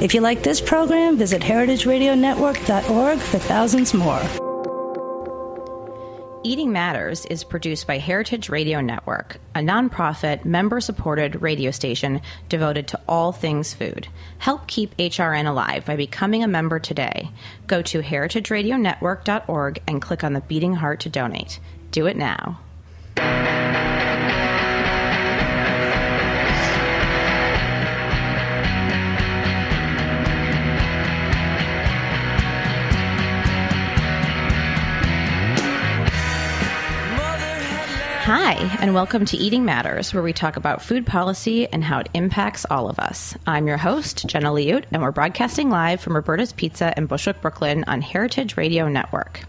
If 0.00 0.14
you 0.14 0.20
like 0.20 0.44
this 0.44 0.60
program, 0.60 1.16
visit 1.16 1.42
heritageradionetwork.org 1.42 3.18
for 3.18 3.38
thousands 3.38 3.92
more. 3.92 4.22
Eating 6.44 6.70
Matters 6.70 7.26
is 7.26 7.42
produced 7.42 7.88
by 7.88 7.98
Heritage 7.98 8.48
Radio 8.48 8.80
Network, 8.80 9.38
a 9.56 9.58
nonprofit, 9.58 10.44
member 10.44 10.80
supported 10.80 11.42
radio 11.42 11.72
station 11.72 12.20
devoted 12.48 12.86
to 12.88 13.00
all 13.08 13.32
things 13.32 13.74
food. 13.74 14.06
Help 14.38 14.68
keep 14.68 14.96
HRN 14.96 15.48
alive 15.48 15.84
by 15.84 15.96
becoming 15.96 16.44
a 16.44 16.48
member 16.48 16.78
today. 16.78 17.30
Go 17.66 17.82
to 17.82 18.00
heritageradionetwork.org 18.00 19.82
and 19.88 20.00
click 20.00 20.22
on 20.22 20.34
the 20.34 20.40
beating 20.42 20.74
heart 20.74 21.00
to 21.00 21.08
donate. 21.08 21.58
Do 21.90 22.06
it 22.06 22.16
now. 22.16 22.60
Hi, 38.28 38.56
and 38.82 38.92
welcome 38.92 39.24
to 39.24 39.38
Eating 39.38 39.64
Matters, 39.64 40.12
where 40.12 40.22
we 40.22 40.34
talk 40.34 40.58
about 40.58 40.82
food 40.82 41.06
policy 41.06 41.66
and 41.66 41.82
how 41.82 42.00
it 42.00 42.10
impacts 42.12 42.66
all 42.66 42.90
of 42.90 42.98
us. 42.98 43.34
I'm 43.46 43.66
your 43.66 43.78
host, 43.78 44.26
Jenna 44.26 44.50
Liut, 44.50 44.84
and 44.92 45.00
we're 45.00 45.12
broadcasting 45.12 45.70
live 45.70 46.02
from 46.02 46.14
Roberta's 46.14 46.52
Pizza 46.52 46.92
in 46.94 47.06
Bushwick, 47.06 47.40
Brooklyn 47.40 47.84
on 47.86 48.02
Heritage 48.02 48.58
Radio 48.58 48.86
Network. 48.86 49.40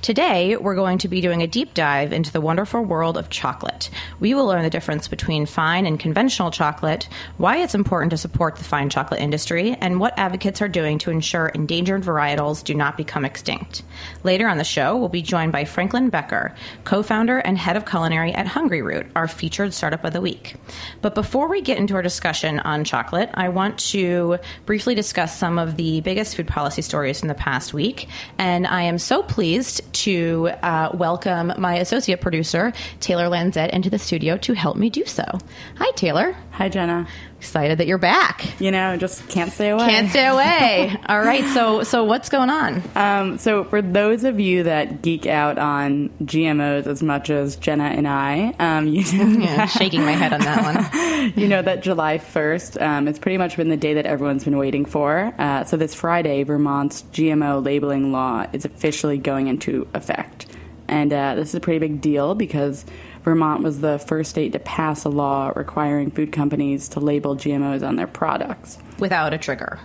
Today, 0.00 0.56
we're 0.56 0.74
going 0.74 0.96
to 0.98 1.08
be 1.08 1.20
doing 1.20 1.42
a 1.42 1.46
deep 1.46 1.74
dive 1.74 2.10
into 2.10 2.32
the 2.32 2.40
wonderful 2.40 2.82
world 2.82 3.18
of 3.18 3.28
chocolate. 3.28 3.90
We 4.18 4.32
will 4.32 4.46
learn 4.46 4.62
the 4.62 4.70
difference 4.70 5.08
between 5.08 5.44
fine 5.44 5.84
and 5.84 6.00
conventional 6.00 6.50
chocolate, 6.50 7.10
why 7.36 7.58
it's 7.58 7.74
important 7.74 8.12
to 8.12 8.16
support 8.16 8.56
the 8.56 8.64
fine 8.64 8.88
chocolate 8.88 9.20
industry, 9.20 9.76
and 9.78 10.00
what 10.00 10.18
advocates 10.18 10.62
are 10.62 10.68
doing 10.68 10.96
to 11.00 11.10
ensure 11.10 11.48
endangered 11.48 12.02
varietals 12.02 12.64
do 12.64 12.72
not 12.72 12.96
become 12.96 13.26
extinct. 13.26 13.82
Later 14.24 14.48
on 14.48 14.56
the 14.56 14.64
show, 14.64 14.96
we'll 14.96 15.10
be 15.10 15.20
joined 15.20 15.52
by 15.52 15.66
Franklin 15.66 16.08
Becker, 16.08 16.54
co 16.84 17.02
founder 17.02 17.36
and 17.36 17.58
head 17.58 17.76
of 17.76 17.84
culinary 17.84 18.21
at 18.30 18.46
Hungryroot, 18.46 19.10
our 19.16 19.28
featured 19.28 19.74
startup 19.74 20.04
of 20.04 20.12
the 20.12 20.20
week. 20.20 20.56
But 21.00 21.14
before 21.14 21.48
we 21.48 21.60
get 21.60 21.78
into 21.78 21.94
our 21.94 22.02
discussion 22.02 22.58
on 22.60 22.84
chocolate, 22.84 23.30
I 23.34 23.48
want 23.48 23.78
to 23.90 24.38
briefly 24.66 24.94
discuss 24.94 25.36
some 25.36 25.58
of 25.58 25.76
the 25.76 26.00
biggest 26.00 26.36
food 26.36 26.46
policy 26.46 26.82
stories 26.82 27.20
from 27.20 27.28
the 27.28 27.34
past 27.34 27.74
week. 27.74 28.08
And 28.38 28.66
I 28.66 28.82
am 28.82 28.98
so 28.98 29.22
pleased 29.22 29.80
to 30.04 30.50
uh, 30.62 30.90
welcome 30.94 31.52
my 31.58 31.76
associate 31.76 32.20
producer, 32.20 32.72
Taylor 33.00 33.26
Lanzette, 33.26 33.70
into 33.70 33.90
the 33.90 33.98
studio 33.98 34.36
to 34.38 34.52
help 34.52 34.76
me 34.76 34.90
do 34.90 35.04
so. 35.04 35.24
Hi, 35.76 35.90
Taylor. 35.96 36.36
Hi, 36.52 36.68
Jenna. 36.68 37.06
Excited 37.42 37.78
that 37.78 37.88
you're 37.88 37.98
back. 37.98 38.60
You 38.60 38.70
know, 38.70 38.96
just 38.96 39.28
can't 39.28 39.50
stay 39.50 39.70
away. 39.70 39.88
Can't 39.88 40.08
stay 40.10 40.28
away. 40.28 40.96
All 41.08 41.18
right. 41.18 41.44
So, 41.46 41.82
so 41.82 42.04
what's 42.04 42.28
going 42.28 42.50
on? 42.50 42.80
Um, 42.94 43.36
so, 43.36 43.64
for 43.64 43.82
those 43.82 44.22
of 44.22 44.38
you 44.38 44.62
that 44.62 45.02
geek 45.02 45.26
out 45.26 45.58
on 45.58 46.10
GMOs 46.22 46.86
as 46.86 47.02
much 47.02 47.30
as 47.30 47.56
Jenna 47.56 47.86
and 47.86 48.06
I, 48.06 48.54
um, 48.60 48.86
you 48.86 49.02
know, 49.12 49.40
Yeah, 49.40 49.66
shaking 49.66 50.02
my 50.04 50.12
head 50.12 50.32
on 50.32 50.38
that 50.42 50.62
one. 50.62 51.32
you 51.36 51.48
know 51.48 51.60
that 51.62 51.82
July 51.82 52.18
1st, 52.18 52.80
um, 52.80 53.08
it's 53.08 53.18
pretty 53.18 53.38
much 53.38 53.56
been 53.56 53.70
the 53.70 53.76
day 53.76 53.94
that 53.94 54.06
everyone's 54.06 54.44
been 54.44 54.56
waiting 54.56 54.84
for. 54.84 55.34
Uh, 55.36 55.64
so, 55.64 55.76
this 55.76 55.96
Friday, 55.96 56.44
Vermont's 56.44 57.02
GMO 57.12 57.62
labeling 57.62 58.12
law 58.12 58.46
is 58.52 58.64
officially 58.64 59.18
going 59.18 59.48
into 59.48 59.88
effect. 59.94 60.46
And 60.86 61.12
uh, 61.12 61.34
this 61.34 61.48
is 61.48 61.54
a 61.56 61.60
pretty 61.60 61.80
big 61.80 62.00
deal 62.00 62.36
because 62.36 62.84
Vermont 63.24 63.62
was 63.62 63.80
the 63.80 63.98
first 63.98 64.30
state 64.30 64.52
to 64.52 64.58
pass 64.58 65.04
a 65.04 65.08
law 65.08 65.52
requiring 65.54 66.10
food 66.10 66.32
companies 66.32 66.88
to 66.88 67.00
label 67.00 67.36
GMOs 67.36 67.86
on 67.86 67.96
their 67.96 68.06
products. 68.06 68.78
Without 68.98 69.32
a 69.32 69.38
trigger 69.38 69.78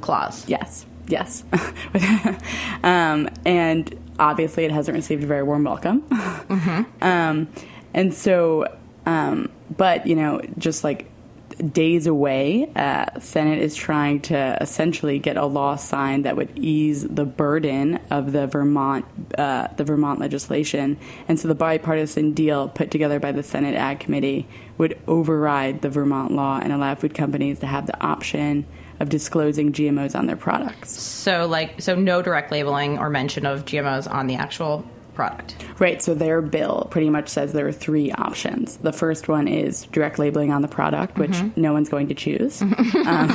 clause. 0.00 0.46
Yes, 0.48 0.84
yes. 1.08 1.44
um, 2.82 3.28
and 3.44 3.98
obviously, 4.18 4.64
it 4.64 4.70
hasn't 4.70 4.94
received 4.94 5.24
a 5.24 5.26
very 5.26 5.42
warm 5.42 5.64
welcome. 5.64 6.04
um, 7.00 7.48
and 7.94 8.12
so, 8.12 8.66
um, 9.06 9.50
but, 9.76 10.06
you 10.06 10.14
know, 10.14 10.40
just 10.58 10.84
like 10.84 11.08
days 11.56 12.06
away, 12.06 12.70
uh, 12.74 13.18
Senate 13.20 13.58
is 13.58 13.74
trying 13.74 14.20
to 14.22 14.58
essentially 14.60 15.18
get 15.18 15.36
a 15.36 15.46
law 15.46 15.76
signed 15.76 16.24
that 16.24 16.36
would 16.36 16.58
ease 16.58 17.06
the 17.06 17.24
burden 17.24 17.98
of 18.10 18.32
the 18.32 18.46
Vermont 18.46 19.04
uh, 19.38 19.68
the 19.76 19.84
Vermont 19.84 20.20
legislation. 20.20 20.98
And 21.28 21.38
so 21.38 21.48
the 21.48 21.54
bipartisan 21.54 22.32
deal 22.32 22.68
put 22.68 22.90
together 22.90 23.20
by 23.20 23.32
the 23.32 23.42
Senate 23.42 23.74
Ag 23.74 24.00
Committee 24.00 24.46
would 24.78 24.98
override 25.06 25.82
the 25.82 25.90
Vermont 25.90 26.32
law 26.32 26.60
and 26.62 26.72
allow 26.72 26.94
food 26.94 27.14
companies 27.14 27.60
to 27.60 27.66
have 27.66 27.86
the 27.86 28.00
option 28.04 28.66
of 29.00 29.08
disclosing 29.08 29.72
GMOs 29.72 30.16
on 30.16 30.26
their 30.26 30.36
products. 30.36 30.90
So, 31.00 31.46
like, 31.46 31.80
so 31.80 31.94
no 31.94 32.22
direct 32.22 32.52
labeling 32.52 32.98
or 32.98 33.10
mention 33.10 33.46
of 33.46 33.64
GMOs 33.64 34.10
on 34.10 34.28
the 34.28 34.36
actual 34.36 34.86
product. 35.14 35.54
Right, 35.78 36.00
so 36.00 36.14
their 36.14 36.40
bill 36.40 36.86
pretty 36.90 37.10
much 37.10 37.28
says 37.28 37.52
there 37.52 37.66
are 37.66 37.72
three 37.72 38.10
options. 38.12 38.76
The 38.78 38.92
first 38.92 39.28
one 39.28 39.48
is 39.48 39.84
direct 39.86 40.18
labeling 40.18 40.52
on 40.52 40.62
the 40.62 40.68
product, 40.68 41.18
which 41.18 41.36
no 41.56 41.72
one's 41.72 41.88
going 41.88 42.08
to 42.08 42.14
choose. 42.14 42.62
um, 42.62 43.28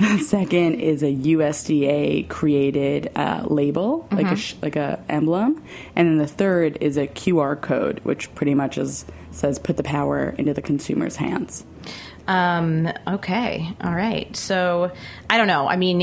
the 0.00 0.18
second 0.26 0.80
is 0.80 1.02
a 1.02 1.12
USDA 1.14 2.28
created 2.28 3.10
uh, 3.16 3.44
label, 3.46 4.08
like 4.10 4.26
a 4.26 4.36
sh- 4.36 4.54
like 4.62 4.76
a 4.76 5.02
emblem, 5.08 5.62
and 5.96 6.08
then 6.08 6.18
the 6.18 6.26
third 6.26 6.78
is 6.80 6.96
a 6.96 7.06
QR 7.06 7.60
code, 7.60 8.00
which 8.04 8.34
pretty 8.34 8.54
much 8.54 8.78
is 8.78 9.04
says 9.30 9.58
put 9.58 9.76
the 9.76 9.82
power 9.82 10.34
into 10.38 10.54
the 10.54 10.62
consumer's 10.62 11.16
hands. 11.16 11.64
Um, 12.26 12.92
okay. 13.06 13.70
All 13.82 13.94
right. 13.94 14.34
So 14.36 14.92
I 15.30 15.38
don't 15.38 15.46
know. 15.46 15.66
I 15.66 15.76
mean, 15.76 16.02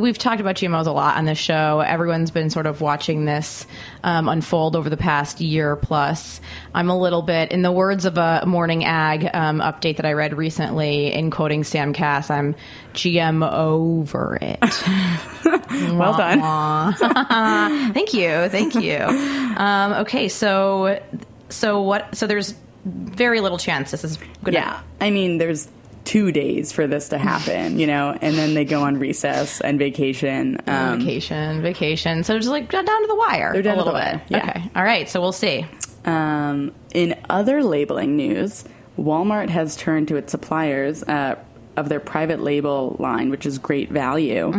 we've 0.00 0.18
talked 0.18 0.40
about 0.40 0.56
GMOs 0.56 0.86
a 0.86 0.90
lot 0.90 1.16
on 1.16 1.24
this 1.24 1.38
show. 1.38 1.80
Everyone's 1.80 2.30
been 2.30 2.50
sort 2.50 2.66
of 2.66 2.80
watching 2.80 3.24
this 3.24 3.66
um, 4.02 4.28
unfold 4.28 4.76
over 4.76 4.90
the 4.90 4.96
past 4.96 5.40
year 5.40 5.76
plus. 5.76 6.40
I'm 6.74 6.90
a 6.90 6.98
little 6.98 7.22
bit, 7.22 7.52
in 7.52 7.62
the 7.62 7.72
words 7.72 8.04
of 8.04 8.18
a 8.18 8.44
morning 8.46 8.84
ag 8.84 9.28
um, 9.32 9.60
update 9.60 9.96
that 9.96 10.06
I 10.06 10.12
read 10.12 10.36
recently, 10.36 11.12
in 11.12 11.30
quoting 11.30 11.64
Sam 11.64 11.92
Kass, 11.92 12.30
I'm 12.30 12.54
GM 12.94 13.48
over 13.50 14.38
it. 14.40 14.58
Well 15.76 16.16
done. 16.16 16.92
thank 17.92 18.14
you. 18.14 18.48
Thank 18.48 18.74
you. 18.74 18.98
Um, 18.98 19.92
okay. 19.92 20.28
So, 20.28 21.00
so 21.48 21.82
what, 21.82 22.14
so 22.14 22.26
there's 22.26 22.54
very 22.86 23.40
little 23.40 23.58
chance 23.58 23.90
this 23.90 24.04
is 24.04 24.16
going 24.16 24.30
to 24.44 24.52
Yeah, 24.52 24.80
I 25.00 25.10
mean, 25.10 25.38
there's 25.38 25.68
two 26.06 26.32
days 26.32 26.72
for 26.72 26.86
this 26.86 27.10
to 27.10 27.18
happen, 27.18 27.78
you 27.78 27.86
know, 27.86 28.16
and 28.22 28.34
then 28.36 28.54
they 28.54 28.64
go 28.64 28.82
on 28.82 28.98
recess 28.98 29.60
and 29.60 29.78
vacation. 29.78 30.56
Um, 30.66 31.00
vacation, 31.00 31.60
vacation. 31.60 32.24
So 32.24 32.38
just 32.38 32.48
like 32.48 32.70
down 32.70 32.84
to 32.84 33.06
the 33.06 33.14
wire 33.16 33.52
a 33.52 33.56
little 33.62 33.92
bit. 33.92 34.20
yeah. 34.28 34.38
Okay. 34.38 34.70
All 34.74 34.84
right. 34.84 35.08
So 35.10 35.20
we'll 35.20 35.32
see. 35.32 35.66
Um, 36.04 36.72
in 36.94 37.18
other 37.28 37.62
labeling 37.62 38.16
news, 38.16 38.64
Walmart 38.98 39.50
has 39.50 39.76
turned 39.76 40.08
to 40.08 40.16
its 40.16 40.30
suppliers 40.30 41.02
uh, 41.02 41.34
of 41.76 41.88
their 41.90 42.00
private 42.00 42.40
label 42.40 42.96
line, 42.98 43.28
which 43.28 43.44
is 43.44 43.58
great 43.58 43.90
value, 43.90 44.50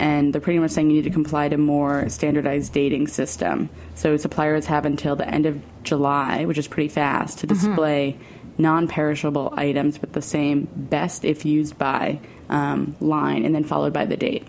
and 0.00 0.32
they're 0.32 0.40
pretty 0.40 0.58
much 0.58 0.72
saying 0.72 0.88
you 0.90 0.96
need 0.96 1.04
to 1.04 1.10
comply 1.10 1.48
to 1.48 1.56
more 1.56 2.08
standardized 2.08 2.72
dating 2.72 3.06
system. 3.06 3.68
So 3.94 4.16
suppliers 4.16 4.66
have 4.66 4.84
until 4.84 5.14
the 5.14 5.28
end 5.28 5.46
of 5.46 5.62
July, 5.84 6.44
which 6.44 6.58
is 6.58 6.66
pretty 6.66 6.88
fast, 6.88 7.38
to 7.40 7.46
display 7.46 8.18
non-perishable 8.58 9.54
items 9.56 10.00
with 10.00 10.12
the 10.12 10.22
same 10.22 10.68
"best 10.74 11.24
if 11.24 11.44
used 11.44 11.78
by" 11.78 12.18
um, 12.48 12.94
line, 13.00 13.44
and 13.44 13.54
then 13.54 13.64
followed 13.64 13.92
by 13.92 14.04
the 14.04 14.16
date. 14.16 14.46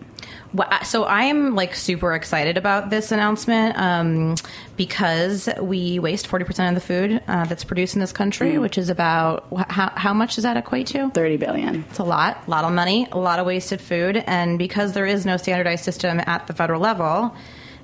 Well, 0.54 0.68
so 0.84 1.04
I 1.04 1.24
am 1.24 1.56
like 1.56 1.76
super 1.76 2.14
excited 2.14 2.58
about 2.58 2.90
this 2.90 3.12
announcement 3.12 3.78
um, 3.78 4.36
because 4.78 5.50
we 5.62 6.00
waste 6.00 6.28
40% 6.28 6.70
of 6.70 6.76
the 6.76 6.82
food 6.82 7.22
uh, 7.28 7.46
that's 7.46 7.64
produced 7.64 7.96
in 7.96 8.02
this 8.02 8.14
country, 8.14 8.54
Mm. 8.54 8.62
which 8.62 8.78
is 8.78 8.90
about 8.90 9.46
how, 9.70 9.92
how 9.96 10.14
much 10.14 10.36
does 10.36 10.44
that 10.44 10.56
equate 10.58 10.88
to? 10.88 11.10
Thirty 11.12 11.38
billion. 11.38 11.84
It's 11.90 12.00
a 12.00 12.04
lot, 12.04 12.44
a 12.48 12.50
lot 12.50 12.64
of 12.64 12.72
money, 12.72 13.08
a 13.12 13.18
lot 13.20 13.40
of 13.40 13.46
wasted 13.46 13.82
food, 13.82 14.24
and 14.26 14.58
because 14.58 14.94
there 14.94 15.06
is 15.06 15.26
no 15.26 15.38
standardized 15.38 15.84
system 15.84 16.22
at 16.26 16.48
the 16.48 16.54
federal 16.54 16.80
level, 16.82 17.36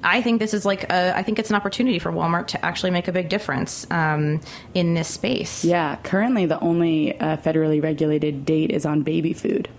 I 0.03 0.21
think 0.21 0.39
this 0.39 0.53
is 0.53 0.65
like 0.65 0.83
a, 0.91 1.15
I 1.15 1.23
think 1.23 1.39
it's 1.39 1.49
an 1.49 1.55
opportunity 1.55 1.99
for 1.99 2.11
Walmart 2.11 2.47
to 2.47 2.65
actually 2.65 2.91
make 2.91 3.07
a 3.07 3.11
big 3.11 3.29
difference 3.29 3.89
um, 3.91 4.41
in 4.73 4.93
this 4.93 5.07
space. 5.07 5.63
Yeah, 5.63 5.95
currently 6.03 6.45
the 6.45 6.59
only 6.59 7.19
uh, 7.19 7.37
federally 7.37 7.81
regulated 7.81 8.45
date 8.45 8.71
is 8.71 8.85
on 8.85 9.03
baby 9.03 9.33
food. 9.33 9.69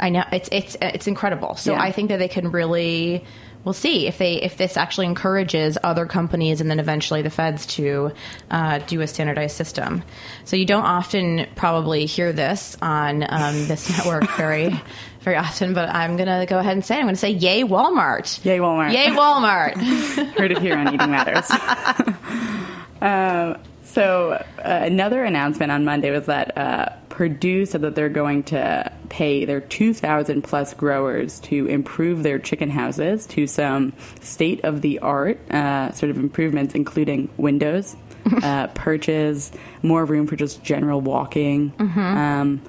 I 0.00 0.08
know 0.08 0.24
it's 0.32 0.48
it's 0.50 0.76
it's 0.80 1.06
incredible. 1.06 1.54
So 1.56 1.72
Yeah. 1.72 1.82
I 1.82 1.92
think 1.92 2.08
that 2.08 2.18
they 2.18 2.28
can 2.28 2.50
really. 2.50 3.24
We'll 3.62 3.74
see 3.74 4.06
if 4.06 4.16
they 4.16 4.40
if 4.40 4.56
this 4.56 4.78
actually 4.78 5.04
encourages 5.04 5.76
other 5.84 6.06
companies 6.06 6.62
and 6.62 6.70
then 6.70 6.80
eventually 6.80 7.20
the 7.20 7.28
feds 7.28 7.66
to 7.66 8.10
uh, 8.50 8.78
do 8.78 9.02
a 9.02 9.06
standardized 9.06 9.54
system. 9.54 10.02
So 10.46 10.56
you 10.56 10.64
don't 10.64 10.84
often 10.84 11.46
probably 11.56 12.06
hear 12.06 12.32
this 12.32 12.74
on 12.80 13.22
um, 13.28 13.68
this 13.68 13.90
network 13.98 14.30
very 14.38 14.80
very 15.22 15.36
often, 15.36 15.74
but 15.74 15.88
I'm 15.90 16.16
gonna 16.16 16.46
go 16.46 16.58
ahead 16.58 16.72
and 16.72 16.84
say 16.84 16.96
I'm 16.98 17.04
gonna 17.06 17.16
say 17.16 17.30
yay 17.30 17.62
Walmart, 17.62 18.44
Yay, 18.44 18.58
Walmart. 18.58 18.92
yay 18.92 19.08
Walmart. 19.08 19.74
Heard 20.38 20.52
it 20.52 20.58
here 20.58 20.76
on 20.76 20.94
Eating 20.94 21.10
Matters. 21.10 21.50
um, 23.00 23.56
so, 23.84 24.32
uh, 24.32 24.42
another 24.64 25.24
announcement 25.24 25.72
on 25.72 25.84
Monday 25.84 26.10
was 26.12 26.26
that 26.26 26.56
uh, 26.56 26.90
Perdue 27.08 27.66
said 27.66 27.80
that 27.82 27.96
they're 27.96 28.08
going 28.08 28.44
to 28.44 28.92
pay 29.08 29.44
their 29.44 29.60
2,000 29.60 30.42
plus 30.42 30.74
growers 30.74 31.40
to 31.40 31.66
improve 31.66 32.22
their 32.22 32.38
chicken 32.38 32.70
houses 32.70 33.26
to 33.26 33.48
some 33.48 33.92
state 34.20 34.64
of 34.64 34.80
the 34.82 35.00
art 35.00 35.40
uh, 35.50 35.90
sort 35.92 36.10
of 36.10 36.18
improvements, 36.18 36.76
including 36.76 37.28
windows, 37.36 37.96
uh, 38.44 38.68
perches, 38.68 39.50
more 39.82 40.04
room 40.04 40.28
for 40.28 40.36
just 40.36 40.62
general 40.62 41.00
walking. 41.00 41.72
Um, 41.80 42.62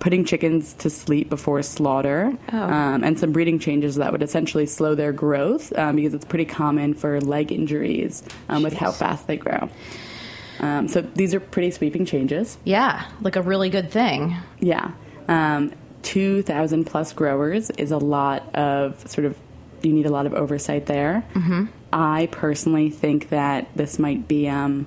Putting 0.00 0.24
chickens 0.24 0.74
to 0.74 0.90
sleep 0.90 1.28
before 1.28 1.62
slaughter, 1.62 2.36
um, 2.48 3.04
and 3.04 3.18
some 3.18 3.32
breeding 3.32 3.58
changes 3.58 3.96
that 3.96 4.12
would 4.12 4.22
essentially 4.22 4.66
slow 4.66 4.94
their 4.94 5.12
growth 5.12 5.76
um, 5.78 5.96
because 5.96 6.14
it's 6.14 6.24
pretty 6.24 6.44
common 6.44 6.94
for 6.94 7.20
leg 7.20 7.52
injuries 7.52 8.22
um, 8.48 8.62
with 8.62 8.74
how 8.74 8.92
fast 8.92 9.26
they 9.26 9.36
grow. 9.36 9.68
Um, 10.60 10.88
so 10.88 11.00
these 11.02 11.34
are 11.34 11.40
pretty 11.40 11.70
sweeping 11.70 12.04
changes. 12.06 12.56
yeah, 12.64 13.06
like 13.20 13.36
a 13.36 13.42
really 13.42 13.70
good 13.70 13.90
thing. 13.90 14.36
Yeah. 14.60 14.92
Um, 15.28 15.72
2,000 16.02 16.84
plus 16.84 17.12
growers 17.12 17.70
is 17.70 17.90
a 17.90 17.98
lot 17.98 18.54
of 18.54 19.06
sort 19.08 19.24
of, 19.24 19.36
you 19.82 19.92
need 19.92 20.06
a 20.06 20.10
lot 20.10 20.26
of 20.26 20.34
oversight 20.34 20.86
there. 20.86 21.24
Mm-hmm. 21.34 21.64
I 21.92 22.28
personally 22.30 22.90
think 22.90 23.30
that 23.30 23.68
this 23.74 23.98
might 23.98 24.28
be, 24.28 24.48
um, 24.48 24.86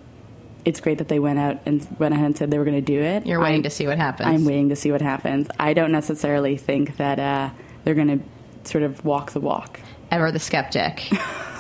it's 0.68 0.82
great 0.82 0.98
that 0.98 1.08
they 1.08 1.18
went 1.20 1.40
out 1.40 1.60
and 1.66 1.88
went 1.98 2.14
ahead 2.14 2.26
and 2.26 2.38
said 2.38 2.52
they 2.52 2.58
were 2.58 2.66
going 2.66 2.76
to 2.76 2.82
do 2.82 3.02
it. 3.02 3.26
You're 3.26 3.40
waiting 3.40 3.56
I'm- 3.56 3.64
to 3.64 3.70
see 3.70 3.88
what 3.88 3.98
happens. 3.98 4.28
I'm 4.28 4.44
waiting 4.44 4.68
to 4.70 4.76
see 4.76 4.92
what 4.92 5.02
happens. 5.02 5.48
I 5.58 5.74
don't 5.74 5.94
necessarily 5.94 6.58
think 6.58 6.98
that 6.98 7.20
uh, 7.20 7.50
they're 7.84 7.96
going 7.96 8.20
to 8.20 8.70
sort 8.70 8.84
of 8.84 9.06
walk 9.06 9.32
the 9.32 9.40
walk. 9.40 9.80
ever 10.12 10.30
the 10.32 10.40
skeptic. 10.40 11.10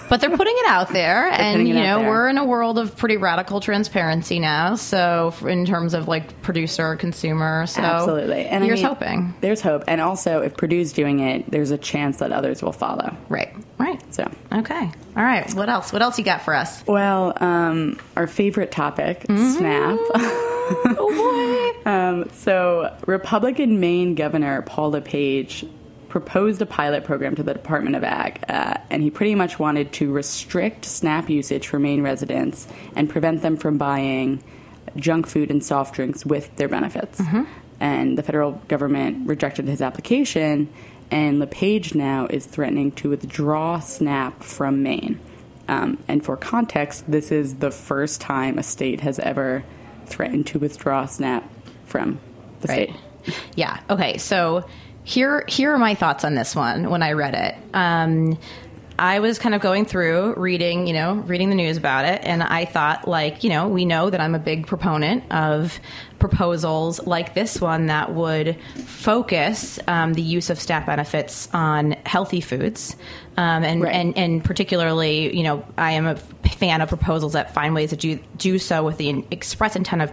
But 0.09 0.21
they're 0.21 0.35
putting 0.35 0.55
it 0.57 0.65
out 0.67 0.89
there, 0.89 1.27
and 1.27 1.67
you 1.67 1.73
know 1.73 1.99
there. 1.99 2.09
we're 2.09 2.27
in 2.29 2.37
a 2.37 2.45
world 2.45 2.77
of 2.79 2.95
pretty 2.95 3.17
radical 3.17 3.59
transparency 3.59 4.39
now. 4.39 4.75
So, 4.75 5.33
in 5.45 5.65
terms 5.65 5.93
of 5.93 6.07
like 6.07 6.41
producer, 6.41 6.95
consumer, 6.95 7.65
so 7.67 7.81
Absolutely. 7.81 8.45
And 8.45 8.63
I 8.63 8.67
mean, 8.67 8.83
hoping. 8.83 9.33
There's 9.41 9.61
hope. 9.61 9.83
And 9.87 9.99
also, 10.01 10.41
if 10.41 10.55
Perdue's 10.55 10.93
doing 10.93 11.19
it, 11.19 11.49
there's 11.51 11.71
a 11.71 11.77
chance 11.77 12.17
that 12.17 12.31
others 12.31 12.61
will 12.61 12.71
follow. 12.71 13.15
Right, 13.29 13.53
right. 13.77 14.01
So. 14.13 14.29
okay, 14.53 14.91
all 15.15 15.23
right. 15.23 15.51
What 15.53 15.69
else? 15.69 15.91
What 15.91 16.01
else 16.01 16.17
you 16.17 16.23
got 16.25 16.41
for 16.43 16.53
us? 16.53 16.85
Well, 16.87 17.33
um, 17.43 17.99
our 18.15 18.27
favorite 18.27 18.71
topic, 18.71 19.21
Mm-hmm. 19.27 19.57
SNAP. 19.57 19.99
Oh 20.99 21.81
boy. 21.83 21.89
um, 21.91 22.29
so, 22.33 22.95
Republican 23.05 23.79
Maine 23.79 24.15
Governor 24.15 24.61
Paul 24.63 24.91
LePage 24.91 25.65
proposed 26.19 26.61
a 26.61 26.65
pilot 26.65 27.03
program 27.03 27.35
to 27.35 27.43
the 27.43 27.53
Department 27.53 27.95
of 27.95 28.03
Ag, 28.03 28.43
uh, 28.49 28.75
and 28.89 29.03
he 29.03 29.11
pretty 29.11 29.35
much 29.35 29.59
wanted 29.59 29.91
to 29.93 30.11
restrict 30.11 30.83
SNAP 30.85 31.29
usage 31.29 31.67
for 31.67 31.77
Maine 31.77 32.01
residents 32.01 32.67
and 32.95 33.07
prevent 33.07 33.43
them 33.43 33.55
from 33.55 33.77
buying 33.77 34.41
junk 34.95 35.27
food 35.27 35.51
and 35.51 35.63
soft 35.63 35.93
drinks 35.93 36.25
with 36.25 36.55
their 36.55 36.67
benefits. 36.67 37.21
And 37.79 38.17
the 38.17 38.23
federal 38.23 38.53
government 38.67 39.27
rejected 39.27 39.67
his 39.67 39.79
application, 39.81 40.69
and 41.11 41.37
LePage 41.39 41.93
now 41.93 42.25
is 42.27 42.47
threatening 42.47 42.91
to 42.93 43.09
withdraw 43.11 43.79
SNAP 43.79 44.41
from 44.41 44.81
Maine. 44.81 45.19
Um, 45.67 45.99
and 46.07 46.25
for 46.25 46.35
context, 46.35 47.03
this 47.07 47.31
is 47.31 47.55
the 47.55 47.69
first 47.69 48.21
time 48.21 48.57
a 48.57 48.63
state 48.63 49.01
has 49.01 49.19
ever 49.19 49.63
threatened 50.07 50.47
to 50.47 50.57
withdraw 50.59 51.05
SNAP 51.05 51.43
from 51.85 52.19
the 52.61 52.67
Right. 52.69 52.89
state. 52.89 53.39
Yeah. 53.55 53.77
Okay. 53.89 54.17
So 54.17 54.63
here, 55.07 55.45
here 55.47 55.73
are 55.73 55.77
my 55.77 55.95
thoughts 55.95 56.25
on 56.25 56.35
this 56.35 56.53
one. 56.53 56.89
When 56.89 57.01
I 57.01 57.13
read 57.13 57.33
it, 57.33 57.55
um, 57.73 58.37
I 58.99 59.19
was 59.19 59.37
kind 59.37 59.53
of 59.53 59.61
going 59.61 59.85
through 59.85 60.33
reading, 60.37 60.87
you 60.87 60.93
know, 60.93 61.15
reading 61.15 61.49
the 61.49 61.55
news 61.55 61.77
about 61.77 62.05
it, 62.05 62.21
and 62.23 62.41
I 62.41 62.65
thought, 62.65 63.07
like, 63.07 63.43
you 63.43 63.49
know, 63.51 63.67
we 63.67 63.85
know 63.85 64.09
that 64.09 64.19
I'm 64.19 64.33
a 64.33 64.39
big 64.39 64.65
proponent 64.65 65.31
of 65.31 65.79
proposals 66.17 67.05
like 67.05 67.35
this 67.35 67.61
one 67.61 67.85
that 67.87 68.13
would 68.15 68.57
focus 68.85 69.79
um, 69.87 70.13
the 70.13 70.21
use 70.23 70.49
of 70.49 70.59
SNAP 70.59 70.87
benefits 70.87 71.47
on 71.53 71.91
healthy 72.05 72.41
foods, 72.41 72.95
um, 73.37 73.63
and, 73.63 73.83
Right. 73.83 73.93
and 73.93 74.17
and 74.17 74.43
particularly, 74.43 75.35
you 75.37 75.43
know, 75.43 75.63
I 75.77 75.91
am 75.91 76.07
a 76.07 76.15
fan 76.15 76.81
of 76.81 76.89
proposals 76.89 77.33
that 77.33 77.53
find 77.53 77.75
ways 77.75 77.91
to 77.91 77.95
do, 77.95 78.17
do 78.37 78.57
so 78.57 78.83
with 78.83 78.97
the 78.97 79.23
express 79.29 79.75
intent 79.75 80.01
of 80.01 80.11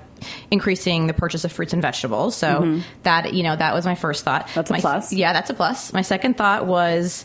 increasing 0.51 1.07
the 1.07 1.15
purchase 1.15 1.45
of 1.45 1.53
fruits 1.53 1.73
and 1.73 1.81
vegetables. 1.81 2.37
So 2.37 2.81
that 3.03 3.33
you 3.33 3.43
know 3.43 3.57
that 3.57 3.73
was 3.73 3.87
my 3.87 3.95
first 3.95 4.25
thought. 4.25 4.43
Mm-hmm. 4.49 4.55
That's 4.57 4.71
a 4.71 4.73
My- 4.75 4.81
plus. 4.81 5.13
Yeah, 5.13 5.33
that's 5.33 5.49
a 5.49 5.55
plus. 5.55 5.93
My 5.95 6.03
second 6.03 6.37
thought 6.37 6.67
was. 6.67 7.25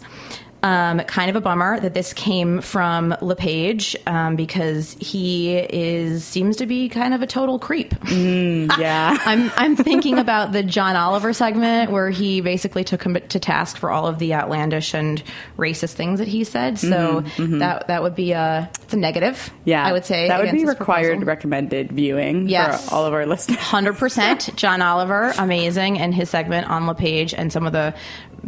Um, 0.61 0.99
kind 0.99 1.29
of 1.29 1.37
a 1.37 1.41
bummer 1.41 1.79
that 1.79 1.93
this 1.93 2.11
came 2.11 2.59
from 2.59 3.15
LePage 3.21 3.95
um, 4.05 4.35
because 4.35 4.91
he 4.99 5.55
is 5.55 6.25
seems 6.25 6.57
to 6.57 6.65
be 6.65 6.89
kind 6.89 7.13
of 7.13 7.21
a 7.21 7.27
total 7.27 7.59
creep. 7.59 7.93
Yeah. 8.09 9.17
I'm 9.25 9.49
I'm 9.55 9.75
thinking 9.77 10.19
about 10.19 10.51
the 10.51 10.61
John 10.61 10.95
Oliver 10.97 11.31
segment 11.31 11.91
where 11.91 12.09
he 12.09 12.41
basically 12.41 12.83
took 12.83 13.01
him 13.03 13.13
to 13.29 13.39
task 13.39 13.77
for 13.77 13.89
all 13.89 14.05
of 14.05 14.19
the 14.19 14.33
outlandish 14.33 14.93
and 14.93 15.23
racist 15.57 15.93
things 15.93 16.19
that 16.19 16.27
he 16.27 16.43
said. 16.43 16.77
So 16.77 17.21
that 17.37 17.87
that 17.87 18.03
would 18.03 18.15
be 18.15 18.33
a 18.33 18.69
it's 18.83 18.93
a 18.93 18.97
negative. 18.97 19.35
Mm-hmm, 19.35 19.69
Yeah. 19.69 19.85
I 19.85 19.93
would 19.93 20.03
say 20.05 20.27
that 20.27 20.41
would 20.43 20.51
be 20.51 20.65
required 20.65 21.11
proposal. 21.19 21.25
recommended 21.27 21.91
viewing 21.93 22.49
Yes. 22.49 22.89
for 22.89 22.95
all 22.95 23.05
of 23.05 23.13
our 23.13 23.25
listeners. 23.25 23.59
Hundred 23.59 23.97
percent, 23.97 24.49
John 24.57 24.81
Oliver, 24.81 25.33
amazing, 25.37 25.99
and 25.99 26.13
his 26.13 26.29
segment 26.29 26.69
on 26.69 26.85
LePage 26.85 27.33
and 27.33 27.51
some 27.53 27.65
of 27.65 27.71
the 27.71 27.93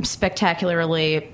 spectacularly 0.03 1.29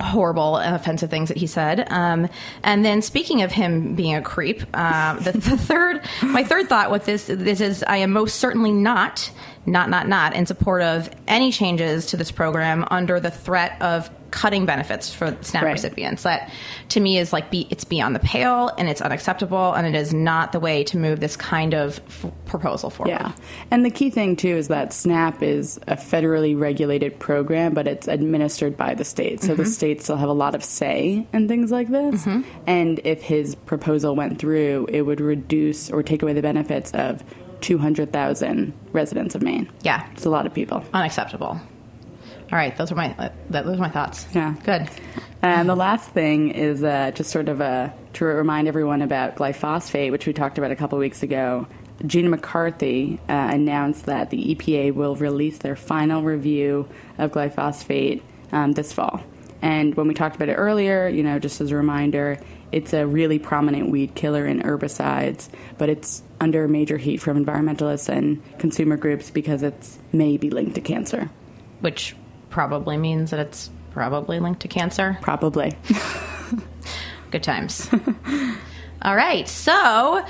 horrible 0.00 0.56
offensive 0.56 1.10
things 1.10 1.28
that 1.28 1.36
he 1.36 1.46
said. 1.46 1.86
Um, 1.90 2.28
and 2.62 2.84
then, 2.84 3.02
speaking 3.02 3.42
of 3.42 3.52
him 3.52 3.94
being 3.94 4.14
a 4.14 4.22
creep, 4.22 4.62
uh, 4.74 5.14
the, 5.14 5.32
the 5.32 5.56
third, 5.56 6.02
my 6.22 6.44
third 6.44 6.68
thought 6.68 6.90
with 6.90 7.04
this, 7.04 7.26
this 7.26 7.60
is 7.60 7.84
I 7.86 7.98
am 7.98 8.12
most 8.12 8.36
certainly 8.36 8.72
not, 8.72 9.30
not, 9.64 9.90
not, 9.90 10.08
not 10.08 10.34
in 10.34 10.46
support 10.46 10.82
of 10.82 11.10
any 11.26 11.50
changes 11.50 12.06
to 12.06 12.16
this 12.16 12.30
program 12.30 12.86
under 12.90 13.20
the 13.20 13.30
threat 13.30 13.80
of 13.80 14.10
cutting 14.30 14.66
benefits 14.66 15.12
for 15.12 15.36
SNAP 15.40 15.62
Right. 15.62 15.72
recipients. 15.72 16.22
That 16.22 16.50
to 16.90 17.00
me 17.00 17.18
is 17.18 17.32
like 17.32 17.50
be, 17.50 17.66
it's 17.70 17.84
beyond 17.84 18.14
the 18.14 18.20
pale 18.20 18.70
and 18.78 18.88
it's 18.88 19.00
unacceptable 19.00 19.72
and 19.72 19.86
it 19.86 19.98
is 19.98 20.12
not 20.12 20.52
the 20.52 20.60
way 20.60 20.84
to 20.84 20.98
move 20.98 21.20
this 21.20 21.36
kind 21.36 21.74
of 21.74 22.00
f- 22.06 22.30
proposal 22.46 22.90
forward. 22.90 23.10
Yeah. 23.10 23.32
And 23.70 23.84
the 23.84 23.90
key 23.90 24.10
thing, 24.10 24.36
too, 24.36 24.56
is 24.56 24.68
that 24.68 24.92
SNAP 24.92 25.42
is 25.42 25.78
a 25.86 25.96
federally 25.96 26.58
regulated 26.58 27.18
program, 27.18 27.74
but 27.74 27.86
it's 27.86 28.08
administered 28.08 28.76
by 28.76 28.94
the 28.94 29.04
state. 29.04 29.42
So 29.42 29.54
the 29.54 29.62
mm-hmm. 29.62 29.72
states 29.72 30.04
still 30.04 30.16
have 30.16 30.28
a 30.28 30.34
lot 30.34 30.54
of 30.54 30.64
say 30.64 31.26
in 31.32 31.48
things 31.48 31.70
like 31.70 31.88
this. 31.88 32.24
Mm-hmm. 32.24 32.42
And 32.66 33.00
if 33.04 33.22
his 33.22 33.54
proposal 33.54 34.16
went 34.16 34.38
through, 34.38 34.86
it 34.90 35.02
would 35.02 35.20
reduce 35.20 35.90
or 35.90 36.02
take 36.02 36.22
away 36.22 36.32
the 36.32 36.42
benefits 36.42 36.90
of 36.92 37.22
200,000 37.60 38.72
residents 38.92 39.34
of 39.34 39.42
Maine. 39.42 39.70
Yeah. 39.82 40.06
It's 40.12 40.24
a 40.24 40.30
lot 40.30 40.46
of 40.46 40.54
people. 40.54 40.84
Unacceptable. 40.92 41.60
All 42.52 42.58
right, 42.58 42.76
those 42.76 42.92
are 42.92 42.94
my 42.94 43.14
uh, 43.18 43.30
those 43.50 43.76
are 43.76 43.82
my 43.82 43.88
thoughts. 43.88 44.26
Yeah. 44.32 44.54
Good. 44.64 44.88
And 45.42 45.68
the 45.68 45.76
last 45.76 46.10
thing 46.10 46.50
is 46.50 46.82
uh, 46.82 47.10
just 47.14 47.30
sort 47.30 47.48
of 47.48 47.60
a, 47.60 47.92
to 48.14 48.24
remind 48.24 48.68
everyone 48.68 49.02
about 49.02 49.36
glyphosate, 49.36 50.10
which 50.10 50.26
we 50.26 50.32
talked 50.32 50.58
about 50.58 50.70
a 50.70 50.76
couple 50.76 50.98
weeks 50.98 51.22
ago. 51.22 51.66
Gina 52.04 52.28
McCarthy 52.28 53.18
uh, 53.28 53.32
announced 53.52 54.06
that 54.06 54.30
the 54.30 54.54
EPA 54.54 54.94
will 54.94 55.16
release 55.16 55.58
their 55.58 55.76
final 55.76 56.22
review 56.22 56.88
of 57.18 57.32
glyphosate 57.32 58.22
um, 58.52 58.72
this 58.72 58.92
fall. 58.92 59.22
And 59.62 59.94
when 59.94 60.06
we 60.06 60.14
talked 60.14 60.36
about 60.36 60.48
it 60.48 60.54
earlier, 60.54 61.08
you 61.08 61.22
know, 61.22 61.38
just 61.38 61.60
as 61.60 61.70
a 61.70 61.76
reminder, 61.76 62.38
it's 62.72 62.92
a 62.92 63.06
really 63.06 63.38
prominent 63.38 63.90
weed 63.90 64.14
killer 64.14 64.46
in 64.46 64.62
herbicides, 64.62 65.48
but 65.78 65.88
it's 65.88 66.22
under 66.40 66.68
major 66.68 66.98
heat 66.98 67.18
from 67.18 67.42
environmentalists 67.42 68.08
and 68.08 68.42
consumer 68.58 68.96
groups 68.96 69.30
because 69.30 69.62
it's 69.62 69.98
may 70.12 70.36
be 70.36 70.50
linked 70.50 70.74
to 70.74 70.80
cancer. 70.80 71.30
Which 71.80 72.14
probably 72.50 72.96
means 72.96 73.30
that 73.30 73.40
it's 73.40 73.70
probably 73.90 74.40
linked 74.40 74.60
to 74.60 74.68
cancer. 74.68 75.18
Probably. 75.22 75.72
Good 77.30 77.42
times. 77.42 77.88
All 79.02 79.16
right, 79.16 79.48
so. 79.48 80.24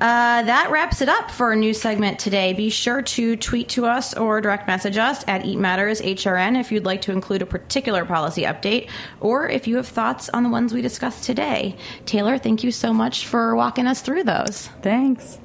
Uh, 0.00 0.42
that 0.44 0.70
wraps 0.70 1.02
it 1.02 1.10
up 1.10 1.30
for 1.30 1.52
a 1.52 1.56
new 1.56 1.74
segment 1.74 2.18
today. 2.18 2.54
Be 2.54 2.70
sure 2.70 3.02
to 3.02 3.36
tweet 3.36 3.68
to 3.70 3.84
us 3.84 4.16
or 4.16 4.40
direct 4.40 4.66
message 4.66 4.96
us 4.96 5.22
at 5.28 5.44
Eat 5.44 5.58
Matters 5.58 6.00
HRN 6.00 6.58
if 6.58 6.72
you'd 6.72 6.86
like 6.86 7.02
to 7.02 7.12
include 7.12 7.42
a 7.42 7.46
particular 7.46 8.06
policy 8.06 8.44
update 8.44 8.88
or 9.20 9.46
if 9.46 9.68
you 9.68 9.76
have 9.76 9.86
thoughts 9.86 10.30
on 10.30 10.42
the 10.42 10.48
ones 10.48 10.72
we 10.72 10.80
discussed 10.80 11.24
today. 11.24 11.76
Taylor, 12.06 12.38
thank 12.38 12.64
you 12.64 12.70
so 12.70 12.94
much 12.94 13.26
for 13.26 13.54
walking 13.54 13.86
us 13.86 14.00
through 14.00 14.24
those. 14.24 14.68
Thanks. 14.80 15.38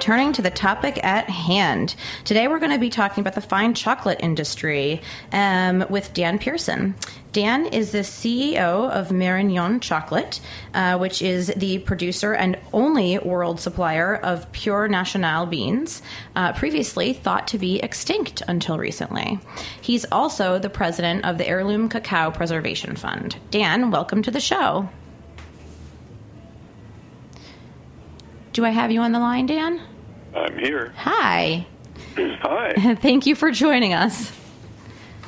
Okay, 0.00 0.06
turning 0.06 0.32
to 0.32 0.40
the 0.42 0.50
topic 0.50 0.98
at 1.04 1.28
hand. 1.28 1.94
Today 2.24 2.48
we're 2.48 2.58
going 2.58 2.72
to 2.72 2.78
be 2.78 2.88
talking 2.88 3.20
about 3.20 3.34
the 3.34 3.42
fine 3.42 3.74
chocolate 3.74 4.18
industry 4.22 5.02
um, 5.30 5.84
with 5.90 6.14
Dan 6.14 6.38
Pearson. 6.38 6.94
Dan 7.32 7.66
is 7.66 7.92
the 7.92 7.98
CEO 7.98 8.90
of 8.90 9.08
Marañón 9.08 9.80
Chocolate, 9.80 10.40
uh, 10.72 10.96
which 10.96 11.20
is 11.20 11.48
the 11.54 11.80
producer 11.80 12.32
and 12.32 12.58
only 12.72 13.18
world 13.18 13.60
supplier 13.60 14.16
of 14.16 14.50
pure 14.52 14.88
Nacional 14.88 15.44
beans, 15.44 16.00
uh, 16.34 16.54
previously 16.54 17.12
thought 17.12 17.46
to 17.48 17.58
be 17.58 17.78
extinct 17.80 18.42
until 18.48 18.78
recently. 18.78 19.38
He's 19.82 20.06
also 20.06 20.58
the 20.58 20.70
president 20.70 21.26
of 21.26 21.36
the 21.36 21.46
Heirloom 21.46 21.90
Cacao 21.90 22.30
Preservation 22.30 22.96
Fund. 22.96 23.36
Dan, 23.50 23.90
welcome 23.90 24.22
to 24.22 24.30
the 24.30 24.40
show. 24.40 24.88
Do 28.52 28.64
I 28.64 28.70
have 28.70 28.90
you 28.90 29.00
on 29.00 29.12
the 29.12 29.20
line, 29.20 29.46
Dan? 29.46 29.80
I'm 30.34 30.58
here. 30.58 30.92
Hi. 30.96 31.66
Hi. 32.16 32.96
Thank 33.00 33.26
you 33.26 33.34
for 33.34 33.50
joining 33.50 33.94
us. 33.94 34.32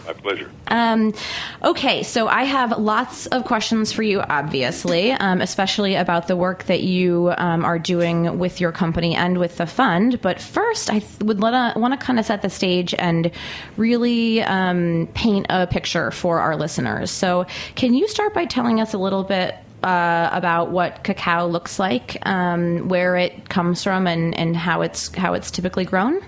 My 0.07 0.12
pleasure. 0.14 0.50
Um, 0.67 1.14
okay, 1.62 2.02
so 2.02 2.26
I 2.26 2.43
have 2.43 2.76
lots 2.76 3.26
of 3.26 3.45
questions 3.45 3.93
for 3.93 4.02
you, 4.02 4.21
obviously, 4.21 5.12
um, 5.12 5.41
especially 5.41 5.95
about 5.95 6.26
the 6.26 6.35
work 6.35 6.64
that 6.64 6.83
you 6.83 7.33
um, 7.38 7.64
are 7.64 7.79
doing 7.79 8.38
with 8.38 8.61
your 8.61 8.73
company 8.73 9.14
and 9.14 9.38
with 9.38 9.59
the 9.59 9.67
fund. 9.67 10.21
But 10.21 10.41
first, 10.41 10.91
I 10.91 11.02
would 11.21 11.41
want 11.41 11.93
to 11.93 12.05
kind 12.05 12.19
of 12.19 12.26
set 12.26 12.43
the 12.43 12.50
stage 12.50 12.95
and 12.99 13.31
really 13.76 14.43
um, 14.43 15.09
paint 15.14 15.47
a 15.50 15.69
picture 15.69 16.11
for 16.11 16.41
our 16.41 16.57
listeners. 16.57 17.12
So, 17.12 17.47
can 17.76 17.95
you 17.95 18.09
start 18.09 18.35
by 18.35 18.47
telling 18.47 18.81
us 18.81 18.95
a 18.95 18.99
little 18.99 19.23
bit 19.23 19.55
uh, 19.83 20.31
about 20.33 20.71
what 20.71 21.05
cacao 21.05 21.47
looks 21.47 21.79
like, 21.79 22.17
um, 22.27 22.89
where 22.89 23.17
it 23.17 23.49
comes 23.49 23.83
from, 23.83 24.07
and, 24.07 24.37
and 24.39 24.57
how 24.57 24.83
it's 24.83 25.15
how 25.15 25.35
it's 25.35 25.51
typically 25.51 25.85
grown? 25.85 26.21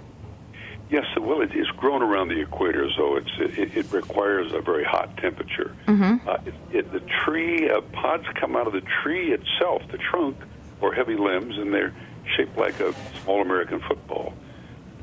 Yes, 0.90 1.06
well, 1.18 1.40
it 1.40 1.54
is 1.54 1.66
grown 1.68 2.02
around 2.02 2.28
the 2.28 2.40
equator, 2.40 2.88
so 2.96 3.16
it's 3.16 3.30
it, 3.38 3.76
it 3.76 3.92
requires 3.92 4.52
a 4.52 4.61
very 4.61 4.84
hot 4.84 5.16
temperature. 5.16 5.75
Mm-hmm. 5.87 6.28
Uh, 6.28 6.37
it, 6.46 6.54
it, 6.73 6.92
the 6.92 7.00
tree 7.00 7.70
uh, 7.70 7.80
pods 7.80 8.26
come 8.34 8.54
out 8.54 8.66
of 8.66 8.73
the 8.75 8.82
tree 9.02 9.32
itself, 9.32 9.82
the 9.90 9.99
trunk, 9.99 10.37
or 10.80 10.92
heavy 10.92 11.16
limbs, 11.16 11.56
and 11.58 11.73
they're 11.73 11.92
shaped 12.37 12.56
like 12.56 12.78
a 12.80 12.94
small 13.23 13.42
American 13.42 13.80
football. 13.80 14.34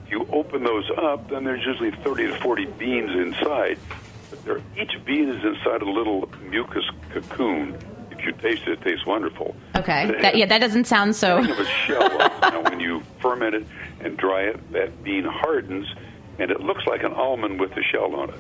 You 0.10 0.27
open 0.31 0.63
those 0.63 0.89
up, 0.98 1.29
then 1.29 1.46
there's 1.46 1.65
usually 1.65 1.91
30 1.91 2.27
to 2.27 2.36
40 2.41 2.65
beans 2.65 3.12
inside. 3.12 3.79
But 4.46 4.62
each 4.77 4.93
bean 5.05 5.29
is 5.29 5.43
inside 5.43 5.81
a 5.81 5.89
little 5.89 6.29
mucus 6.50 6.86
cocoon 7.12 7.77
you 8.24 8.32
taste 8.34 8.63
it, 8.68 8.80
it 8.80 8.82
tastes 8.82 9.06
wonderful. 9.06 9.56
Okay. 9.75 10.12
That, 10.22 10.36
yeah, 10.36 10.46
that 10.46 10.60
doesn't 10.60 10.86
sound 10.86 11.16
so. 11.16 11.40
of 11.40 11.50
a 11.50 11.66
shell. 11.66 12.18
now, 12.42 12.62
when 12.63 12.80
you 12.80 13.01
ferment 13.22 13.56
it 13.56 13.66
and 14.00 14.18
dry 14.18 14.44
it, 14.44 14.72
that 14.72 15.04
bean 15.04 15.24
hardens, 15.24 15.88
and 16.40 16.51
it 16.51 16.62
looks 16.62 16.86
like 16.86 17.04
an 17.04 17.13
almond 17.13 17.60
with 17.60 17.74
the 17.75 17.84
shell 17.84 18.16
on 18.16 18.30
it. 18.30 18.40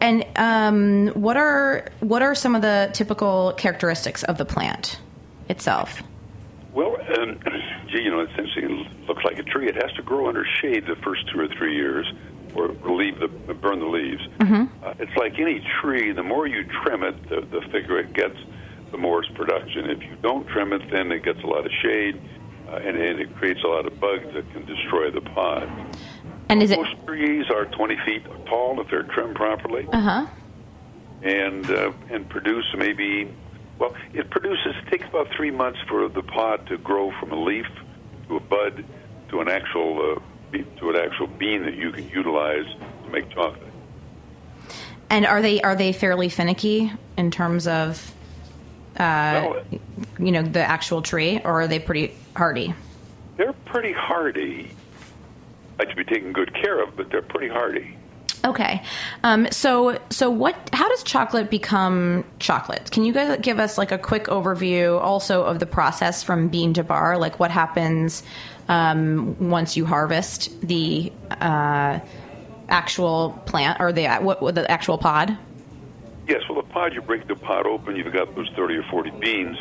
And 0.00 0.26
um, 0.36 1.08
what 1.14 1.36
are 1.36 1.88
what 2.00 2.22
are 2.22 2.34
some 2.34 2.56
of 2.56 2.62
the 2.62 2.90
typical 2.92 3.52
characteristics 3.56 4.24
of 4.24 4.36
the 4.36 4.44
plant 4.44 5.00
itself? 5.48 6.02
Well, 6.72 6.96
um, 7.18 7.38
gee, 7.88 8.02
you 8.02 8.10
know, 8.10 8.20
essentially 8.20 8.64
it 8.64 9.08
looks 9.08 9.24
like 9.24 9.38
a 9.38 9.42
tree. 9.42 9.68
It 9.68 9.76
has 9.76 9.92
to 9.92 10.02
grow 10.02 10.28
under 10.28 10.44
shade 10.60 10.86
the 10.86 10.96
first 10.96 11.28
two 11.32 11.40
or 11.40 11.48
three 11.48 11.76
years, 11.76 12.06
or 12.54 12.68
leave 12.68 13.18
the 13.20 13.28
burn 13.28 13.80
the 13.80 13.86
leaves. 13.86 14.22
Mm-hmm. 14.38 14.84
Uh, 14.84 14.94
it's 14.98 15.16
like 15.16 15.38
any 15.38 15.64
tree. 15.80 16.12
The 16.12 16.22
more 16.22 16.46
you 16.46 16.64
trim 16.82 17.02
it, 17.04 17.28
the, 17.28 17.40
the 17.42 17.60
thicker 17.70 17.98
it 17.98 18.12
gets 18.12 18.36
the 18.90 18.98
more 18.98 19.22
it's 19.22 19.32
production. 19.34 19.90
If 19.90 20.02
you 20.02 20.16
don't 20.22 20.46
trim 20.48 20.72
it, 20.72 20.82
then 20.90 21.12
it 21.12 21.22
gets 21.24 21.42
a 21.42 21.46
lot 21.46 21.64
of 21.66 21.72
shade, 21.82 22.20
uh, 22.68 22.76
and, 22.76 22.96
and 22.96 23.20
it 23.20 23.34
creates 23.36 23.60
a 23.64 23.68
lot 23.68 23.86
of 23.86 23.98
bugs 24.00 24.26
that 24.34 24.50
can 24.52 24.64
destroy 24.66 25.10
the 25.10 25.20
pod. 25.20 25.68
And 26.48 26.62
is 26.62 26.70
it? 26.70 26.78
Most 26.80 26.94
trees 27.06 27.46
are 27.50 27.66
20 27.66 27.96
feet 28.06 28.22
tall 28.46 28.80
if 28.80 28.88
they're 28.90 29.02
trimmed 29.02 29.36
properly, 29.36 29.86
Uh 29.92 30.00
huh. 30.00 30.26
and 31.22 31.70
uh, 31.70 31.92
and 32.10 32.28
produce 32.28 32.66
maybe. 32.76 33.30
Well, 33.78 33.94
it 34.12 34.30
produces. 34.30 34.74
It 34.84 34.90
takes 34.90 35.06
about 35.08 35.28
three 35.36 35.50
months 35.52 35.78
for 35.88 36.08
the 36.08 36.22
pod 36.22 36.66
to 36.68 36.78
grow 36.78 37.12
from 37.20 37.30
a 37.32 37.40
leaf 37.40 37.66
to 38.28 38.36
a 38.36 38.40
bud 38.40 38.84
to 39.30 39.40
an 39.40 39.48
actual 39.48 40.16
uh, 40.52 40.58
to 40.80 40.90
an 40.90 40.96
actual 40.96 41.26
bean 41.26 41.64
that 41.64 41.74
you 41.74 41.92
can 41.92 42.08
utilize 42.08 42.64
to 43.04 43.10
make 43.10 43.28
chocolate. 43.30 43.62
And 45.10 45.26
are 45.26 45.40
they 45.42 45.60
are 45.60 45.76
they 45.76 45.92
fairly 45.92 46.28
finicky 46.28 46.90
in 47.16 47.30
terms 47.30 47.66
of, 47.66 48.14
uh, 48.98 49.50
Well, 49.50 49.62
you 50.18 50.32
know, 50.32 50.42
the 50.42 50.60
actual 50.60 51.02
tree, 51.02 51.40
or 51.44 51.62
are 51.62 51.66
they 51.68 51.78
pretty 51.78 52.14
hardy? 52.36 52.74
they're 53.36 53.52
pretty 53.66 53.92
hardy. 53.92 54.70
I 55.78 55.86
should 55.86 55.96
be 55.96 56.04
taken 56.04 56.32
good 56.32 56.52
care 56.54 56.82
of, 56.82 56.96
but 56.96 57.08
they're 57.10 57.22
pretty 57.22 57.48
hardy. 57.48 57.96
Okay. 58.44 58.82
Um, 59.22 59.46
so 59.52 59.98
so 60.10 60.28
what? 60.30 60.56
How 60.72 60.88
does 60.88 61.02
chocolate 61.04 61.50
become 61.50 62.24
chocolate? 62.40 62.90
Can 62.90 63.04
you 63.04 63.12
guys 63.12 63.38
give 63.40 63.58
us 63.60 63.78
like 63.78 63.92
a 63.92 63.98
quick 63.98 64.24
overview, 64.24 65.00
also 65.00 65.42
of 65.44 65.58
the 65.60 65.66
process 65.66 66.22
from 66.24 66.48
bean 66.48 66.72
to 66.74 66.82
bar? 66.84 67.16
Like 67.18 67.38
what 67.38 67.50
happens 67.52 68.22
um, 68.68 69.36
once 69.50 69.76
you 69.76 69.86
harvest 69.86 70.60
the 70.60 71.12
uh, 71.30 72.00
actual 72.68 73.40
plant 73.46 73.80
or 73.80 73.92
the 73.92 74.08
what, 74.16 74.42
what 74.42 74.54
the 74.56 74.68
actual 74.70 74.98
pod? 74.98 75.36
Yes, 76.28 76.42
well, 76.46 76.60
the 76.60 76.68
pod 76.68 76.92
you 76.92 77.00
break 77.00 77.26
the 77.26 77.36
pod 77.36 77.66
open, 77.66 77.96
you've 77.96 78.12
got 78.12 78.34
those 78.36 78.50
thirty 78.54 78.76
or 78.76 78.82
forty 78.84 79.10
beans, 79.10 79.56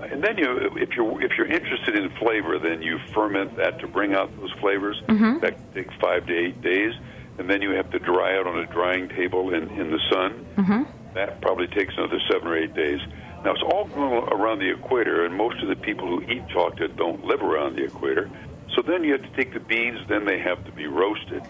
and 0.00 0.22
then 0.22 0.36
you, 0.36 0.56
if 0.76 0.90
you're 0.96 1.22
if 1.22 1.38
you're 1.38 1.46
interested 1.46 1.94
in 1.94 2.10
flavor, 2.18 2.58
then 2.58 2.82
you 2.82 2.98
ferment 3.14 3.56
that 3.56 3.78
to 3.80 3.86
bring 3.86 4.14
out 4.14 4.36
those 4.40 4.50
flavors. 4.60 5.00
Mm-hmm. 5.08 5.38
That 5.38 5.56
can 5.56 5.72
take 5.74 5.92
five 6.00 6.26
to 6.26 6.36
eight 6.36 6.60
days, 6.60 6.92
and 7.38 7.48
then 7.48 7.62
you 7.62 7.70
have 7.70 7.88
to 7.92 8.00
dry 8.00 8.32
it 8.32 8.48
on 8.48 8.58
a 8.58 8.66
drying 8.66 9.08
table 9.08 9.54
in 9.54 9.70
in 9.70 9.92
the 9.92 10.00
sun. 10.10 10.44
Mm-hmm. 10.56 11.14
That 11.14 11.40
probably 11.40 11.68
takes 11.68 11.94
another 11.96 12.20
seven 12.28 12.48
or 12.48 12.56
eight 12.56 12.74
days. 12.74 13.00
Now 13.44 13.52
it's 13.52 13.62
all 13.62 13.84
grown 13.84 14.28
around 14.30 14.58
the 14.58 14.70
equator, 14.70 15.24
and 15.24 15.32
most 15.36 15.62
of 15.62 15.68
the 15.68 15.76
people 15.76 16.08
who 16.08 16.22
eat 16.22 16.48
chocolate 16.48 16.96
don't 16.96 17.24
live 17.24 17.42
around 17.42 17.76
the 17.76 17.84
equator. 17.84 18.28
So 18.74 18.82
then 18.82 19.04
you 19.04 19.12
have 19.12 19.22
to 19.22 19.36
take 19.36 19.54
the 19.54 19.60
beans, 19.60 20.00
then 20.08 20.24
they 20.24 20.40
have 20.40 20.64
to 20.64 20.72
be 20.72 20.88
roasted 20.88 21.44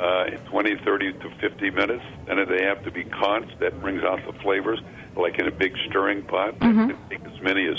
uh, 0.00 0.30
20, 0.48 0.76
30 0.76 1.12
to 1.12 1.30
50 1.40 1.70
minutes. 1.70 2.04
Then 2.26 2.36
they 2.48 2.64
have 2.64 2.82
to 2.84 2.90
be 2.90 3.04
conched. 3.04 3.58
That 3.60 3.80
brings 3.80 4.02
out 4.02 4.20
the 4.26 4.32
flavors, 4.40 4.80
like 5.14 5.38
in 5.38 5.46
a 5.46 5.50
big 5.50 5.76
stirring 5.88 6.22
pot. 6.22 6.58
Can 6.88 6.98
take 7.10 7.24
as 7.24 7.40
many 7.42 7.66
as 7.68 7.76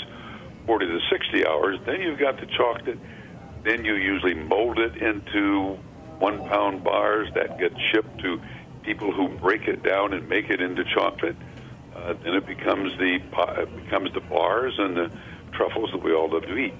40 0.66 0.86
to 0.86 1.00
60 1.10 1.46
hours. 1.46 1.78
Then 1.84 2.00
you've 2.00 2.20
got 2.20 2.38
the 2.38 2.46
chocolate. 2.46 2.98
Then 3.64 3.84
you 3.84 3.94
usually 3.94 4.34
mold 4.34 4.78
it 4.78 4.96
into 4.96 5.78
one 6.18 6.38
pound 6.48 6.84
bars 6.84 7.28
that 7.34 7.58
get 7.58 7.72
shipped 7.90 8.20
to 8.20 8.40
people 8.82 9.12
who 9.12 9.28
break 9.38 9.66
it 9.66 9.82
down 9.82 10.12
and 10.12 10.28
make 10.28 10.48
it 10.50 10.60
into 10.60 10.84
chocolate. 10.84 11.36
Uh, 11.94 12.14
then 12.24 12.34
it 12.34 12.46
becomes 12.46 12.96
the 12.98 13.20
it 13.60 13.84
becomes 13.84 14.12
the 14.14 14.20
bars 14.20 14.74
and 14.78 14.96
the 14.96 15.10
truffles 15.52 15.90
that 15.90 16.02
we 16.02 16.12
all 16.14 16.30
love 16.30 16.42
to 16.42 16.56
eat. 16.56 16.74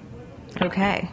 Okay. 0.61 1.09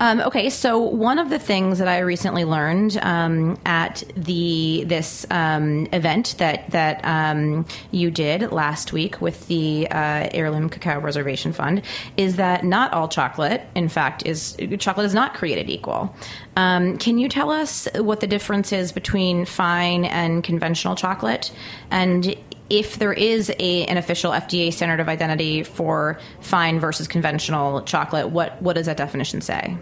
Um, 0.00 0.20
okay, 0.20 0.50
so 0.50 0.78
one 0.78 1.18
of 1.18 1.30
the 1.30 1.38
things 1.38 1.78
that 1.78 1.88
I 1.88 2.00
recently 2.00 2.44
learned 2.44 2.98
um, 3.02 3.58
at 3.64 4.02
the 4.16 4.84
this 4.86 5.26
um, 5.30 5.86
event 5.92 6.36
that 6.38 6.70
that 6.70 7.00
um, 7.04 7.66
you 7.90 8.10
did 8.10 8.52
last 8.52 8.92
week 8.92 9.20
with 9.20 9.46
the 9.46 9.88
uh, 9.90 10.28
Heirloom 10.32 10.68
Cacao 10.68 11.00
Preservation 11.00 11.52
Fund 11.52 11.82
is 12.16 12.36
that 12.36 12.64
not 12.64 12.92
all 12.92 13.08
chocolate, 13.08 13.62
in 13.74 13.88
fact, 13.88 14.26
is 14.26 14.56
chocolate 14.78 15.06
is 15.06 15.14
not 15.14 15.34
created 15.34 15.70
equal. 15.70 16.14
Um, 16.56 16.98
can 16.98 17.18
you 17.18 17.28
tell 17.28 17.50
us 17.50 17.88
what 17.96 18.20
the 18.20 18.26
difference 18.26 18.72
is 18.72 18.92
between 18.92 19.44
fine 19.44 20.04
and 20.04 20.44
conventional 20.44 20.94
chocolate, 20.94 21.52
and 21.90 22.36
if 22.70 22.98
there 22.98 23.12
is 23.12 23.50
a, 23.58 23.84
an 23.86 23.96
official 23.96 24.32
FDA 24.32 24.72
standard 24.72 25.00
of 25.00 25.08
identity 25.08 25.62
for 25.62 26.18
fine 26.40 26.80
versus 26.80 27.06
conventional 27.06 27.82
chocolate, 27.82 28.30
what, 28.30 28.60
what 28.62 28.74
does 28.74 28.86
that 28.86 28.96
definition 28.96 29.40
say? 29.40 29.76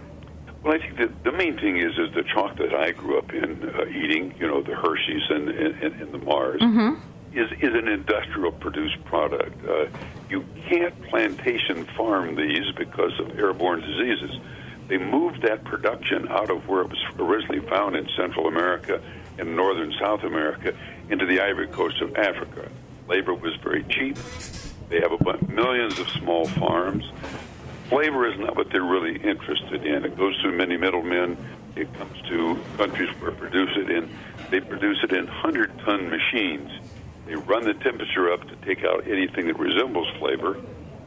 Well, 0.63 0.73
I 0.73 0.77
think 0.79 0.97
that 0.97 1.23
the 1.23 1.31
main 1.31 1.57
thing 1.57 1.77
is 1.77 1.97
is 1.97 2.13
the 2.13 2.23
chocolate 2.23 2.73
I 2.73 2.91
grew 2.91 3.17
up 3.17 3.33
in 3.33 3.69
uh, 3.69 3.85
eating, 3.85 4.33
you 4.39 4.47
know, 4.47 4.61
the 4.61 4.75
Hershey's 4.75 5.29
and, 5.29 5.49
and, 5.49 6.01
and 6.01 6.11
the 6.13 6.19
Mars, 6.19 6.61
mm-hmm. 6.61 7.01
is 7.37 7.51
is 7.59 7.73
an 7.73 7.89
industrial 7.89 8.53
produced 8.53 9.03
product. 9.03 9.65
Uh, 9.65 9.87
you 10.29 10.45
can't 10.69 10.99
plantation 11.03 11.85
farm 11.97 12.35
these 12.35 12.71
because 12.77 13.19
of 13.19 13.37
airborne 13.37 13.81
diseases. 13.81 14.39
They 14.87 14.97
moved 14.97 15.41
that 15.41 15.63
production 15.65 16.27
out 16.29 16.49
of 16.49 16.67
where 16.67 16.81
it 16.81 16.89
was 16.89 17.03
originally 17.19 17.65
found 17.67 17.95
in 17.95 18.07
Central 18.15 18.47
America 18.47 19.01
and 19.37 19.55
northern 19.55 19.93
South 19.99 20.23
America 20.23 20.73
into 21.09 21.25
the 21.25 21.41
Ivory 21.41 21.67
Coast 21.67 22.01
of 22.01 22.15
Africa. 22.15 22.69
Labor 23.07 23.33
was 23.33 23.55
very 23.57 23.83
cheap. 23.83 24.17
They 24.89 25.01
have 25.01 25.11
a 25.11 25.47
millions 25.51 25.99
of 25.99 26.07
small 26.09 26.47
farms. 26.47 27.05
Flavor 27.93 28.27
is 28.27 28.39
not 28.39 28.55
what 28.55 28.71
they're 28.71 28.81
really 28.83 29.17
interested 29.17 29.85
in. 29.85 30.03
It 30.03 30.17
goes 30.17 30.35
through 30.41 30.57
many 30.57 30.77
middlemen. 30.77 31.37
It 31.75 31.93
comes 31.93 32.19
to 32.27 32.59
countries 32.75 33.09
where 33.19 33.29
they 33.29 33.37
produce 33.37 33.77
it 33.77 33.89
in. 33.91 34.09
They 34.49 34.61
produce 34.61 34.97
it 35.03 35.13
in 35.13 35.27
hundred-ton 35.27 36.09
machines. 36.09 36.71
They 37.27 37.35
run 37.35 37.65
the 37.65 37.75
temperature 37.75 38.33
up 38.33 38.47
to 38.47 38.55
take 38.65 38.83
out 38.83 39.07
anything 39.07 39.45
that 39.45 39.59
resembles 39.59 40.07
flavor. 40.17 40.57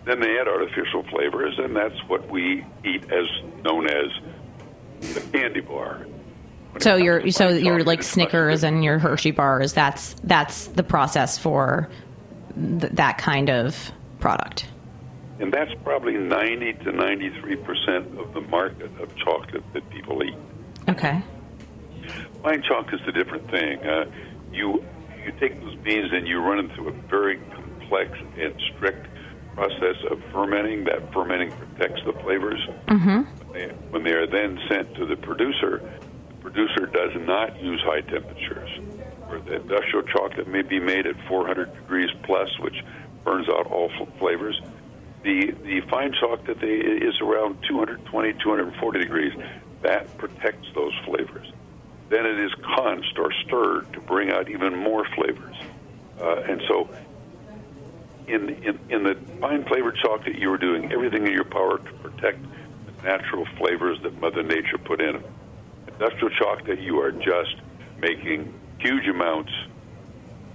Then 0.05 0.21
they 0.21 0.38
add 0.38 0.47
artificial 0.47 1.02
flavors, 1.02 1.59
and 1.59 1.75
that's 1.75 1.99
what 2.07 2.31
we 2.31 2.64
eat 2.85 3.11
as 3.11 3.26
known 3.64 3.88
as 3.88 4.12
the 5.00 5.21
candy 5.33 5.61
bar. 5.61 6.07
So 6.78 6.95
you're 6.95 7.33
so 7.33 7.49
you're 7.49 7.83
like 7.83 8.05
Snickers 8.05 8.62
and 8.62 8.85
your 8.85 9.00
Hershey 9.00 9.33
bars. 9.33 9.73
That's 9.73 10.14
that's 10.23 10.69
the 10.69 10.85
process 10.85 11.37
for 11.37 11.90
th- 12.55 12.93
that 12.93 13.19
kind 13.19 13.50
of 13.50 13.90
product. 14.21 14.69
And 15.38 15.52
that's 15.52 15.73
probably 15.85 16.14
90 16.14 16.73
to 16.85 16.93
93 16.93 17.57
percent 17.57 18.19
of 18.19 18.33
the 18.33 18.40
market 18.40 18.90
of 19.00 19.14
chocolate 19.16 19.64
that 19.73 19.88
people 19.90 20.23
eat. 20.23 20.35
Okay. 20.88 21.23
Fine 22.43 22.62
chocolate 22.62 23.00
is 23.00 23.09
a 23.09 23.12
different 23.12 23.50
thing. 23.50 23.81
Uh, 23.81 24.11
you 24.52 24.85
you 25.25 25.33
take 25.40 25.61
those 25.61 25.75
beans 25.76 26.11
and 26.12 26.26
you 26.26 26.38
run 26.38 26.57
them 26.57 26.71
through 26.75 26.88
a 26.88 26.93
very 27.09 27.38
complex 27.52 28.16
and 28.38 28.55
strict 28.75 29.07
process 29.55 29.97
of 30.11 30.23
fermenting. 30.33 30.85
That 30.85 31.12
fermenting 31.12 31.50
protects 31.52 32.02
the 32.05 32.12
flavors. 32.12 32.61
Mm-hmm. 32.88 33.23
When, 33.50 33.52
they, 33.52 33.75
when 33.90 34.05
they 34.05 34.12
are 34.12 34.26
then 34.26 34.59
sent 34.69 34.95
to 34.95 35.07
the 35.07 35.16
producer, 35.16 35.83
the 36.28 36.37
producer 36.37 36.87
does 36.87 37.12
not 37.26 37.61
use 37.61 37.81
high 37.83 38.02
temperatures. 38.02 38.71
Where 39.26 39.40
the 39.40 39.57
industrial 39.57 40.07
chocolate 40.07 40.47
may 40.47 40.62
be 40.62 40.78
made 40.78 41.07
at 41.07 41.16
400 41.26 41.75
degrees 41.75 42.11
plus, 42.23 42.49
which 42.61 42.85
burns 43.25 43.49
out 43.49 43.66
all 43.66 43.90
flavors. 44.19 44.61
The 45.26 45.50
the 45.64 45.80
fine 45.90 46.12
chocolate 46.12 46.61
they, 46.61 46.68
is 46.68 47.21
around 47.21 47.59
220, 47.68 48.33
240 48.35 48.99
degrees. 49.00 49.33
That 49.83 50.17
protects 50.19 50.69
those 50.73 50.93
flavors. 51.04 51.52
Then 52.10 52.25
it 52.26 52.39
is 52.39 52.52
conched 52.62 53.19
or 53.19 53.32
stirred 53.45 53.93
to 53.95 54.00
bring 54.00 54.30
out 54.30 54.49
even 54.49 54.76
more 54.76 55.04
flavors. 55.17 55.56
Uh, 56.21 56.43
and 56.49 56.62
so, 56.69 56.89
in, 58.28 58.50
in 58.50 58.78
in 58.89 59.02
the 59.02 59.17
fine 59.41 59.65
flavored 59.65 59.97
chocolate, 59.97 60.39
you 60.39 60.52
are 60.52 60.58
doing 60.58 60.93
everything 60.93 61.26
in 61.26 61.32
your 61.32 61.45
power 61.45 61.78
to 61.78 61.93
protect 61.95 62.39
the 62.86 63.02
natural 63.02 63.47
flavors 63.58 64.00
that 64.04 64.21
Mother 64.21 64.45
Nature 64.45 64.78
put 64.78 65.00
in 65.00 65.25
industrial 65.89 66.30
chocolate, 66.36 66.80
you 66.80 67.00
are 67.00 67.10
just 67.10 67.56
making 67.99 68.54
huge 68.78 69.08
amounts 69.08 69.50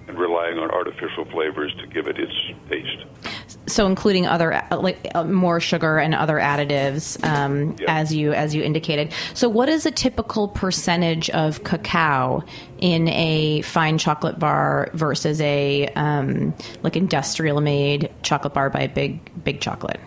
and 0.08 0.18
relying 0.18 0.60
on 0.60 0.72
artificial 0.72 1.26
flavors 1.26 1.74
to 1.82 1.88
give 1.88 2.08
it 2.08 2.18
its 2.18 2.34
taste. 2.70 3.41
So, 3.72 3.86
including 3.86 4.28
other 4.28 4.54
uh, 4.54 4.78
like 4.78 5.08
uh, 5.16 5.24
more 5.24 5.60
sugar 5.60 5.98
and 5.98 6.14
other 6.14 6.38
additives, 6.38 7.24
um, 7.26 7.76
yeah. 7.80 7.86
as 7.88 8.14
you 8.14 8.34
as 8.34 8.54
you 8.54 8.64
indicated. 8.64 9.14
So, 9.34 9.48
what 9.48 9.70
is 9.70 9.86
a 9.86 9.92
typical 9.92 10.50
percentage 10.50 11.30
of 11.30 11.64
cacao 11.64 12.44
in 12.80 13.08
a 13.08 13.62
fine 13.62 13.98
chocolate 13.98 14.38
bar 14.38 14.90
versus 14.94 15.40
a 15.40 15.88
um, 15.96 16.54
like 16.84 16.98
industrial 16.98 17.62
made 17.62 18.12
chocolate 18.24 18.54
bar 18.54 18.70
by 18.70 18.88
Big 18.88 19.44
Big 19.44 19.62
Chocolate? 19.62 20.02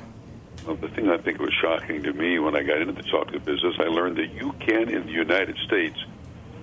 Well, 0.66 0.77
the 0.77 0.88
thing 0.88 1.11
I 1.11 1.18
think 1.18 1.40
was 1.40 1.53
shocking 1.61 2.03
to 2.05 2.12
me 2.12 2.38
when 2.38 2.57
I 2.57 2.62
got 2.62 2.83
into 2.83 2.92
the 2.92 3.03
chocolate 3.03 3.44
business, 3.44 3.77
I 3.79 3.85
learned 3.85 4.16
that 4.16 4.33
you 4.33 4.53
can, 4.61 4.88
in 4.88 5.07
the 5.07 5.12
United 5.12 5.57
States, 5.59 5.96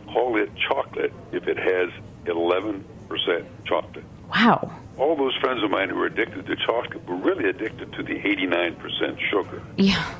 call 0.07 0.37
it 0.37 0.49
chocolate 0.55 1.13
if 1.31 1.47
it 1.47 1.57
has 1.57 1.89
11% 2.25 2.83
chocolate. 3.65 4.05
Wow. 4.29 4.71
All 5.01 5.15
those 5.15 5.35
friends 5.37 5.63
of 5.63 5.71
mine 5.71 5.89
who 5.89 5.95
were 5.95 6.05
addicted 6.05 6.45
to 6.45 6.55
chocolate 6.55 7.05
were 7.07 7.15
really 7.15 7.49
addicted 7.49 7.91
to 7.93 8.03
the 8.03 8.13
89% 8.13 9.19
sugar. 9.29 9.61
Yeah. 9.77 10.13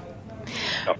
Now, 0.85 0.95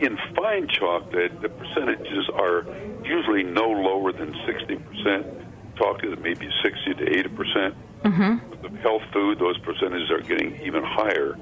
in 0.00 0.18
fine 0.34 0.66
chocolate, 0.68 1.40
the 1.40 1.48
percentages 1.48 2.28
are 2.34 2.66
usually 3.04 3.44
no 3.44 3.70
lower 3.70 4.12
than 4.12 4.32
60%. 4.32 5.44
Chocolate 5.76 6.20
maybe 6.20 6.48
60 6.62 6.94
to 6.94 7.04
80%. 7.04 7.36
percent 7.36 7.74
mm-hmm. 8.02 8.50
With 8.50 8.62
the 8.62 8.78
health 8.80 9.02
food, 9.12 9.38
those 9.38 9.58
percentages 9.58 10.10
are 10.10 10.20
getting 10.20 10.60
even 10.62 10.82
higher 10.82 11.38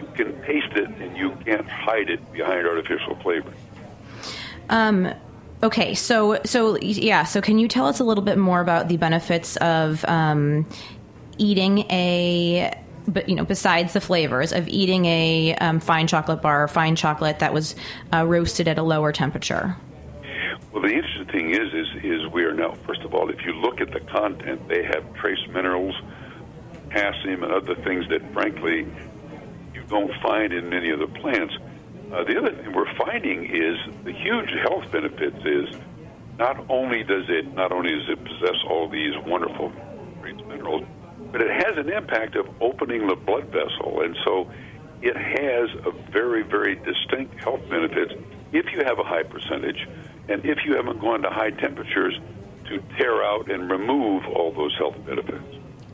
you 0.00 0.24
can 0.24 0.42
taste 0.42 0.72
it 0.76 0.88
and 0.88 1.16
you 1.16 1.36
can't 1.44 1.68
hide 1.68 2.10
it 2.10 2.32
behind 2.32 2.66
artificial 2.66 3.16
flavor. 3.16 3.52
Um, 4.68 5.12
okay, 5.62 5.94
so 5.94 6.40
so 6.44 6.78
yeah, 6.78 7.24
so 7.24 7.40
can 7.40 7.58
you 7.58 7.68
tell 7.68 7.86
us 7.86 8.00
a 8.00 8.04
little 8.04 8.24
bit 8.24 8.38
more 8.38 8.60
about 8.60 8.88
the 8.88 8.96
benefits 8.96 9.56
of 9.56 10.04
um, 10.06 10.66
eating 11.40 11.78
a 11.90 12.76
but 13.08 13.28
you 13.28 13.34
know, 13.34 13.44
besides 13.44 13.92
the 13.92 14.00
flavors 14.00 14.52
of 14.52 14.68
eating 14.68 15.04
a 15.06 15.54
um, 15.56 15.80
fine 15.80 16.06
chocolate 16.06 16.42
bar, 16.42 16.68
fine 16.68 16.94
chocolate 16.94 17.38
that 17.40 17.52
was 17.52 17.74
uh, 18.12 18.24
roasted 18.24 18.68
at 18.68 18.78
a 18.78 18.82
lower 18.82 19.10
temperature. 19.10 19.76
Well, 20.70 20.82
the 20.82 20.90
interesting 20.90 21.26
thing 21.26 21.50
is, 21.50 21.74
is, 21.74 22.04
is 22.04 22.26
we 22.32 22.44
are 22.44 22.52
now. 22.52 22.74
First 22.86 23.00
of 23.02 23.14
all, 23.14 23.28
if 23.30 23.44
you 23.44 23.52
look 23.54 23.80
at 23.80 23.90
the 23.90 24.00
content, 24.00 24.68
they 24.68 24.84
have 24.84 25.14
trace 25.14 25.40
minerals, 25.48 25.94
potassium, 26.88 27.42
and 27.42 27.52
other 27.52 27.74
things 27.74 28.08
that, 28.10 28.20
frankly, 28.32 28.86
you 29.74 29.82
don't 29.88 30.12
find 30.22 30.52
in 30.52 30.68
many 30.68 30.90
of 30.90 31.00
the 31.00 31.08
plants. 31.08 31.54
Uh, 32.12 32.22
the 32.24 32.38
other 32.38 32.52
thing 32.52 32.72
we're 32.72 32.94
finding 32.94 33.44
is 33.44 33.76
the 34.04 34.12
huge 34.12 34.50
health 34.62 34.90
benefits 34.92 35.38
is 35.44 35.74
not 36.38 36.64
only 36.68 37.02
does 37.02 37.24
it 37.28 37.52
not 37.54 37.72
only 37.72 37.92
does 37.92 38.08
it 38.08 38.24
possess 38.24 38.56
all 38.68 38.88
these 38.88 39.14
wonderful 39.26 39.72
trace 40.20 40.40
minerals, 40.48 40.84
but 41.32 41.40
it 41.40 41.50
has 41.50 41.76
an 41.76 41.90
impact 41.90 42.36
of 42.36 42.48
opening 42.60 43.06
the 43.06 43.16
blood 43.16 43.46
vessel, 43.46 44.02
and 44.02 44.16
so 44.24 44.50
it 45.02 45.16
has 45.16 45.70
a 45.86 45.90
very 46.10 46.42
very 46.42 46.76
distinct 46.76 47.34
health 47.42 47.60
benefits 47.68 48.12
if 48.52 48.72
you 48.72 48.84
have 48.84 48.98
a 48.98 49.04
high 49.04 49.22
percentage, 49.22 49.88
and 50.28 50.44
if 50.44 50.58
you 50.64 50.74
haven't 50.74 51.00
gone 51.00 51.22
to 51.22 51.30
high 51.30 51.50
temperatures 51.50 52.18
to 52.66 52.82
tear 52.96 53.22
out 53.22 53.50
and 53.50 53.70
remove 53.70 54.26
all 54.26 54.52
those 54.52 54.74
health 54.76 54.96
benefits. 55.06 55.44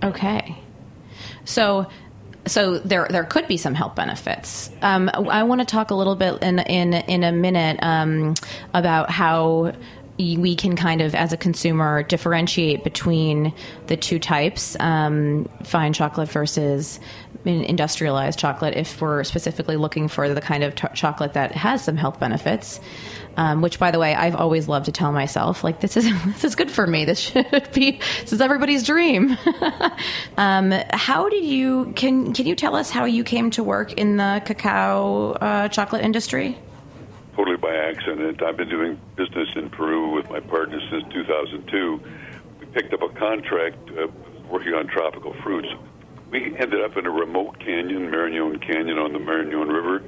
Okay. 0.03 0.57
So 1.44 1.88
so 2.46 2.79
there 2.79 3.07
there 3.11 3.25
could 3.25 3.49
be 3.49 3.57
some 3.57 3.75
health 3.75 3.94
benefits. 3.94 4.70
Um, 4.83 5.11
I 5.14 5.42
want 5.42 5.61
to 5.61 5.64
talk 5.64 5.90
a 5.90 5.94
little 5.94 6.16
bit 6.16 6.42
in 6.42 6.59
in 6.61 6.94
in 6.94 7.25
a 7.25 7.33
minute 7.33 7.79
um, 7.83 8.35
about 8.72 9.11
how 9.11 9.72
we 10.18 10.57
can 10.57 10.76
kind 10.76 11.00
of, 11.00 11.14
as 11.14 11.33
a 11.33 11.37
consumer, 11.37 12.02
differentiate 12.02 12.85
between 12.85 13.52
the 13.87 13.96
two 13.96 14.18
types, 14.18 14.76
um, 14.81 15.48
fine 15.62 15.92
chocolate 15.92 16.31
versus 16.31 17.00
industrialized 17.44 18.38
chocolate, 18.38 18.76
if 18.76 19.00
we're 19.00 19.22
specifically 19.24 19.76
looking 19.76 20.09
for 20.09 20.29
the 20.33 20.40
kind 20.40 20.64
of 20.64 20.74
t- 20.74 20.88
chocolate 20.94 21.35
that 21.35 21.52
has 21.52 21.85
some 21.85 21.96
health 21.96 22.18
benefits. 22.18 22.81
Um, 23.38 23.61
which, 23.61 23.79
by 23.79 23.90
the 23.90 23.98
way, 23.98 24.14
I've 24.14 24.35
always 24.35 24.66
loved 24.66 24.87
to 24.87 24.92
tell 24.92 25.12
myself, 25.12 25.62
like 25.62 25.81
this 25.81 25.98
is 25.98 26.07
this 26.24 26.42
is 26.42 26.55
good 26.55 26.70
for 26.70 26.87
me. 26.87 27.05
This 27.05 27.18
should 27.20 27.70
be 27.74 28.00
this 28.22 28.33
is 28.33 28.40
everybody's 28.40 28.83
dream. 28.83 29.37
um, 30.38 30.72
how 30.90 31.29
did 31.29 31.44
you 31.44 31.92
can 31.94 32.33
can 32.33 32.46
you 32.46 32.55
tell 32.55 32.74
us 32.74 32.88
how 32.88 33.05
you 33.05 33.24
came 33.24 33.50
to 33.50 33.62
work 33.62 33.92
in 33.92 34.16
the 34.16 34.42
cacao 34.46 35.33
uh, 35.33 35.68
chocolate 35.68 36.02
industry? 36.02 36.57
Totally 37.37 37.59
by 37.59 37.75
accident. 37.77 38.42
I've 38.42 38.57
been 38.57 38.70
doing 38.70 38.99
business 39.14 39.49
in 39.57 39.68
Peru 39.68 40.14
with 40.14 40.29
my 40.31 40.40
partner 40.40 40.81
since 40.90 41.05
2002. 41.12 42.01
We 42.61 42.66
picked 42.66 42.94
up 42.94 43.03
a 43.03 43.11
contract 43.11 43.77
uh, 43.90 44.07
working 44.51 44.72
on 44.72 44.87
tropical 44.87 45.35
fruits. 45.42 45.68
We 46.31 46.57
ended 46.59 46.83
up 46.83 46.96
in 46.96 47.07
a 47.07 47.11
remote 47.11 47.59
canyon, 47.61 48.11
Marañón 48.11 48.61
Canyon 48.66 48.99
on 48.99 49.12
the 49.12 49.18
Marañón 49.18 49.70
River, 49.70 50.03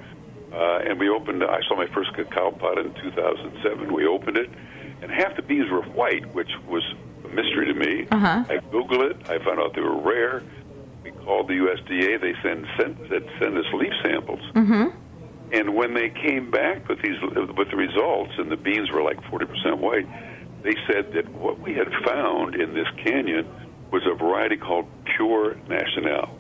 uh, 0.53 0.89
and 0.89 0.99
we 0.99 1.11
opened. 1.11 1.45
I 1.45 1.61
saw 1.69 1.77
my 1.77 1.87
first 1.89 2.15
cacao 2.15 2.51
pot 2.51 2.79
in 2.79 2.95
2007. 2.95 3.93
We 3.93 4.07
opened 4.07 4.39
it, 4.39 4.51
and 5.03 5.11
half 5.11 5.37
the 5.37 5.43
beans 5.43 5.71
were 5.71 5.83
white, 5.83 6.35
which 6.35 6.51
was 6.67 6.83
a 7.25 7.29
mystery 7.29 7.67
to 7.67 7.75
me. 7.75 8.09
Uh-huh. 8.11 8.45
I 8.49 8.57
googled 8.73 9.11
it. 9.11 9.17
I 9.29 9.39
found 9.45 9.61
out 9.61 9.75
they 9.75 9.83
were 9.83 10.01
rare. 10.01 10.43
We 11.05 11.11
called 11.11 11.49
the 11.49 11.55
USDA. 11.55 12.21
They 12.21 12.35
send 12.43 12.67
sent 12.79 12.99
said 13.09 13.29
send 13.39 13.59
us 13.59 13.67
leaf 13.75 13.93
samples. 14.03 14.41
Mm-hmm. 14.55 15.08
And 15.53 15.75
when 15.75 15.95
they 15.95 16.11
came 16.11 16.51
back 16.51 16.89
with 16.89 17.01
these 17.01 17.17
with 17.23 17.71
the 17.71 17.77
results, 17.77 18.33
and 18.39 18.51
the 18.51 18.57
beans 18.57 18.91
were 18.91 19.03
like 19.03 19.21
40% 19.25 19.79
white, 19.79 20.07
they 20.63 20.75
said 20.87 21.13
that 21.15 21.29
what 21.33 21.59
we 21.61 21.75
had 21.75 21.89
found 22.05 22.55
in 22.55 22.75
this 22.75 22.89
canyon 23.03 23.47
was 23.91 24.03
a 24.07 24.15
variety 24.15 24.57
called 24.57 24.87
Pure 25.17 25.57
Nacional. 25.69 26.39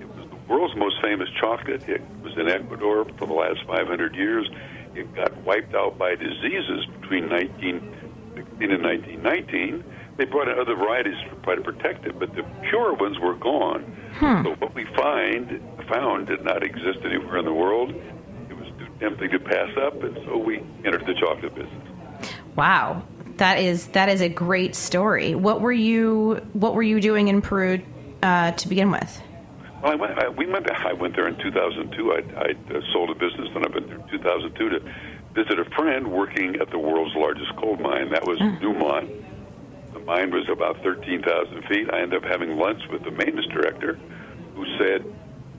It 0.00 0.08
was 0.08 0.28
the 0.30 0.52
world's 0.52 0.74
most 0.76 0.96
famous 1.02 1.28
chocolate. 1.40 1.88
It 1.88 2.02
was 2.22 2.36
in 2.36 2.48
Ecuador 2.48 3.04
for 3.16 3.26
the 3.26 3.34
last 3.34 3.60
500 3.66 4.16
years. 4.16 4.48
It 4.94 5.14
got 5.14 5.36
wiped 5.44 5.74
out 5.74 5.96
by 5.96 6.16
diseases 6.16 6.86
between 7.00 7.28
1916 7.28 8.70
and 8.72 8.82
1919. 8.82 9.84
They 10.16 10.24
brought 10.24 10.48
in 10.48 10.58
other 10.58 10.74
varieties 10.74 11.14
to 11.30 11.36
try 11.44 11.54
to 11.54 11.60
protect 11.60 12.04
it, 12.06 12.18
but 12.18 12.34
the 12.34 12.42
pure 12.68 12.94
ones 12.94 13.20
were 13.20 13.36
gone. 13.36 13.82
Hmm. 14.14 14.42
So 14.42 14.54
what 14.56 14.74
we 14.74 14.84
find 14.96 15.62
found 15.88 16.26
did 16.26 16.42
not 16.44 16.64
exist 16.64 16.98
anywhere 17.04 17.38
in 17.38 17.44
the 17.44 17.54
world. 17.54 17.94
Tempting 19.00 19.30
to 19.30 19.38
pass 19.38 19.70
up, 19.76 20.02
and 20.02 20.16
so 20.24 20.36
we 20.36 20.62
entered 20.84 21.06
the 21.06 21.14
chocolate 21.14 21.54
business. 21.54 21.88
Wow, 22.56 23.04
that 23.36 23.58
is 23.58 23.86
that 23.88 24.08
is 24.08 24.20
a 24.20 24.28
great 24.28 24.74
story. 24.74 25.34
What 25.34 25.60
were 25.60 25.72
you 25.72 26.40
What 26.52 26.74
were 26.74 26.82
you 26.82 27.00
doing 27.00 27.28
in 27.28 27.40
Peru 27.40 27.80
uh, 28.22 28.52
to 28.52 28.68
begin 28.68 28.90
with? 28.90 29.22
Well, 29.82 29.92
I 29.92 29.94
went, 29.94 30.18
I, 30.18 30.28
we 30.28 30.46
went. 30.46 30.68
I 30.70 30.92
went 30.92 31.14
there 31.14 31.28
in 31.28 31.36
2002. 31.36 32.12
I, 32.12 32.16
I 32.16 32.76
uh, 32.76 32.80
sold 32.92 33.10
a 33.10 33.14
business, 33.14 33.48
and 33.54 33.64
I 33.64 33.68
went 33.68 33.86
there 33.86 33.98
in 33.98 34.08
2002 34.08 34.68
to 34.70 34.80
visit 35.34 35.58
a 35.60 35.64
friend 35.76 36.10
working 36.10 36.56
at 36.56 36.70
the 36.70 36.78
world's 36.78 37.14
largest 37.14 37.54
coal 37.56 37.76
mine. 37.76 38.10
That 38.10 38.26
was 38.26 38.38
Newmont. 38.40 39.24
The 39.92 40.00
mine 40.00 40.32
was 40.32 40.48
about 40.48 40.82
13,000 40.82 41.62
feet. 41.64 41.88
I 41.92 42.00
ended 42.00 42.24
up 42.24 42.28
having 42.28 42.56
lunch 42.56 42.82
with 42.90 43.04
the 43.04 43.12
maintenance 43.12 43.46
director, 43.46 43.94
who 44.54 44.66
said, 44.78 45.04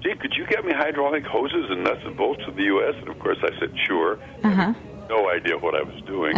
"Gee, 0.02 0.16
could 0.16 0.34
you 0.36 0.46
get 0.48 0.66
me 0.66 0.74
hydraulic 0.74 1.26
hoses 1.26 1.70
and 1.70 1.84
nuts 1.84 2.02
and 2.06 2.16
bolts 2.16 2.44
from 2.44 2.56
the 2.56 2.64
U.S.?" 2.64 2.96
And 2.98 3.08
of 3.10 3.20
course, 3.20 3.38
I 3.42 3.58
said, 3.60 3.74
"Sure." 3.86 4.20
Uh-huh. 4.44 4.74
No 5.10 5.30
idea 5.30 5.58
what 5.58 5.76
I 5.76 5.82
was 5.82 6.02
doing. 6.04 6.36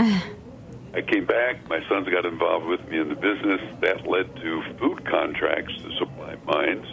I 0.93 1.01
came 1.01 1.25
back. 1.25 1.67
My 1.69 1.79
sons 1.87 2.07
got 2.09 2.25
involved 2.25 2.65
with 2.65 2.85
me 2.89 2.99
in 2.99 3.09
the 3.09 3.15
business. 3.15 3.61
That 3.81 4.07
led 4.07 4.35
to 4.37 4.61
food 4.77 5.05
contracts 5.05 5.73
to 5.83 5.97
supply 5.97 6.35
mines, 6.45 6.85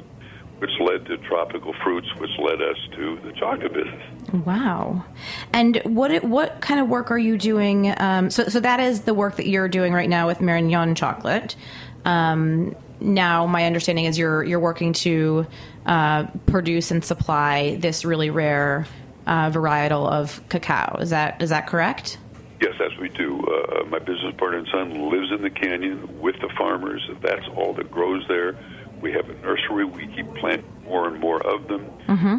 which 0.59 0.71
led 0.81 1.07
to 1.07 1.17
tropical 1.19 1.73
fruits, 1.85 2.09
which 2.19 2.31
led 2.39 2.63
us 2.63 2.77
to 2.97 3.19
the 3.25 3.33
chocolate 3.33 3.73
business. 3.73 4.03
Wow. 4.45 5.05
And 5.53 5.81
what 5.85 6.23
what 6.23 6.61
kind 6.61 6.81
of 6.81 6.89
work 6.89 7.11
are 7.11 7.19
you 7.19 7.39
doing? 7.39 7.95
Um, 7.99 8.31
so 8.31 8.45
so 8.49 8.61
that 8.61 8.79
is 8.79 9.03
the 9.03 9.15
work 9.15 9.37
that 9.37 9.49
you're 9.49 9.69
doing 9.69 9.93
right 9.93 10.09
now 10.09 10.27
with 10.27 10.39
Marañón 10.39 10.97
chocolate. 10.97 11.57
Um, 12.05 12.77
now, 13.01 13.47
my 13.47 13.65
understanding 13.65 14.05
is 14.05 14.19
you're 14.19 14.43
you're 14.45 14.61
working 14.61 14.93
to 14.95 15.47
uh, 15.87 16.27
produce 16.47 16.91
and 16.91 17.05
supply 17.05 17.77
this 17.77 18.05
really 18.05 18.31
rare 18.31 18.87
uh, 19.27 19.51
varietal 19.51 20.11
of 20.11 20.41
cacao. 20.49 20.99
Is 21.01 21.11
that 21.11 21.41
is 21.43 21.51
that 21.51 21.67
correct? 21.67 22.19
Yes, 22.61 22.75
that's 22.79 22.93
what 22.95 23.03
we 23.03 23.09
do. 23.11 23.41
Uh, 23.41 23.85
my 23.85 24.01
business 24.01 24.35
partner 24.37 24.59
and 24.59 24.69
son 24.73 25.11
lives 25.11 25.31
in 25.31 25.43
the 25.43 25.51
canyon 25.51 26.21
with 26.21 26.35
the 26.41 26.49
farmers. 26.59 27.09
That's 27.23 27.47
all 27.57 27.73
that 27.75 27.91
grows 27.91 28.27
there. 28.27 28.59
We 29.01 29.13
have 29.13 29.31
a 29.31 29.35
nursery. 29.35 29.85
We 29.85 30.09
keep 30.09 30.35
planting 30.35 30.67
more 30.83 31.07
and 31.07 31.21
more 31.21 31.41
of 31.47 31.69
them. 31.69 31.87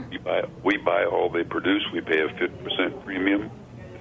We 0.09 0.17
buy 0.17 0.43
we 0.63 0.77
buy 0.77 1.05
all 1.05 1.29
they 1.29 1.43
produce. 1.43 1.83
We 1.93 2.01
pay 2.01 2.21
a 2.21 2.27
fifty 2.29 2.63
percent 2.63 3.05
premium. 3.05 3.49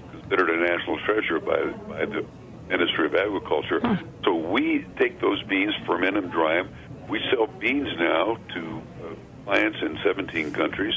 It's 0.02 0.20
considered 0.20 0.50
a 0.50 0.56
national 0.68 0.98
treasure 1.04 1.38
by 1.38 1.66
by 1.88 2.04
the 2.06 2.26
Ministry 2.68 3.06
of 3.06 3.14
Agriculture. 3.14 3.80
So 4.24 4.34
we 4.34 4.84
take 4.98 5.20
those 5.20 5.42
beans, 5.44 5.74
ferment 5.86 6.14
them, 6.14 6.28
dry 6.28 6.56
them. 6.56 6.70
We 7.08 7.20
sell 7.30 7.46
beans 7.46 7.88
now 7.98 8.36
to 8.54 8.82
uh, 9.02 9.14
clients 9.44 9.78
in 9.80 9.98
17 10.04 10.52
countries. 10.52 10.94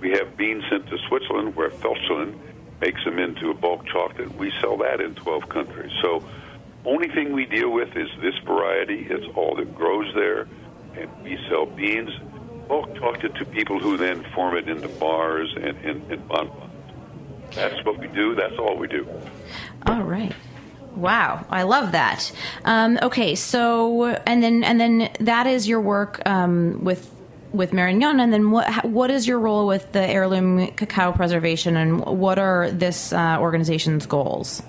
We 0.00 0.10
have 0.12 0.36
beans 0.36 0.64
sent 0.70 0.88
to 0.88 0.98
Switzerland, 1.08 1.54
where 1.54 1.70
Felchlin 1.70 2.38
makes 2.80 3.04
them 3.04 3.18
into 3.18 3.50
a 3.50 3.54
bulk 3.54 3.86
chocolate. 3.86 4.34
We 4.36 4.52
sell 4.60 4.78
that 4.78 5.00
in 5.00 5.14
12 5.14 5.48
countries. 5.48 5.92
So, 6.00 6.24
only 6.84 7.08
thing 7.08 7.32
we 7.32 7.46
deal 7.46 7.70
with 7.70 7.96
is 7.96 8.08
this 8.20 8.36
variety. 8.44 9.06
It's 9.08 9.26
all 9.36 9.54
that 9.56 9.72
grows 9.76 10.12
there, 10.14 10.48
and 10.96 11.08
we 11.22 11.38
sell 11.48 11.66
beans, 11.66 12.10
bulk 12.66 12.96
chocolate 12.96 13.36
to 13.36 13.44
people 13.44 13.78
who 13.78 13.96
then 13.96 14.24
form 14.34 14.56
it 14.56 14.68
into 14.68 14.88
bars 14.88 15.54
and, 15.54 15.76
and, 15.84 16.10
and 16.10 16.26
bonbons. 16.26 16.72
That's 17.52 17.84
what 17.84 17.98
we 17.98 18.08
do. 18.08 18.34
That's 18.34 18.58
all 18.58 18.76
we 18.76 18.88
do. 18.88 19.06
All 19.86 20.02
right. 20.02 20.32
Wow, 20.96 21.46
I 21.50 21.62
love 21.62 21.92
that. 21.92 22.30
Um, 22.64 22.98
okay, 23.02 23.34
so 23.34 24.06
and 24.06 24.42
then 24.42 24.64
and 24.64 24.80
then 24.80 25.10
that 25.20 25.46
is 25.46 25.66
your 25.66 25.80
work 25.80 26.20
um, 26.26 26.84
with 26.84 27.10
with 27.52 27.72
Marañón, 27.72 28.20
and 28.20 28.32
then 28.32 28.50
what 28.50 28.84
what 28.84 29.10
is 29.10 29.26
your 29.26 29.38
role 29.38 29.66
with 29.66 29.92
the 29.92 30.00
heirloom 30.00 30.68
cacao 30.72 31.12
preservation, 31.12 31.76
and 31.76 32.04
what 32.04 32.38
are 32.38 32.70
this 32.70 33.12
uh, 33.12 33.38
organization's 33.40 34.06
goals? 34.06 34.62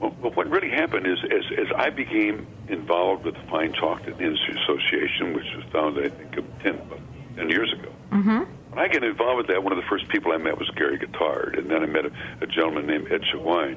Well, 0.00 0.12
what 0.32 0.48
really 0.48 0.70
happened 0.70 1.06
is, 1.06 1.18
as, 1.24 1.58
as 1.58 1.66
I 1.76 1.90
became 1.90 2.46
involved 2.68 3.24
with 3.24 3.34
the 3.34 3.42
Fine 3.50 3.74
Chocolate 3.74 4.18
Industry 4.18 4.56
Association, 4.62 5.34
which 5.34 5.44
was 5.54 5.64
founded, 5.72 6.06
I 6.06 6.16
think, 6.16 6.62
10, 6.62 6.74
about 6.74 7.00
10 7.36 7.50
years 7.50 7.72
ago. 7.72 7.92
Mm-hmm. 8.10 8.38
When 8.70 8.78
I 8.78 8.88
got 8.88 9.04
involved 9.04 9.38
with 9.38 9.46
that, 9.48 9.62
one 9.62 9.72
of 9.72 9.76
the 9.76 9.88
first 9.88 10.08
people 10.08 10.32
I 10.32 10.38
met 10.38 10.58
was 10.58 10.70
Gary 10.70 10.98
Guittard, 10.98 11.58
and 11.58 11.70
then 11.70 11.82
I 11.82 11.86
met 11.86 12.06
a, 12.06 12.12
a 12.40 12.46
gentleman 12.46 12.86
named 12.86 13.12
Ed 13.12 13.22
Seguine. 13.30 13.76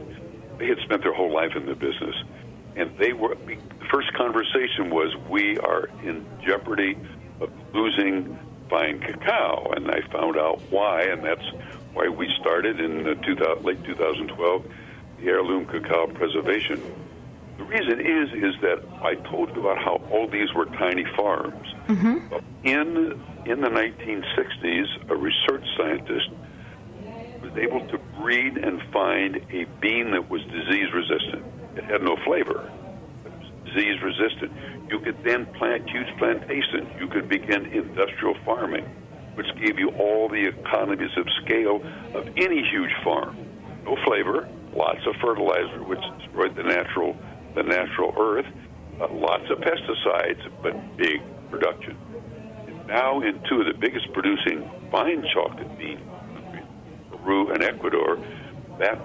They 0.60 0.68
had 0.68 0.78
spent 0.84 1.04
their 1.04 1.14
whole 1.14 1.34
life 1.34 1.52
in 1.56 1.66
the 1.66 1.76
business, 1.76 2.16
and 2.76 2.92
they 3.00 3.14
were. 3.14 3.36
The 3.46 3.58
first 3.92 4.14
conversation 4.14 4.90
was, 4.90 5.16
"We 5.30 5.58
are 5.60 5.90
in 6.04 6.26
jeopardy 6.46 6.98
of 7.42 7.50
losing 7.74 8.38
fine 8.70 9.00
cacao," 9.00 9.72
and 9.76 9.90
I 9.90 10.02
found 10.12 10.38
out 10.38 10.62
why, 10.70 11.04
and 11.04 11.24
that's 11.24 11.46
why 11.94 12.08
we 12.10 12.28
started 12.40 12.80
in 12.80 13.06
uh, 13.08 13.14
2000, 13.26 13.66
late 13.66 13.84
2012 13.84 14.64
the 15.20 15.30
heirloom 15.30 15.66
cacao 15.66 16.08
preservation. 16.08 16.82
The 17.58 17.64
reason 17.66 18.00
is 18.00 18.30
is 18.34 18.62
that 18.62 18.80
I 19.02 19.16
told 19.30 19.50
you 19.56 19.62
about 19.62 19.78
how 19.78 20.02
all 20.12 20.28
these 20.28 20.54
were 20.56 20.66
tiny 20.66 21.06
farms. 21.16 21.68
In 22.64 23.14
in 23.46 23.62
the 23.62 23.70
1960s, 23.70 24.86
a 25.10 25.16
research 25.16 25.66
scientist 25.78 26.30
able 27.58 27.86
to 27.88 27.98
breed 28.20 28.58
and 28.58 28.82
find 28.92 29.38
a 29.52 29.66
bean 29.82 30.12
that 30.12 30.30
was 30.30 30.42
disease 30.44 30.88
resistant. 30.94 31.44
It 31.76 31.84
had 31.86 32.02
no 32.02 32.16
flavor. 32.26 32.72
It 33.26 33.32
was 33.32 33.52
disease 33.66 34.02
resistant. 34.02 34.52
You 34.90 35.00
could 35.00 35.24
then 35.24 35.46
plant 35.58 35.90
huge 35.90 36.08
plantations. 36.18 36.88
You 37.00 37.08
could 37.08 37.28
begin 37.28 37.66
industrial 37.68 38.36
farming, 38.46 38.86
which 39.36 39.48
gave 39.60 39.80
you 39.80 39.90
all 39.90 40.30
the 40.30 40.48
economies 40.48 41.12
of 41.18 41.26
scale 41.44 41.82
of 42.14 42.28
any 42.38 42.64
huge 42.70 42.92
farm. 43.04 43.38
No 43.86 43.98
flavor, 44.06 44.48
lots 44.76 45.00
of 45.08 45.16
fertilizer, 45.22 45.84
which 45.84 46.02
destroyed 46.20 46.56
the 46.56 46.64
natural 46.64 47.18
the 47.56 47.64
natural 47.64 48.14
earth, 48.18 48.48
uh, 49.00 49.08
lots 49.14 49.44
of 49.52 49.60
pesticides, 49.60 50.42
but 50.64 50.98
big 50.98 51.22
production. 51.52 51.96
And 52.66 52.88
now, 52.88 53.22
in 53.22 53.40
two 53.48 53.62
of 53.62 53.68
the 53.68 53.78
biggest 53.80 54.12
producing 54.12 54.68
fine 54.90 55.24
chocolate 55.32 55.78
bean 55.78 56.00
Peru 57.24 57.52
and 57.52 57.64
Ecuador, 57.64 58.18
that 58.80 59.00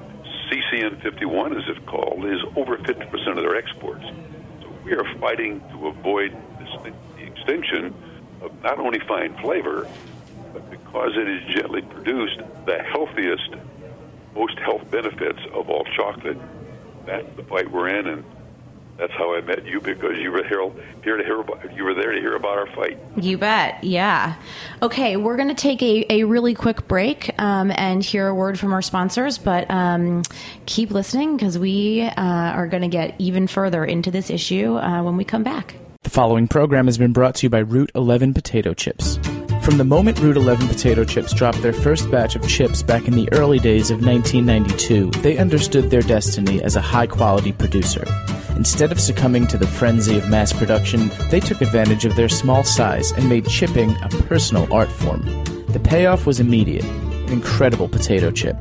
CCN 0.51 1.01
51, 1.03 1.57
as 1.57 1.63
it's 1.69 1.87
called, 1.87 2.25
is 2.25 2.41
over 2.57 2.77
50% 2.79 3.29
of 3.29 3.37
their 3.37 3.57
exports. 3.57 4.05
So 4.61 4.69
we 4.85 4.93
are 4.93 5.05
fighting 5.21 5.61
to 5.71 5.89
avoid 5.89 6.37
the 6.85 7.23
extinction 7.23 7.95
of 8.43 8.63
not 8.63 8.79
only 8.79 8.99
fine 9.07 9.37
flavor, 9.41 9.89
but 10.53 10.69
because 10.71 11.13
it 11.17 11.29
is 11.29 11.55
gently 11.55 11.83
produced, 11.83 12.39
the 12.67 12.83
healthiest, 12.83 13.55
most 14.35 14.59
health 14.59 14.91
benefits 14.91 15.41
of 15.55 15.69
all 15.69 15.85
chocolate. 15.97 16.39
That's 17.07 17.27
the 17.37 17.43
fight 17.45 17.71
we're 17.71 17.89
in, 17.89 18.07
and 18.07 18.25
that's 18.99 19.13
how 19.13 19.35
I 19.35 19.41
met 19.41 19.65
you 19.65 19.81
because 19.81 20.19
you 20.19 20.33
were 20.33 20.43
here, 20.43 20.71
here 21.05 21.17
to 21.17 21.25
hear 21.25 21.41
about, 21.41 21.75
you 21.75 21.85
were 21.85 21.95
there 21.95 22.13
to 22.13 22.21
hear 22.21 22.35
about 22.35 22.59
our 22.59 22.67
fight. 22.75 22.99
You 23.17 23.39
bet. 23.39 23.83
Yeah. 23.85 24.35
Okay, 24.83 25.17
we're 25.17 25.37
going 25.37 25.49
to 25.49 25.55
take 25.55 25.81
a, 25.83 26.05
a 26.13 26.25
really 26.25 26.55
quick 26.55 26.89
break 26.89 27.31
um, 27.41 27.73
and 27.77 28.03
hear 28.03 28.27
a 28.27 28.35
word 28.35 28.59
from 28.59 28.73
our 28.73 28.83
sponsors, 28.83 29.39
but 29.39 29.71
um, 29.71 30.23
keep 30.67 30.91
listening 30.91 31.37
because 31.37 31.59
we 31.59 32.03
uh, 32.03 32.13
are 32.17 32.67
going 32.67 32.83
to 32.83 32.89
get 32.89 33.15
even 33.19 33.47
further 33.47 33.85
into 33.85 34.11
this 34.11 34.31
issue 34.31 34.77
uh, 34.77 35.03
when 35.03 35.17
we 35.17 35.25
come 35.25 35.45
back. 35.45 35.77
The 36.03 36.11
following 36.11 36.49
program 36.49 36.87
has 36.87 36.99
been 36.99 37.13
brought 37.13 37.37
to 37.37 37.47
you 37.47 37.51
by 37.51 37.59
Route 37.59 37.93
11 37.95 38.35
Potato 38.35 38.75
Chips. 38.75 39.19
From 39.63 39.77
the 39.77 39.85
moment 39.85 40.19
Route 40.19 40.39
11 40.39 40.67
potato 40.67 41.05
chips 41.05 41.35
dropped 41.35 41.61
their 41.61 41.75
first 41.75 42.11
batch 42.11 42.35
of 42.35 42.49
chips 42.49 42.83
back 42.83 43.07
in 43.07 43.15
the 43.15 43.31
early 43.33 43.59
days 43.59 43.91
of 43.91 44.03
1992, 44.03 45.11
they 45.21 45.37
understood 45.37 45.91
their 45.91 46.01
destiny 46.01 46.63
as 46.63 46.75
a 46.75 46.81
high 46.81 47.07
quality 47.07 47.53
producer. 47.53 48.05
Instead 48.59 48.93
of 48.93 49.01
succumbing 49.01 49.47
to 49.47 49.57
the 49.57 49.67
frenzy 49.67 50.19
of 50.19 50.29
mass 50.29 50.53
production, 50.53 51.11
they 51.31 51.39
took 51.41 51.61
advantage 51.61 52.05
of 52.05 52.17
their 52.17 52.29
small 52.29 52.65
size 52.65 53.13
and 53.13 53.29
made 53.29 53.47
chipping 53.47 53.97
a 54.03 54.09
personal 54.27 54.71
art 54.73 54.91
form. 54.91 55.23
The 55.69 55.81
payoff 55.81 56.27
was 56.27 56.41
immediate 56.41 56.85
an 56.85 57.35
incredible 57.35 57.89
potato 57.89 58.31
chip. 58.31 58.57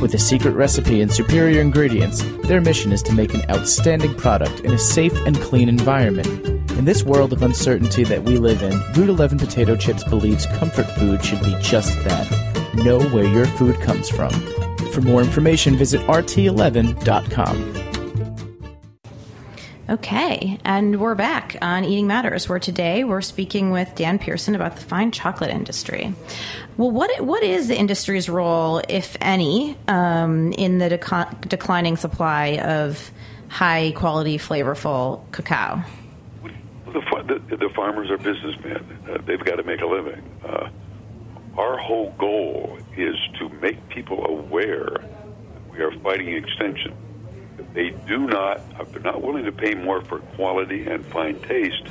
With 0.00 0.14
a 0.14 0.18
secret 0.18 0.52
recipe 0.52 1.00
and 1.00 1.12
superior 1.12 1.60
ingredients, 1.60 2.22
their 2.48 2.60
mission 2.60 2.90
is 2.92 3.02
to 3.04 3.12
make 3.12 3.34
an 3.34 3.42
outstanding 3.50 4.14
product 4.14 4.60
in 4.60 4.72
a 4.72 4.78
safe 4.78 5.14
and 5.26 5.36
clean 5.40 5.68
environment. 5.68 6.26
In 6.72 6.84
this 6.84 7.04
world 7.04 7.32
of 7.32 7.42
uncertainty 7.42 8.04
that 8.04 8.24
we 8.24 8.38
live 8.38 8.62
in, 8.62 8.72
Route 8.94 9.10
11 9.10 9.38
Potato 9.38 9.76
Chips 9.76 10.02
believes 10.04 10.46
comfort 10.46 10.86
food 10.98 11.24
should 11.24 11.42
be 11.42 11.54
just 11.60 11.92
that. 12.04 12.74
Know 12.74 13.00
where 13.10 13.26
your 13.26 13.46
food 13.46 13.80
comes 13.80 14.08
from. 14.08 14.30
For 14.92 15.02
more 15.02 15.20
information, 15.20 15.76
visit 15.76 16.00
rt11.com. 16.02 17.86
Okay, 19.88 20.58
and 20.64 21.00
we're 21.00 21.14
back 21.14 21.56
on 21.62 21.84
Eating 21.84 22.08
Matters, 22.08 22.48
where 22.48 22.58
today 22.58 23.04
we're 23.04 23.20
speaking 23.20 23.70
with 23.70 23.94
Dan 23.94 24.18
Pearson 24.18 24.56
about 24.56 24.74
the 24.74 24.82
fine 24.82 25.12
chocolate 25.12 25.50
industry. 25.50 26.12
Well, 26.76 26.90
what 26.90 27.20
what 27.20 27.44
is 27.44 27.68
the 27.68 27.76
industry's 27.76 28.28
role, 28.28 28.82
if 28.88 29.16
any, 29.20 29.76
um, 29.86 30.52
in 30.54 30.78
the 30.78 30.88
deco- 30.88 31.40
declining 31.42 31.96
supply 31.96 32.56
of 32.56 33.12
high 33.46 33.92
quality, 33.92 34.38
flavorful 34.38 35.20
cacao? 35.30 35.84
The, 36.86 37.40
the, 37.48 37.56
the 37.56 37.70
farmers 37.76 38.10
are 38.10 38.18
businessmen; 38.18 38.84
uh, 39.08 39.18
they've 39.24 39.44
got 39.44 39.56
to 39.56 39.62
make 39.62 39.82
a 39.82 39.86
living. 39.86 40.20
Uh, 40.44 40.68
our 41.56 41.78
whole 41.78 42.10
goal 42.18 42.76
is 42.96 43.14
to 43.38 43.48
make 43.60 43.88
people 43.88 44.26
aware 44.26 44.96
we 45.70 45.78
are 45.78 45.92
fighting 46.00 46.34
extinction 46.34 46.92
they 47.76 47.90
do 48.08 48.26
not, 48.26 48.62
they're 48.90 49.02
not 49.02 49.22
willing 49.22 49.44
to 49.44 49.52
pay 49.52 49.74
more 49.74 50.00
for 50.00 50.20
quality 50.34 50.86
and 50.86 51.04
fine 51.12 51.38
taste. 51.42 51.84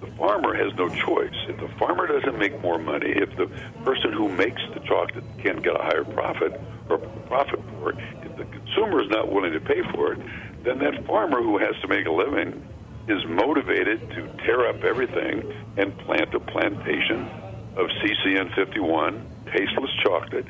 The 0.00 0.06
farmer 0.16 0.54
has 0.54 0.72
no 0.76 0.88
choice. 0.88 1.34
If 1.48 1.58
the 1.58 1.68
farmer 1.80 2.06
doesn't 2.06 2.38
make 2.38 2.60
more 2.60 2.78
money, 2.78 3.10
if 3.10 3.36
the 3.36 3.46
person 3.82 4.12
who 4.12 4.28
makes 4.28 4.62
the 4.72 4.78
chocolate 4.80 5.24
can't 5.42 5.64
get 5.64 5.74
a 5.74 5.82
higher 5.82 6.04
profit 6.04 6.60
or 6.88 6.98
profit 7.26 7.58
for 7.72 7.90
it, 7.90 7.98
if 8.22 8.36
the 8.36 8.44
consumer 8.44 9.02
is 9.02 9.10
not 9.10 9.32
willing 9.32 9.52
to 9.52 9.60
pay 9.60 9.82
for 9.92 10.12
it, 10.12 10.20
then 10.62 10.78
that 10.78 11.04
farmer 11.06 11.42
who 11.42 11.58
has 11.58 11.74
to 11.82 11.88
make 11.88 12.06
a 12.06 12.12
living 12.12 12.64
is 13.08 13.26
motivated 13.26 14.08
to 14.10 14.28
tear 14.44 14.68
up 14.68 14.84
everything 14.84 15.42
and 15.76 15.98
plant 16.06 16.32
a 16.34 16.40
plantation 16.40 17.28
of 17.76 17.88
CCN 18.00 18.54
51, 18.54 19.26
tasteless 19.46 19.90
chocolate, 20.04 20.46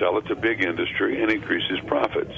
sell 0.00 0.18
it 0.18 0.26
to 0.26 0.34
big 0.34 0.64
industry, 0.64 1.22
and 1.22 1.30
increase 1.30 1.64
his 1.70 1.78
profits. 1.86 2.34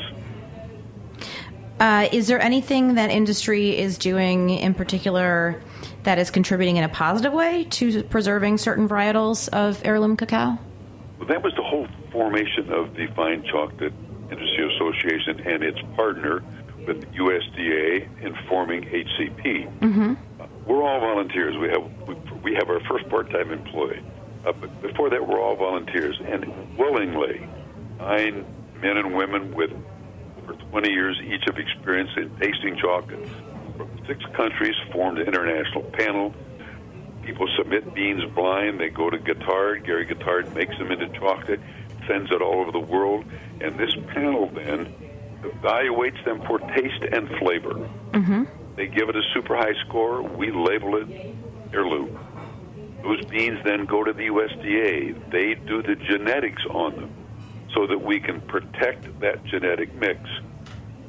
Uh, 1.80 2.08
is 2.10 2.26
there 2.26 2.40
anything 2.40 2.94
that 2.94 3.10
industry 3.10 3.76
is 3.76 3.98
doing 3.98 4.50
in 4.50 4.74
particular 4.74 5.62
that 6.02 6.18
is 6.18 6.30
contributing 6.30 6.76
in 6.76 6.84
a 6.84 6.88
positive 6.88 7.32
way 7.32 7.64
to 7.64 8.02
preserving 8.04 8.58
certain 8.58 8.88
varietals 8.88 9.48
of 9.50 9.80
heirloom 9.84 10.16
cacao? 10.16 10.58
Well, 11.18 11.28
that 11.28 11.42
was 11.42 11.52
the 11.54 11.62
whole 11.62 11.86
formation 12.10 12.72
of 12.72 12.94
the 12.94 13.06
Fine 13.14 13.44
Chocolate 13.44 13.92
Industry 14.30 14.74
Association 14.74 15.40
and 15.46 15.62
its 15.62 15.78
partner 15.94 16.42
with 16.86 17.04
USDA 17.12 18.22
in 18.22 18.34
forming 18.48 18.82
HCP. 18.82 19.78
Mm-hmm. 19.80 20.14
Uh, 20.40 20.46
we're 20.66 20.82
all 20.82 21.00
volunteers. 21.00 21.56
We 21.56 21.68
have 21.68 22.08
we, 22.08 22.14
we 22.42 22.54
have 22.54 22.68
our 22.70 22.80
first 22.88 23.08
part-time 23.08 23.50
employee. 23.52 24.02
Uh, 24.46 24.52
but 24.52 24.82
before 24.82 25.10
that, 25.10 25.26
we're 25.26 25.40
all 25.40 25.56
volunteers, 25.56 26.20
and 26.24 26.76
willingly, 26.78 27.46
nine 27.98 28.46
men 28.80 28.96
and 28.96 29.14
women 29.14 29.54
with 29.54 29.70
for 30.48 30.54
20 30.70 30.90
years 30.90 31.20
each 31.22 31.46
of 31.46 31.58
experience 31.58 32.10
in 32.16 32.30
tasting 32.40 32.76
chocolate. 32.78 33.28
From 33.76 33.90
six 34.06 34.24
countries 34.34 34.74
formed 34.92 35.18
an 35.18 35.28
international 35.28 35.82
panel. 35.92 36.34
People 37.22 37.46
submit 37.58 37.94
beans 37.94 38.24
blind. 38.34 38.80
They 38.80 38.88
go 38.88 39.10
to 39.10 39.18
Guittard. 39.18 39.84
Gary 39.84 40.06
Guittard 40.06 40.54
makes 40.54 40.76
them 40.78 40.90
into 40.90 41.08
chocolate, 41.18 41.60
sends 42.08 42.30
it 42.32 42.40
all 42.40 42.60
over 42.60 42.72
the 42.72 42.80
world. 42.80 43.24
And 43.60 43.78
this 43.78 43.94
panel 44.14 44.50
then 44.54 44.94
evaluates 45.42 46.24
them 46.24 46.40
for 46.46 46.58
taste 46.58 47.04
and 47.12 47.28
flavor. 47.38 47.74
Mm-hmm. 48.12 48.44
They 48.76 48.86
give 48.86 49.10
it 49.10 49.16
a 49.16 49.22
super 49.34 49.56
high 49.56 49.74
score. 49.86 50.22
We 50.22 50.50
label 50.50 50.96
it 50.96 51.36
heirloom. 51.74 52.18
Those 53.02 53.24
beans 53.26 53.58
then 53.64 53.84
go 53.84 54.02
to 54.02 54.12
the 54.12 54.26
USDA. 54.28 55.30
They 55.30 55.54
do 55.54 55.82
the 55.82 55.94
genetics 55.94 56.62
on 56.70 56.96
them 56.96 57.17
so 57.74 57.86
that 57.86 57.98
we 57.98 58.20
can 58.20 58.40
protect 58.42 59.20
that 59.20 59.44
genetic 59.44 59.94
mix. 59.94 60.20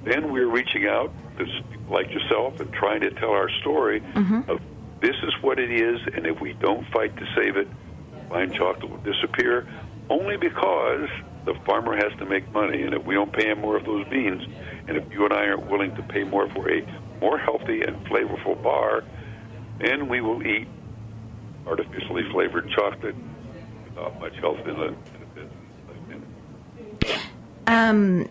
Then 0.03 0.31
we're 0.31 0.49
reaching 0.49 0.87
out 0.87 1.11
to 1.37 1.45
like 1.89 2.11
yourself 2.11 2.59
and 2.59 2.71
trying 2.71 3.01
to 3.01 3.11
tell 3.11 3.31
our 3.31 3.49
story 3.61 4.01
mm-hmm. 4.01 4.49
of 4.49 4.61
this 5.01 5.15
is 5.23 5.33
what 5.41 5.59
it 5.59 5.71
is, 5.71 5.99
and 6.13 6.25
if 6.25 6.41
we 6.41 6.53
don't 6.53 6.85
fight 6.91 7.15
to 7.17 7.25
save 7.35 7.55
it, 7.55 7.67
fine 8.29 8.51
chocolate 8.51 8.89
will 8.89 8.97
disappear 8.97 9.67
only 10.09 10.37
because 10.37 11.07
the 11.45 11.53
farmer 11.65 11.95
has 11.95 12.11
to 12.19 12.25
make 12.25 12.51
money. 12.51 12.83
And 12.83 12.93
if 12.93 13.05
we 13.05 13.15
don't 13.15 13.31
pay 13.31 13.47
him 13.49 13.61
more 13.61 13.77
of 13.77 13.85
those 13.85 14.07
beans, 14.09 14.43
and 14.87 14.97
if 14.97 15.11
you 15.11 15.23
and 15.25 15.33
I 15.33 15.47
aren't 15.47 15.67
willing 15.67 15.95
to 15.95 16.03
pay 16.03 16.23
more 16.23 16.49
for 16.49 16.69
a 16.71 16.85
more 17.21 17.37
healthy 17.37 17.81
and 17.81 17.95
flavorful 18.07 18.61
bar, 18.61 19.03
then 19.79 20.09
we 20.09 20.21
will 20.21 20.45
eat 20.45 20.67
artificially 21.65 22.23
flavored 22.31 22.69
chocolate 22.71 23.15
without 23.85 24.19
much 24.19 24.35
health 24.37 24.59
in 24.67 24.79
it. 24.79 24.97
Um, 27.67 28.27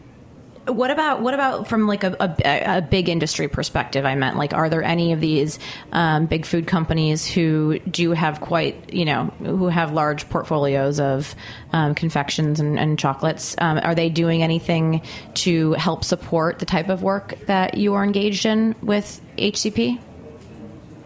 what 0.68 0.90
about 0.90 1.22
what 1.22 1.34
about 1.34 1.66
from 1.68 1.86
like 1.86 2.04
a, 2.04 2.16
a, 2.20 2.78
a, 2.78 2.82
big 2.82 3.08
industry 3.08 3.48
perspective? 3.48 4.04
I 4.04 4.14
meant 4.14 4.36
like, 4.36 4.52
are 4.52 4.68
there 4.68 4.82
any 4.82 5.12
of 5.12 5.20
these 5.20 5.58
um, 5.92 6.26
big 6.26 6.44
food 6.44 6.66
companies 6.66 7.26
who 7.26 7.78
do 7.80 8.12
have 8.12 8.40
quite 8.40 8.92
you 8.92 9.04
know 9.04 9.26
who 9.40 9.68
have 9.68 9.92
large 9.92 10.28
portfolios 10.28 11.00
of 11.00 11.34
um, 11.72 11.94
confections 11.94 12.60
and, 12.60 12.78
and 12.78 12.98
chocolates? 12.98 13.56
Um, 13.58 13.78
are 13.82 13.94
they 13.94 14.08
doing 14.08 14.42
anything 14.42 15.02
to 15.34 15.72
help 15.72 16.04
support 16.04 16.58
the 16.58 16.66
type 16.66 16.88
of 16.88 17.02
work 17.02 17.38
that 17.46 17.76
you 17.76 17.94
are 17.94 18.04
engaged 18.04 18.46
in 18.46 18.74
with 18.82 19.20
HCP? 19.38 19.98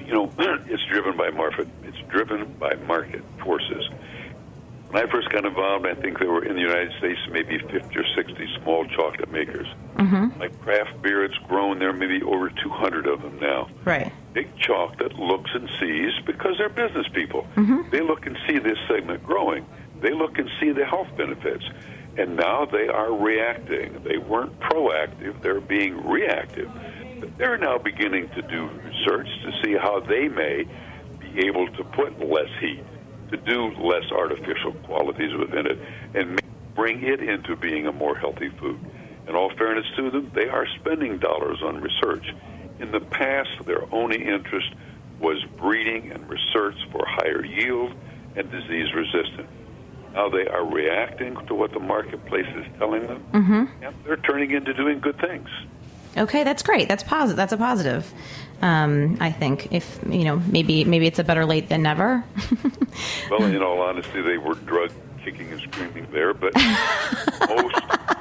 You 0.00 0.12
know, 0.12 0.32
it's 0.66 0.84
driven 0.86 1.16
by 1.16 1.30
market. 1.30 1.68
It's 1.84 1.98
driven 2.08 2.52
by 2.54 2.74
market 2.86 3.22
forces. 3.42 3.88
When 4.92 5.02
I 5.02 5.10
first 5.10 5.30
got 5.30 5.46
involved, 5.46 5.86
I 5.86 5.94
think 5.94 6.18
there 6.18 6.30
were 6.30 6.44
in 6.44 6.54
the 6.54 6.60
United 6.60 6.92
States 6.98 7.18
maybe 7.30 7.56
50 7.56 7.98
or 7.98 8.04
60 8.14 8.46
small 8.60 8.84
chocolate 8.88 9.32
makers. 9.32 9.66
Mm-hmm. 9.96 10.38
Like 10.38 10.60
craft 10.60 11.00
beer, 11.00 11.24
it's 11.24 11.38
grown. 11.48 11.78
There 11.78 11.94
may 11.94 12.08
be 12.08 12.22
over 12.22 12.50
200 12.50 13.06
of 13.06 13.22
them 13.22 13.40
now. 13.40 13.70
Right. 13.86 14.12
Big 14.34 14.54
chocolate 14.58 15.18
looks 15.18 15.50
and 15.54 15.66
sees 15.80 16.12
because 16.26 16.58
they're 16.58 16.68
business 16.68 17.06
people. 17.14 17.46
Mm-hmm. 17.56 17.88
They 17.90 18.02
look 18.02 18.26
and 18.26 18.36
see 18.46 18.58
this 18.58 18.76
segment 18.86 19.24
growing. 19.24 19.64
They 20.02 20.12
look 20.12 20.36
and 20.36 20.50
see 20.60 20.72
the 20.72 20.84
health 20.84 21.08
benefits. 21.16 21.64
And 22.18 22.36
now 22.36 22.66
they 22.66 22.88
are 22.88 23.14
reacting. 23.14 24.02
They 24.04 24.18
weren't 24.18 24.60
proactive, 24.60 25.40
they're 25.40 25.62
being 25.62 26.06
reactive. 26.06 26.70
But 27.18 27.38
they're 27.38 27.56
now 27.56 27.78
beginning 27.78 28.28
to 28.34 28.42
do 28.42 28.68
research 28.68 29.28
to 29.44 29.52
see 29.64 29.72
how 29.72 30.00
they 30.00 30.28
may 30.28 30.66
be 31.18 31.46
able 31.46 31.68
to 31.68 31.84
put 31.84 32.20
less 32.20 32.50
heat 32.60 32.84
to 33.32 33.36
do 33.38 33.74
less 33.82 34.04
artificial 34.12 34.72
qualities 34.84 35.34
within 35.34 35.66
it 35.66 35.78
and 36.14 36.40
bring 36.74 37.02
it 37.02 37.20
into 37.20 37.56
being 37.56 37.86
a 37.86 37.92
more 37.92 38.16
healthy 38.16 38.50
food. 38.60 38.78
In 39.26 39.34
all 39.34 39.50
fairness 39.56 39.86
to 39.96 40.10
them, 40.10 40.30
they 40.34 40.48
are 40.48 40.66
spending 40.80 41.18
dollars 41.18 41.62
on 41.62 41.80
research. 41.80 42.26
In 42.78 42.92
the 42.92 43.00
past, 43.00 43.50
their 43.66 43.82
only 43.94 44.22
interest 44.22 44.68
was 45.20 45.42
breeding 45.56 46.10
and 46.10 46.28
research 46.28 46.76
for 46.90 47.04
higher 47.06 47.44
yield 47.44 47.94
and 48.36 48.50
disease 48.50 48.92
resistance. 48.94 49.48
Now 50.12 50.28
they 50.28 50.46
are 50.46 50.64
reacting 50.64 51.36
to 51.46 51.54
what 51.54 51.72
the 51.72 51.78
marketplace 51.78 52.48
is 52.56 52.66
telling 52.78 53.06
them, 53.06 53.24
mm-hmm. 53.32 53.84
and 53.84 53.94
they're 54.04 54.16
turning 54.16 54.50
into 54.50 54.74
doing 54.74 55.00
good 55.00 55.18
things. 55.20 55.48
Okay, 56.16 56.44
that's 56.44 56.62
great. 56.62 56.88
That's 56.88 57.02
positive. 57.02 57.36
That's 57.36 57.52
a 57.52 57.56
positive. 57.56 58.12
Um, 58.62 59.18
I 59.20 59.32
think 59.32 59.72
if 59.72 59.98
you 60.08 60.24
know, 60.24 60.36
maybe 60.36 60.84
maybe 60.84 61.06
it's 61.06 61.18
a 61.18 61.24
better 61.24 61.44
late 61.44 61.68
than 61.68 61.82
never. 61.82 62.24
well, 63.30 63.42
in 63.44 63.62
all 63.62 63.80
honesty, 63.80 64.22
they 64.22 64.38
were 64.38 64.54
drug 64.54 64.92
kicking 65.24 65.50
and 65.52 65.60
screaming 65.60 66.06
there, 66.12 66.32
but 66.32 66.54
most 67.48 67.80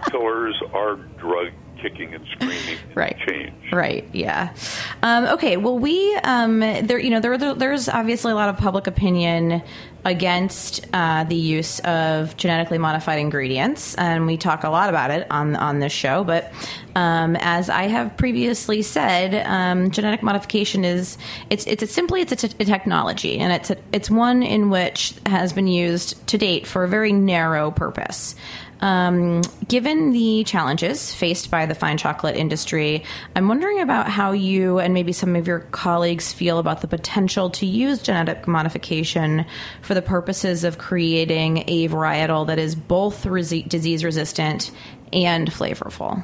killers 0.09 0.61
are 0.73 0.95
drug 0.95 1.51
kicking 1.81 2.13
and 2.13 2.25
screaming 2.33 2.77
right. 2.93 3.17
change. 3.27 3.71
Right 3.71 4.07
yeah. 4.13 4.53
Um, 5.01 5.25
okay 5.25 5.57
well 5.57 5.77
we 5.77 6.15
um, 6.23 6.59
there 6.59 6.99
you 6.99 7.09
know 7.09 7.19
there, 7.19 7.37
there's 7.55 7.89
obviously 7.89 8.31
a 8.31 8.35
lot 8.35 8.49
of 8.49 8.57
public 8.57 8.87
opinion 8.87 9.63
against 10.03 10.85
uh, 10.93 11.23
the 11.25 11.35
use 11.35 11.79
of 11.81 12.35
genetically 12.37 12.77
modified 12.77 13.19
ingredients, 13.19 13.95
and 13.95 14.25
we 14.25 14.37
talk 14.37 14.63
a 14.63 14.69
lot 14.69 14.89
about 14.89 15.11
it 15.11 15.27
on 15.29 15.55
on 15.55 15.79
this 15.79 15.93
show. 15.93 16.23
But 16.23 16.51
um, 16.95 17.35
as 17.39 17.69
I 17.69 17.83
have 17.83 18.15
previously 18.17 18.81
said, 18.81 19.45
um, 19.45 19.91
genetic 19.91 20.23
modification 20.23 20.83
is 20.83 21.17
it's 21.49 21.67
it's 21.67 21.91
simply 21.91 22.21
it's 22.21 22.31
a, 22.31 22.35
t- 22.35 22.55
a 22.59 22.65
technology, 22.65 23.37
and 23.39 23.53
it's 23.53 23.69
a, 23.69 23.77
it's 23.91 24.09
one 24.09 24.43
in 24.43 24.69
which 24.69 25.13
has 25.25 25.53
been 25.53 25.67
used 25.67 26.25
to 26.27 26.37
date 26.37 26.65
for 26.65 26.83
a 26.83 26.87
very 26.87 27.11
narrow 27.11 27.71
purpose. 27.71 28.35
Um, 28.81 29.41
given 29.67 30.11
the 30.11 30.43
challenges 30.43 31.13
faced 31.13 31.51
by 31.51 31.67
the 31.67 31.75
fine 31.75 31.97
chocolate 31.97 32.35
industry, 32.35 33.03
I'm 33.35 33.47
wondering 33.47 33.79
about 33.79 34.09
how 34.09 34.31
you 34.31 34.79
and 34.79 34.93
maybe 34.93 35.13
some 35.13 35.35
of 35.35 35.45
your 35.45 35.59
colleagues 35.59 36.33
feel 36.33 36.57
about 36.57 36.81
the 36.81 36.87
potential 36.87 37.51
to 37.51 37.65
use 37.67 38.01
genetic 38.01 38.47
modification 38.47 39.45
for 39.83 39.93
the 39.93 40.01
purposes 40.01 40.63
of 40.63 40.79
creating 40.79 41.63
a 41.67 41.87
varietal 41.89 42.47
that 42.47 42.57
is 42.57 42.73
both 42.73 43.23
resi- 43.25 43.67
disease 43.69 44.03
resistant 44.03 44.71
and 45.13 45.51
flavorful. 45.51 46.23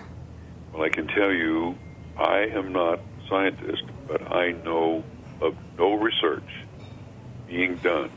Well, 0.74 0.84
I 0.84 0.90
can 0.90 1.08
tell 1.08 1.32
you, 1.32 1.78
I 2.18 2.48
am 2.54 2.74
not 2.74 3.00
a 3.00 3.30
scientist, 3.30 3.84
but 4.08 4.36
I 4.36 4.54
know 4.64 5.04
of 5.42 5.56
no 5.78 5.94
research 5.94 6.50
being 7.48 7.76
done 7.78 8.12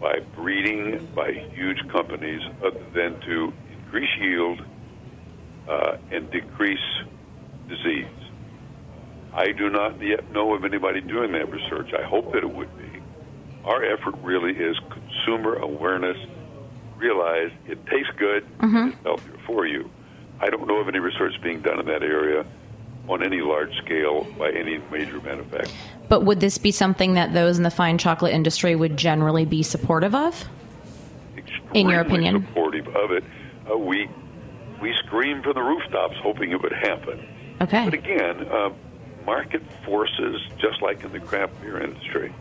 by 0.00 0.20
breeding 0.34 1.06
by 1.14 1.32
huge 1.54 1.86
companies 1.88 2.40
other 2.64 2.82
than 2.94 3.20
to 3.20 3.52
increase 3.70 4.08
yield 4.18 4.62
uh, 5.68 5.96
and 6.10 6.30
decrease 6.30 6.78
disease. 7.68 8.06
I 9.32 9.52
do 9.52 9.68
not 9.70 10.02
yet 10.02 10.32
know 10.32 10.54
of 10.54 10.64
anybody 10.64 11.00
doing 11.00 11.32
that 11.32 11.50
research. 11.50 11.92
I 11.96 12.02
hope 12.02 12.32
that 12.32 12.42
it 12.42 12.50
would 12.52 12.76
be. 12.78 13.00
Our 13.64 13.84
effort 13.84 14.14
really 14.22 14.52
is 14.52 14.76
consumer 14.90 15.54
awareness. 15.56 16.16
Realize 16.96 17.50
it 17.66 17.86
tastes 17.86 18.12
good, 18.16 18.46
it's 18.88 19.02
healthier 19.04 19.38
for 19.46 19.66
you. 19.66 19.90
I 20.40 20.48
don't 20.48 20.66
know 20.66 20.80
of 20.80 20.88
any 20.88 20.98
research 20.98 21.34
being 21.42 21.60
done 21.60 21.78
in 21.78 21.86
that 21.86 22.02
area 22.02 22.44
on 23.10 23.24
any 23.24 23.40
large 23.40 23.76
scale 23.78 24.24
by 24.38 24.50
any 24.50 24.78
major 24.90 25.20
manufacturer. 25.20 25.74
But 26.08 26.24
would 26.24 26.40
this 26.40 26.58
be 26.58 26.70
something 26.70 27.14
that 27.14 27.34
those 27.34 27.58
in 27.58 27.64
the 27.64 27.70
fine 27.70 27.98
chocolate 27.98 28.32
industry 28.32 28.76
would 28.76 28.96
generally 28.96 29.44
be 29.44 29.62
supportive 29.62 30.14
of? 30.14 30.48
In 31.74 31.88
your 31.88 32.00
opinion? 32.00 32.46
supportive 32.46 32.88
of 32.96 33.10
it. 33.12 33.24
Uh, 33.70 33.76
we 33.76 34.08
we 34.80 34.94
screamed 35.04 35.44
from 35.44 35.54
the 35.54 35.62
rooftops, 35.62 36.16
hoping 36.22 36.52
it 36.52 36.62
would 36.62 36.72
happen. 36.72 37.26
Okay. 37.60 37.84
But 37.84 37.94
again, 37.94 38.48
uh, 38.48 38.72
market 39.26 39.62
forces, 39.84 40.40
just 40.58 40.80
like 40.82 41.04
in 41.04 41.12
the 41.12 41.20
craft 41.20 41.60
beer 41.60 41.80
industry, 41.80 42.34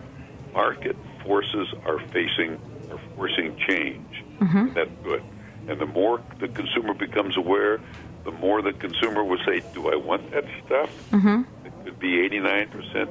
market 0.53 0.95
forces 1.23 1.67
are 1.85 1.99
facing 2.07 2.59
are 2.91 2.99
forcing 3.15 3.55
change. 3.67 4.23
Mm-hmm. 4.39 4.73
That's 4.73 4.89
good. 5.03 5.23
And 5.67 5.79
the 5.79 5.85
more 5.85 6.21
the 6.39 6.47
consumer 6.47 6.93
becomes 6.93 7.37
aware, 7.37 7.79
the 8.23 8.31
more 8.31 8.61
the 8.61 8.73
consumer 8.73 9.23
will 9.23 9.39
say, 9.45 9.61
"Do 9.73 9.91
I 9.91 9.95
want 9.95 10.31
that 10.31 10.45
stuff?" 10.65 10.89
Mm-hmm. 11.11 11.43
It 11.65 11.73
could 11.83 11.99
be 11.99 12.19
89 12.21 12.69
percent 12.69 13.09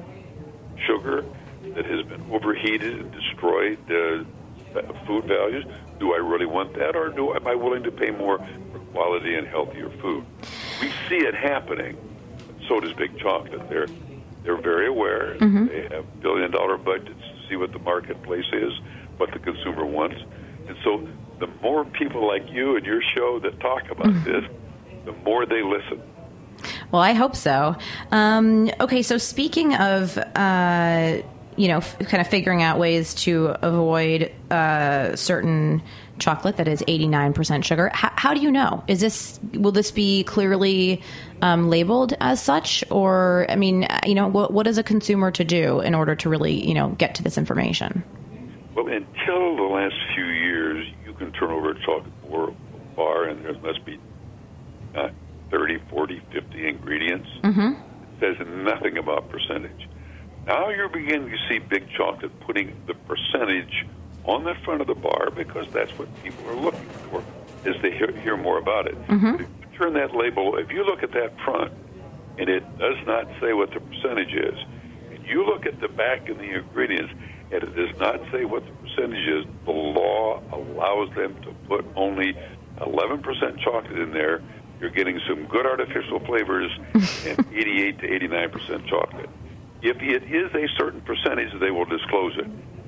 sugar 0.85 1.25
that 1.75 1.85
has 1.85 2.05
been 2.05 2.25
overheated 2.31 2.99
and 2.99 3.11
destroyed 3.11 3.79
uh, 3.91 4.23
food 5.05 5.25
values. 5.25 5.65
Do 5.99 6.13
I 6.13 6.17
really 6.17 6.45
want 6.45 6.73
that, 6.75 6.95
or 6.95 7.09
do 7.09 7.33
am 7.33 7.47
I 7.47 7.55
willing 7.55 7.83
to 7.83 7.91
pay 7.91 8.11
more 8.11 8.37
for 8.71 8.79
quality 8.91 9.35
and 9.35 9.47
healthier 9.47 9.89
food? 10.01 10.25
We 10.81 10.89
see 11.09 11.17
it 11.17 11.35
happening. 11.35 11.97
So 12.67 12.79
does 12.79 12.93
Big 12.93 13.17
Chocolate. 13.19 13.67
They're 13.69 13.87
they're 14.43 14.61
very 14.61 14.87
aware. 14.87 15.37
They 15.67 15.95
have 15.95 16.21
billion 16.21 16.51
dollar 16.51 16.77
budgets 16.77 17.19
to 17.19 17.49
see 17.49 17.55
what 17.55 17.73
the 17.73 17.79
marketplace 17.79 18.45
is, 18.53 18.71
what 19.17 19.31
the 19.31 19.39
consumer 19.39 19.85
wants, 19.85 20.21
and 20.67 20.77
so 20.83 21.07
the 21.39 21.47
more 21.61 21.83
people 21.85 22.27
like 22.27 22.49
you 22.49 22.75
and 22.75 22.85
your 22.85 23.01
show 23.15 23.39
that 23.39 23.59
talk 23.59 23.89
about 23.89 24.13
this, 24.23 24.43
the 25.09 25.23
more 25.23 25.45
they 25.45 25.63
listen. 25.63 26.01
Well, 26.91 27.01
I 27.01 27.13
hope 27.13 27.35
so. 27.35 27.75
Um, 28.11 28.69
okay, 28.79 29.01
so 29.01 29.17
speaking 29.17 29.73
of, 29.75 30.17
uh, 30.17 31.21
you 31.55 31.67
know, 31.67 31.77
f- 31.77 31.97
kind 31.99 32.21
of 32.21 32.27
figuring 32.27 32.61
out 32.61 32.79
ways 32.79 33.13
to 33.15 33.55
avoid 33.61 34.31
uh, 34.51 35.15
certain 35.15 35.81
chocolate 36.19 36.57
that 36.57 36.67
is 36.67 36.81
89% 36.81 37.63
sugar, 37.63 37.91
h- 37.93 38.11
how 38.15 38.33
do 38.33 38.41
you 38.41 38.51
know? 38.51 38.83
Is 38.87 38.99
this, 38.99 39.39
will 39.53 39.71
this 39.71 39.91
be 39.91 40.23
clearly 40.25 41.01
um, 41.41 41.69
labeled 41.69 42.13
as 42.19 42.41
such? 42.41 42.83
Or, 42.91 43.45
I 43.49 43.55
mean, 43.55 43.87
you 44.05 44.15
know, 44.15 44.27
what, 44.27 44.51
what 44.51 44.67
is 44.67 44.77
a 44.77 44.83
consumer 44.83 45.31
to 45.31 45.43
do 45.43 45.79
in 45.79 45.95
order 45.95 46.15
to 46.17 46.29
really, 46.29 46.65
you 46.67 46.73
know, 46.73 46.89
get 46.89 47.15
to 47.15 47.23
this 47.23 47.37
information? 47.37 48.03
Well, 48.75 48.87
until 48.87 49.55
the 49.55 49.63
last 49.63 49.95
few 50.13 50.25
years, 50.25 50.87
you 51.05 51.13
can 51.13 51.31
turn 51.31 51.51
over 51.51 51.71
a 51.71 51.79
chocolate 51.85 52.29
bar, 52.29 52.53
bar 52.95 53.23
and 53.25 53.45
there 53.45 53.53
must 53.59 53.85
be 53.85 53.97
uh, 54.95 55.09
30, 55.51 55.79
40, 55.89 56.21
50 56.31 56.67
ingredients. 56.67 57.29
Mm-hmm. 57.43 57.73
It 58.03 58.19
says 58.19 58.47
nothing 58.47 58.97
about 58.97 59.29
percentage. 59.29 59.87
Now 60.45 60.69
you're 60.69 60.89
beginning 60.89 61.29
to 61.29 61.37
see 61.47 61.59
big 61.59 61.89
chocolate 61.95 62.31
putting 62.41 62.75
the 62.87 62.93
percentage 62.93 63.85
on 64.25 64.43
the 64.43 64.53
front 64.65 64.81
of 64.81 64.87
the 64.87 64.95
bar 64.95 65.29
because 65.35 65.65
that's 65.73 65.91
what 65.97 66.07
people 66.23 66.47
are 66.47 66.55
looking 66.55 66.89
for, 67.09 67.23
is 67.65 67.75
they 67.81 67.91
hear, 67.91 68.11
hear 68.21 68.37
more 68.37 68.57
about 68.57 68.87
it. 68.87 68.97
You 69.39 69.77
turn 69.77 69.93
that 69.93 70.15
label, 70.15 70.57
if 70.57 70.71
you 70.71 70.83
look 70.85 71.03
at 71.03 71.11
that 71.13 71.33
front, 71.43 71.71
and 72.37 72.49
it 72.49 72.63
does 72.77 72.97
not 73.05 73.27
say 73.41 73.53
what 73.53 73.71
the 73.73 73.79
percentage 73.79 74.33
is, 74.33 74.57
and 75.11 75.25
you 75.25 75.45
look 75.45 75.65
at 75.65 75.79
the 75.81 75.87
back 75.87 76.29
and 76.29 76.39
the 76.39 76.57
ingredients, 76.57 77.13
and 77.51 77.63
it 77.63 77.75
does 77.75 77.95
not 77.99 78.19
say 78.31 78.45
what 78.45 78.63
the 78.65 78.71
percentage 78.71 79.27
is, 79.27 79.45
the 79.65 79.71
law 79.71 80.41
allows 80.51 81.09
them 81.15 81.35
to 81.43 81.51
put 81.67 81.85
only 81.95 82.35
11% 82.79 83.59
chocolate 83.59 83.99
in 83.99 84.11
there. 84.13 84.41
You're 84.79 84.89
getting 84.89 85.19
some 85.27 85.45
good 85.45 85.65
artificial 85.65 86.19
flavors 86.21 86.71
and 86.93 87.45
88 87.53 87.99
to 87.99 88.07
89% 88.07 88.87
chocolate. 88.87 89.29
If 89.81 89.97
it 90.01 90.23
is 90.23 90.53
a 90.53 90.67
certain 90.77 91.01
percentage, 91.01 91.57
they 91.59 91.71
will 91.71 91.85
disclose 91.85 92.37
it. 92.37 92.47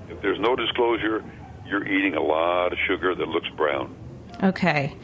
If 0.10 0.22
there's 0.22 0.40
no 0.40 0.56
disclosure, 0.56 1.24
you're 1.66 1.88
eating 1.88 2.16
a 2.16 2.22
lot 2.22 2.74
of 2.74 2.80
sugar 2.88 3.16
that 3.16 3.28
looks 3.28 3.50
brown. 3.50 3.96
Okay. 4.44 4.96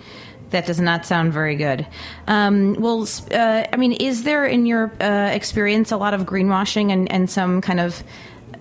That 0.51 0.65
does 0.65 0.79
not 0.79 1.05
sound 1.05 1.33
very 1.33 1.55
good. 1.55 1.85
Um, 2.27 2.75
well, 2.75 3.07
uh, 3.31 3.65
I 3.71 3.75
mean, 3.75 3.93
is 3.93 4.23
there 4.23 4.45
in 4.45 4.65
your 4.65 4.91
uh, 5.01 5.29
experience 5.33 5.91
a 5.91 5.97
lot 5.97 6.13
of 6.13 6.21
greenwashing 6.21 6.91
and, 6.91 7.11
and 7.11 7.29
some 7.29 7.61
kind 7.61 7.81
of 7.81 8.01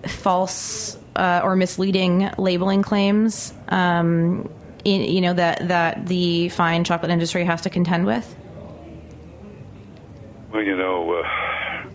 false 0.05 0.97
uh, 1.15 1.41
or 1.43 1.55
misleading 1.55 2.29
labeling 2.37 2.81
claims? 2.81 3.53
Um, 3.69 4.49
you 4.95 5.21
know 5.21 5.33
that 5.33 5.67
that 5.67 6.07
the 6.07 6.49
fine 6.49 6.83
chocolate 6.83 7.11
industry 7.11 7.43
has 7.45 7.61
to 7.61 7.69
contend 7.69 8.05
with. 8.05 8.35
Well, 10.51 10.63
you 10.63 10.75
know, 10.77 11.13
uh, 11.13 11.89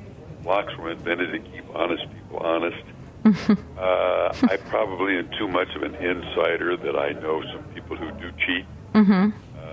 locks 0.45 0.77
were 0.77 0.91
invented 0.91 1.33
to 1.33 1.39
keep 1.51 1.65
honest 1.75 2.05
people 2.13 2.39
honest. 2.39 2.83
uh, 3.25 4.33
I 4.51 4.59
probably 4.69 5.17
am 5.19 5.31
too 5.39 5.49
much 5.49 5.69
of 5.77 5.83
an 5.83 5.95
insider 5.95 6.77
that 6.77 6.97
I 6.97 7.13
know 7.13 7.43
some 7.53 7.63
people 7.75 7.97
who 7.97 8.11
do 8.13 8.31
cheat. 8.45 8.67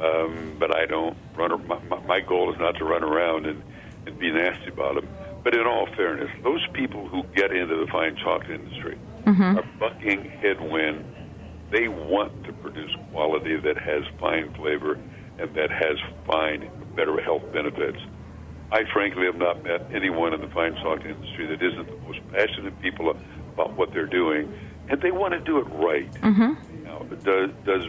Um, 0.02 0.56
but 0.60 0.76
I 0.76 0.86
don't 0.86 1.18
run. 1.36 1.68
My, 1.68 1.80
my- 1.90 2.00
my 2.06 2.20
goal 2.22 2.54
is 2.54 2.60
not 2.60 2.76
to 2.78 2.86
run 2.86 3.04
around 3.04 3.46
and, 3.46 3.62
and 4.06 4.18
be 4.18 4.32
nasty 4.32 4.70
about 4.70 4.96
them. 4.96 5.08
But 5.44 5.56
in 5.56 5.66
all 5.68 5.88
fairness, 5.96 6.30
those 6.44 6.66
people 6.74 7.08
who 7.08 7.24
get 7.36 7.52
into 7.52 7.76
the 7.76 7.88
fine 7.92 8.16
chocolate 8.16 8.62
industry 8.62 8.98
are 9.58 9.64
bucking 9.80 10.24
headwind. 10.42 11.04
They 11.72 11.88
want 11.88 12.44
to 12.46 12.54
produce 12.54 12.96
quality 13.12 13.58
that 13.58 13.78
has 13.78 14.04
fine 14.20 14.54
flavor 14.54 15.00
and 15.38 15.54
that 15.56 15.72
has 15.72 15.98
fine, 16.26 16.70
better 16.96 17.20
health 17.22 17.44
benefits. 17.54 18.00
I 18.72 18.84
frankly 18.92 19.26
have 19.26 19.38
not 19.38 19.64
met 19.64 19.88
anyone 19.92 20.34
in 20.34 20.42
the 20.42 20.48
fine 20.48 20.76
chocolate 20.76 21.06
industry 21.06 21.48
that 21.48 21.62
isn't 21.62 21.88
the 21.88 22.08
most 22.08 22.20
passionate 22.32 22.80
people 22.82 23.10
about 23.10 23.74
what 23.74 23.94
they're 23.94 24.06
doing, 24.06 24.54
and 24.90 25.02
they 25.02 25.12
want 25.12 25.34
to 25.34 25.40
do 25.40 25.58
it 25.58 25.64
right. 25.72 26.12
Mm-hmm. 26.14 26.84
Now, 26.84 27.00
does, 27.24 27.52
does 27.66 27.86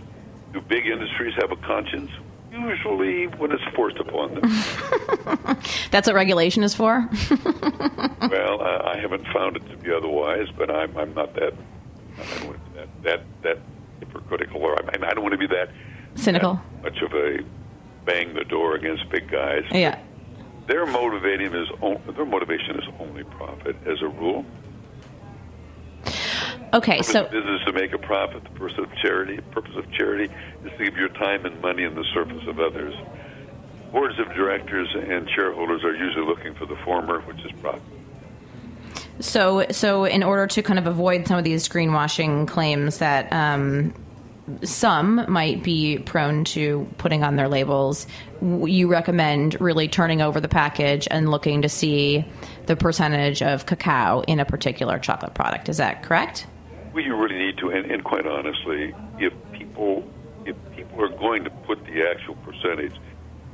do 0.53 0.61
big 0.61 0.87
industries 0.87 1.35
have 1.35 1.53
a 1.53 1.57
conscience? 1.57 2.11
Usually, 2.51 3.27
when 3.27 3.53
it's 3.53 3.63
forced 3.77 3.99
upon 3.99 4.35
them. 4.35 4.43
That's 5.91 6.09
what 6.09 6.15
regulation 6.15 6.65
is 6.65 6.75
for. 6.75 7.09
well, 7.31 8.61
I, 8.61 8.95
I 8.95 8.99
haven't 9.01 9.27
found 9.29 9.57
it 9.57 9.69
to 9.71 9.77
be 9.77 9.93
otherwise, 9.93 10.49
but 10.57 10.71
I'm, 10.71 10.97
I'm 10.97 11.15
not 11.15 11.35
that. 11.35 11.55
I 12.19 12.47
don't 12.81 13.03
want 13.03 13.03
to 13.03 13.09
be 13.09 13.09
that 13.09 13.23
that 13.43 13.43
that 13.43 13.59
hypocritical, 14.01 14.63
or 14.63 14.79
I, 14.79 14.83
mean, 14.83 15.05
I 15.05 15.15
don't 15.15 15.23
want 15.23 15.33
to 15.33 15.39
be 15.39 15.47
that 15.49 15.71
Cynical. 16.15 16.61
that 16.83 16.95
much 16.95 17.03
of 17.03 17.13
a 17.13 17.39
bang 18.05 18.35
the 18.35 18.45
door 18.45 18.75
against 18.75 19.09
big 19.11 19.31
guys. 19.31 19.65
Yeah. 19.71 19.99
Their 20.67 20.87
motivating 20.87 21.55
is 21.55 21.69
their 22.15 22.25
motivation 22.25 22.79
is 22.79 22.85
only 22.99 23.25
profit 23.25 23.77
as 23.87 24.03
a 24.03 24.09
rule. 24.09 24.45
Okay. 26.73 26.99
purpose 26.99 27.09
So 27.09 27.25
of 27.25 27.31
business 27.31 27.61
is 27.61 27.67
to 27.67 27.73
make 27.73 27.93
a 27.93 27.99
profit. 27.99 28.45
The 28.45 28.51
purpose 28.51 28.79
of 28.79 28.95
charity, 28.97 29.39
purpose 29.51 29.77
of 29.77 29.91
charity 29.93 30.33
is 30.65 30.71
to 30.79 30.85
give 30.85 30.97
your 30.97 31.09
time 31.09 31.45
and 31.45 31.61
money 31.61 31.83
in 31.83 31.95
the 31.95 32.05
service 32.15 32.47
of 32.47 32.61
others. 32.61 32.95
Boards 33.93 34.19
of 34.21 34.29
directors 34.35 34.89
and 34.95 35.29
shareholders 35.31 35.83
are 35.83 35.95
usually 35.95 36.25
looking 36.25 36.55
for 36.55 36.67
the 36.67 36.77
former, 36.77 37.21
which 37.23 37.45
is 37.45 37.51
profit. 37.61 37.83
So, 39.21 39.67
so 39.71 40.05
in 40.05 40.23
order 40.23 40.47
to 40.47 40.63
kind 40.63 40.79
of 40.79 40.87
avoid 40.87 41.27
some 41.27 41.39
of 41.39 41.45
these 41.45 41.69
greenwashing 41.69 42.49
claims 42.49 42.99
that 42.99 43.33
um, 43.33 43.95
some 44.65 45.25
might 45.29 45.63
be 45.63 45.99
prone 45.99 46.45
to 46.45 46.89
putting 46.99 47.23
on 47.23 47.37
their 47.37 47.49
labels, 47.49 48.07
you 48.41 48.89
recommend 48.89 49.61
really 49.61 49.89
turning 49.89 50.23
over 50.23 50.41
the 50.41 50.49
package 50.49 51.07
and 51.11 51.31
looking 51.31 51.63
to 51.63 51.69
see 51.69 52.25
the 52.67 52.77
percentage 52.77 53.43
of 53.43 53.67
cacao 53.67 54.23
in 54.23 54.41
a 54.41 54.45
particular 54.45 54.99
chocolate 54.99 55.35
product. 55.35 55.69
Is 55.69 55.77
that 55.77 56.03
correct? 56.03 56.47
Well, 56.95 57.05
you 57.05 57.15
really 57.15 57.39
need 57.39 57.59
to, 57.59 57.71
and, 57.71 57.91
and 57.91 58.03
quite 58.03 58.27
honestly, 58.27 58.95
if 59.19 59.33
people 59.53 60.05
if 60.47 60.57
people 60.75 61.03
are 61.03 61.09
going 61.09 61.45
to 61.45 61.51
put 61.51 61.85
the 61.85 62.03
actual 62.11 62.35
percentage, 62.37 62.95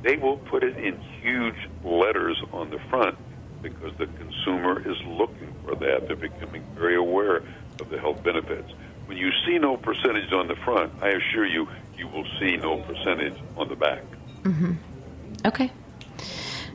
they 0.03 0.15
will 0.15 0.37
put 0.37 0.63
it 0.63 0.77
in 0.77 0.97
huge 1.21 1.69
letters 1.83 2.41
on 2.53 2.69
the 2.69 2.79
front 2.89 3.17
because 3.61 3.95
the 3.97 4.07
consumer 4.07 4.79
is 4.79 4.97
looking 5.05 5.53
for 5.65 5.75
that. 5.75 6.07
They're 6.07 6.15
becoming 6.15 6.63
very 6.75 6.95
aware 6.95 7.37
of 7.79 7.89
the 7.89 7.99
health 7.99 8.23
benefits. 8.23 8.71
When 9.05 9.17
you 9.17 9.31
see 9.45 9.57
no 9.57 9.77
percentage 9.77 10.31
on 10.33 10.47
the 10.47 10.55
front, 10.55 10.91
I 11.01 11.09
assure 11.09 11.45
you, 11.45 11.67
you 11.97 12.07
will 12.07 12.25
see 12.39 12.57
no 12.57 12.77
percentage 12.81 13.35
on 13.55 13.69
the 13.69 13.75
back. 13.75 14.03
Mm-hmm. 14.43 14.73
Okay. 15.45 15.71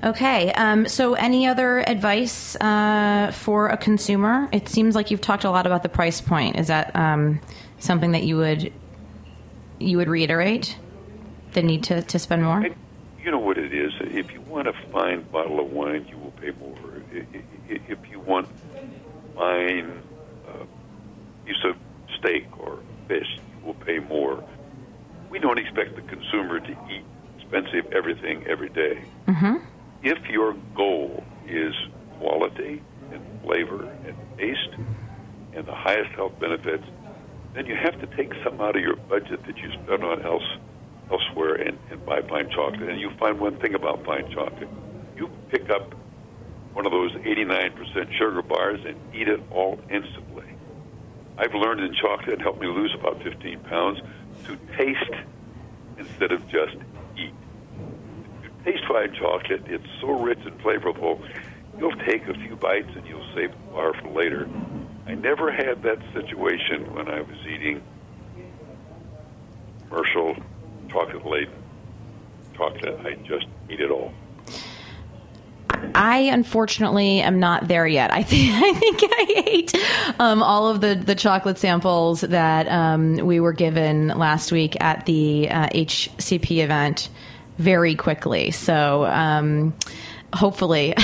Okay. 0.04 0.52
Um, 0.52 0.88
so, 0.88 1.14
any 1.14 1.46
other 1.46 1.78
advice 1.80 2.56
uh, 2.56 3.30
for 3.32 3.68
a 3.68 3.76
consumer? 3.76 4.48
It 4.52 4.68
seems 4.68 4.94
like 4.94 5.10
you've 5.10 5.20
talked 5.20 5.44
a 5.44 5.50
lot 5.50 5.66
about 5.66 5.82
the 5.82 5.88
price 5.88 6.20
point. 6.20 6.58
Is 6.58 6.68
that 6.68 6.94
um, 6.96 7.40
something 7.78 8.12
that 8.12 8.24
you 8.24 8.36
would 8.36 8.72
you 9.78 9.98
would 9.98 10.08
reiterate? 10.08 10.76
The 11.52 11.62
need 11.62 11.84
to, 11.84 12.00
to 12.00 12.18
spend 12.18 12.44
more. 12.44 12.62
I, 12.62 12.74
you 13.22 13.30
know 13.30 13.38
what 13.38 13.58
it 13.58 13.74
is. 13.74 13.92
If 14.00 14.32
you 14.32 14.40
want 14.40 14.68
a 14.68 14.72
fine 14.90 15.22
bottle 15.22 15.60
of 15.60 15.70
wine, 15.70 16.06
you 16.08 16.16
will 16.16 16.21
pay 16.21 16.21
more. 16.21 16.21
If 17.88 17.98
you 18.10 18.20
want 18.20 18.48
fine 19.34 20.02
uh, 20.48 20.64
piece 21.46 21.64
of 21.64 21.76
steak 22.18 22.46
or 22.58 22.78
fish, 23.08 23.38
you 23.38 23.66
will 23.66 23.74
pay 23.74 23.98
more. 23.98 24.42
We 25.30 25.38
don't 25.38 25.58
expect 25.58 25.96
the 25.96 26.02
consumer 26.02 26.60
to 26.60 26.70
eat 26.90 27.04
expensive 27.38 27.92
everything 27.92 28.44
every 28.46 28.68
day. 28.68 29.04
Mm-hmm. 29.26 29.56
If 30.02 30.18
your 30.28 30.54
goal 30.74 31.24
is 31.46 31.74
quality 32.18 32.82
and 33.12 33.22
flavor 33.42 33.88
and 34.06 34.16
taste 34.38 34.74
and 35.54 35.66
the 35.66 35.74
highest 35.74 36.10
health 36.12 36.38
benefits, 36.40 36.84
then 37.54 37.66
you 37.66 37.76
have 37.76 37.98
to 38.00 38.06
take 38.16 38.32
some 38.42 38.60
out 38.60 38.76
of 38.76 38.82
your 38.82 38.96
budget 38.96 39.44
that 39.46 39.56
you 39.58 39.70
spend 39.84 40.02
on 40.02 40.22
else 40.22 40.44
elsewhere 41.10 41.54
and, 41.54 41.78
and 41.90 42.04
buy 42.06 42.22
fine 42.22 42.48
chocolate. 42.50 42.88
And 42.88 43.00
you 43.00 43.10
find 43.18 43.38
one 43.38 43.56
thing 43.58 43.74
about 43.74 44.04
fine 44.04 44.30
chocolate: 44.32 44.68
you 45.16 45.30
pick 45.50 45.68
up 45.70 45.94
one 46.72 46.86
of 46.86 46.92
those 46.92 47.12
89% 47.12 48.12
sugar 48.12 48.42
bars 48.42 48.80
and 48.86 48.96
eat 49.14 49.28
it 49.28 49.40
all 49.50 49.78
instantly. 49.90 50.46
I've 51.38 51.54
learned 51.54 51.80
in 51.80 51.94
chocolate, 51.94 52.40
helped 52.40 52.60
me 52.60 52.66
lose 52.66 52.94
about 52.98 53.22
15 53.22 53.60
pounds, 53.60 54.00
to 54.44 54.56
taste 54.76 55.14
instead 55.98 56.32
of 56.32 56.46
just 56.48 56.76
eat. 57.16 57.34
If 58.38 58.44
you 58.44 58.50
taste 58.64 58.84
fine 58.88 59.14
chocolate, 59.14 59.64
it's 59.66 59.86
so 60.00 60.10
rich 60.22 60.40
and 60.44 60.58
flavorful, 60.60 61.20
you'll 61.78 61.96
take 62.06 62.26
a 62.28 62.34
few 62.34 62.56
bites 62.56 62.90
and 62.94 63.06
you'll 63.06 63.26
save 63.34 63.50
the 63.50 63.72
bar 63.72 63.92
for 63.94 64.08
later. 64.08 64.48
I 65.06 65.14
never 65.14 65.50
had 65.50 65.82
that 65.82 65.98
situation 66.12 66.94
when 66.94 67.08
I 67.08 67.20
was 67.20 67.38
eating 67.46 67.82
commercial 69.88 70.36
chocolate 70.88 71.26
laden 71.26 71.62
chocolate. 72.54 72.98
I 73.04 73.14
just 73.26 73.46
eat 73.68 73.80
it 73.80 73.90
all. 73.90 74.12
I 75.94 76.18
unfortunately 76.18 77.20
am 77.20 77.38
not 77.38 77.68
there 77.68 77.86
yet. 77.86 78.12
I 78.12 78.22
think 78.22 78.50
I 78.54 78.72
think 78.74 79.00
I 79.02 79.42
ate 79.46 79.74
um, 80.18 80.42
all 80.42 80.68
of 80.68 80.80
the 80.80 80.94
the 80.94 81.14
chocolate 81.14 81.58
samples 81.58 82.22
that 82.22 82.68
um, 82.68 83.16
we 83.16 83.40
were 83.40 83.52
given 83.52 84.08
last 84.08 84.52
week 84.52 84.76
at 84.80 85.06
the 85.06 85.48
uh, 85.50 85.68
HCP 85.68 86.62
event 86.62 87.08
very 87.58 87.94
quickly. 87.94 88.50
So 88.50 89.04
um, 89.04 89.74
hopefully, 90.32 90.94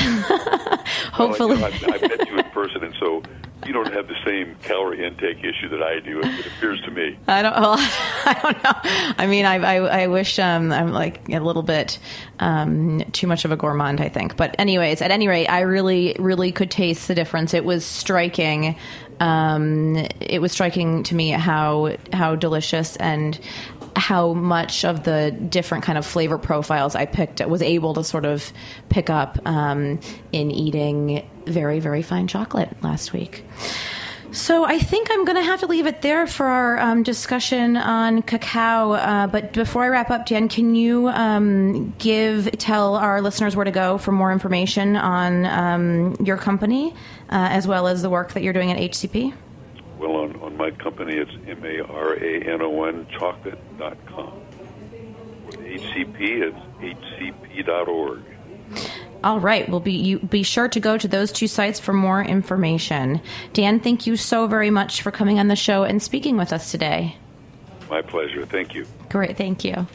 hopefully, 1.12 1.56
well, 1.60 1.72
you 1.72 1.86
know, 1.86 1.94
I've, 1.94 2.02
I've 2.02 2.18
met 2.18 2.28
you 2.28 2.38
in 2.38 2.44
person, 2.50 2.84
and 2.84 2.94
so 2.98 3.22
you 3.68 3.74
don't 3.74 3.92
have 3.92 4.08
the 4.08 4.16
same 4.24 4.56
calorie 4.62 5.06
intake 5.06 5.44
issue 5.44 5.68
that 5.68 5.82
I 5.82 6.00
do. 6.00 6.20
It 6.20 6.46
appears 6.46 6.80
to 6.80 6.90
me. 6.90 7.18
I 7.28 7.42
don't. 7.42 7.52
Well, 7.52 7.76
I 7.78 8.40
don't 8.42 8.64
know. 8.64 9.14
I 9.18 9.26
mean, 9.26 9.44
I 9.44 9.56
I, 9.56 9.74
I 10.02 10.06
wish 10.06 10.38
um, 10.38 10.72
I'm 10.72 10.90
like 10.90 11.28
a 11.28 11.38
little 11.38 11.62
bit 11.62 11.98
um, 12.40 13.04
too 13.12 13.26
much 13.26 13.44
of 13.44 13.52
a 13.52 13.56
gourmand. 13.56 14.00
I 14.00 14.08
think. 14.08 14.38
But 14.38 14.56
anyways, 14.58 15.02
at 15.02 15.10
any 15.10 15.28
rate, 15.28 15.48
I 15.48 15.60
really 15.60 16.16
really 16.18 16.50
could 16.50 16.70
taste 16.70 17.08
the 17.08 17.14
difference. 17.14 17.52
It 17.52 17.64
was 17.64 17.84
striking. 17.84 18.74
Um, 19.20 19.96
it 20.20 20.40
was 20.40 20.52
striking 20.52 21.02
to 21.04 21.14
me 21.14 21.30
how 21.30 21.94
how 22.14 22.36
delicious 22.36 22.96
and 22.96 23.38
how 23.98 24.32
much 24.32 24.84
of 24.84 25.04
the 25.04 25.30
different 25.30 25.84
kind 25.84 25.98
of 25.98 26.06
flavor 26.06 26.38
profiles 26.38 26.94
I 26.94 27.06
picked 27.06 27.44
was 27.46 27.62
able 27.62 27.94
to 27.94 28.04
sort 28.04 28.24
of 28.24 28.52
pick 28.88 29.10
up 29.10 29.38
um, 29.46 30.00
in 30.32 30.50
eating 30.50 31.28
very 31.46 31.80
very 31.80 32.02
fine 32.02 32.28
chocolate 32.28 32.70
last 32.82 33.12
week. 33.12 33.44
So 34.30 34.64
I 34.64 34.78
think 34.78 35.08
I'm 35.10 35.24
going 35.24 35.36
to 35.36 35.42
have 35.42 35.60
to 35.60 35.66
leave 35.66 35.86
it 35.86 36.02
there 36.02 36.26
for 36.26 36.46
our 36.46 36.78
um, 36.78 37.02
discussion 37.02 37.78
on 37.78 38.20
cacao. 38.22 38.92
Uh, 38.92 39.26
but 39.26 39.54
before 39.54 39.84
I 39.84 39.88
wrap 39.88 40.10
up, 40.10 40.26
Dan, 40.26 40.48
can 40.48 40.74
you 40.74 41.08
um, 41.08 41.94
give 41.98 42.50
tell 42.58 42.96
our 42.96 43.22
listeners 43.22 43.56
where 43.56 43.64
to 43.64 43.70
go 43.70 43.96
for 43.96 44.12
more 44.12 44.30
information 44.30 44.96
on 44.96 45.46
um, 45.46 46.16
your 46.24 46.36
company 46.36 46.92
uh, 47.30 47.48
as 47.50 47.66
well 47.66 47.88
as 47.88 48.02
the 48.02 48.10
work 48.10 48.34
that 48.34 48.42
you're 48.42 48.52
doing 48.52 48.70
at 48.70 48.78
HCP? 48.78 49.32
Well, 49.98 50.16
on, 50.16 50.36
on 50.40 50.56
my 50.56 50.70
company, 50.70 51.16
it's 51.16 51.30
M 51.46 51.64
A 51.64 51.80
R 51.82 52.14
A 52.14 52.40
N 52.40 52.62
O 52.62 52.84
N 52.84 53.06
chocolate.com. 53.18 54.40
The 55.50 55.56
HCP, 55.56 56.52
it's 56.80 56.98
hcp.org. 57.00 58.22
All 59.24 59.40
right. 59.40 59.68
Well, 59.68 59.80
be 59.80 59.92
you 59.92 60.20
be 60.20 60.42
sure 60.42 60.68
to 60.68 60.78
go 60.78 60.96
to 60.96 61.08
those 61.08 61.32
two 61.32 61.48
sites 61.48 61.80
for 61.80 61.92
more 61.92 62.22
information. 62.22 63.20
Dan, 63.52 63.80
thank 63.80 64.06
you 64.06 64.16
so 64.16 64.46
very 64.46 64.70
much 64.70 65.02
for 65.02 65.10
coming 65.10 65.40
on 65.40 65.48
the 65.48 65.56
show 65.56 65.82
and 65.82 66.02
speaking 66.02 66.36
with 66.36 66.52
us 66.52 66.70
today. 66.70 67.16
My 67.90 68.02
pleasure. 68.02 68.46
Thank 68.46 68.74
you. 68.74 68.86
Great. 69.08 69.36
Thank 69.36 69.64
you. 69.64 69.86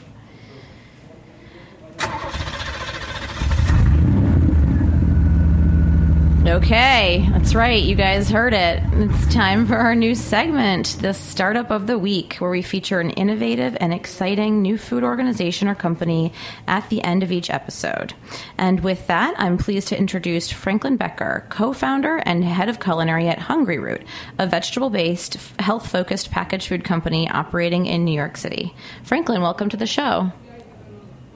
Okay, 6.54 7.28
that's 7.32 7.56
right. 7.56 7.82
You 7.82 7.96
guys 7.96 8.30
heard 8.30 8.54
it. 8.54 8.84
It's 8.94 9.34
time 9.34 9.66
for 9.66 9.76
our 9.76 9.96
new 9.96 10.14
segment, 10.14 10.98
the 11.02 11.12
Startup 11.12 11.72
of 11.72 11.88
the 11.88 11.98
Week, 11.98 12.36
where 12.36 12.52
we 12.52 12.62
feature 12.62 13.00
an 13.00 13.10
innovative 13.10 13.76
and 13.80 13.92
exciting 13.92 14.62
new 14.62 14.78
food 14.78 15.04
organization 15.04 15.68
or 15.68 15.74
company 15.74 16.32
at 16.68 16.88
the 16.92 17.04
end 17.04 17.24
of 17.24 17.32
each 17.32 17.50
episode. 17.50 18.14
And 18.56 18.82
with 18.82 19.08
that, 19.08 19.34
I'm 19.40 19.58
pleased 19.58 19.88
to 19.88 19.98
introduce 19.98 20.52
Franklin 20.52 20.96
Becker, 20.96 21.48
co 21.50 21.74
founder 21.74 22.18
and 22.18 22.44
head 22.44 22.70
of 22.70 22.80
culinary 22.80 23.28
at 23.28 23.40
Hungryroot, 23.40 24.06
a 24.38 24.46
vegetable 24.46 24.92
based, 24.92 25.38
health 25.58 25.90
focused 25.90 26.30
packaged 26.30 26.68
food 26.68 26.84
company 26.84 27.28
operating 27.32 27.88
in 27.88 28.06
New 28.06 28.14
York 28.14 28.38
City. 28.38 28.76
Franklin, 29.04 29.42
welcome 29.42 29.70
to 29.70 29.78
the 29.78 29.88
show. 29.88 30.32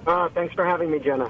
Uh, 0.08 0.30
thanks 0.30 0.54
for 0.56 0.66
having 0.66 0.90
me, 0.90 1.00
Jenna. 1.00 1.30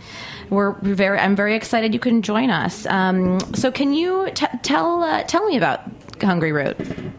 We're 0.52 0.74
very. 0.82 1.18
I'm 1.18 1.36
very 1.36 1.56
excited 1.56 1.94
you 1.94 2.00
can 2.00 2.22
join 2.22 2.52
us. 2.52 2.86
Um, 2.86 3.40
so, 3.56 3.72
can 3.72 3.94
you 3.94 4.30
t- 4.36 4.46
tell 4.62 5.04
uh, 5.04 5.24
tell 5.24 5.46
me 5.48 5.58
about 5.58 5.82
Hungryroot? 6.20 7.14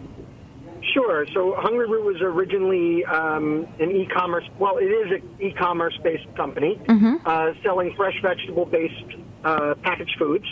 Sure. 0.95 1.27
So, 1.35 1.57
Hungryroot 1.59 2.05
was 2.05 2.23
originally 2.23 3.05
um, 3.05 3.67
an 3.81 3.91
e-commerce. 3.91 4.45
Well, 4.59 4.79
it 4.79 4.85
is 4.85 5.21
an 5.21 5.41
e-commerce-based 5.41 6.35
company 6.37 6.81
mm-hmm. 6.85 7.17
uh, 7.27 7.53
selling 7.63 7.93
fresh 7.97 8.21
vegetable-based 8.23 9.17
uh, 9.45 9.75
packaged 9.83 10.17
foods, 10.17 10.47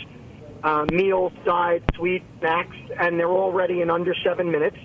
uh, 0.63 0.85
meals, 0.91 1.31
sides, 1.45 1.85
sweet 1.95 2.23
snacks, 2.39 2.75
and 2.99 3.17
they're 3.17 3.31
all 3.31 3.53
ready 3.53 3.81
in 3.81 3.89
under 3.89 4.13
seven 4.23 4.51
minutes. 4.51 4.77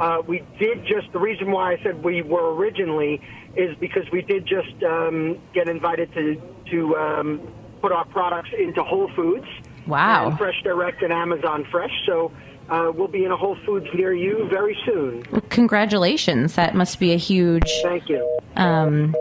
Uh, 0.00 0.22
we 0.26 0.42
did 0.58 0.86
just 0.86 1.12
the 1.12 1.18
reason 1.18 1.50
why 1.50 1.74
I 1.74 1.82
said 1.82 2.02
we 2.02 2.22
were 2.22 2.54
originally 2.54 3.20
is 3.54 3.76
because 3.76 4.10
we 4.10 4.22
did 4.22 4.46
just 4.46 4.82
um, 4.82 5.38
get 5.52 5.68
invited 5.68 6.10
to 6.14 6.40
to 6.70 6.96
um, 6.96 7.52
put 7.82 7.92
our 7.92 8.06
products 8.06 8.48
into 8.58 8.82
Whole 8.82 9.10
Foods. 9.14 9.46
Wow. 9.86 10.34
Fresh 10.38 10.62
Direct 10.62 11.02
and 11.02 11.12
Amazon 11.12 11.66
Fresh. 11.70 11.92
So 12.06 12.32
uh, 12.70 12.90
we'll 12.94 13.08
be 13.08 13.26
in 13.26 13.30
a 13.30 13.36
Whole 13.36 13.58
Foods 13.66 13.86
near 13.92 14.14
you 14.14 14.48
very 14.48 14.78
soon. 14.86 15.22
Well, 15.30 15.42
congratulations! 15.50 16.54
That 16.54 16.74
must 16.74 16.98
be 16.98 17.12
a 17.12 17.18
huge. 17.18 17.70
Thank 17.82 18.08
you. 18.08 18.38
Um, 18.56 19.14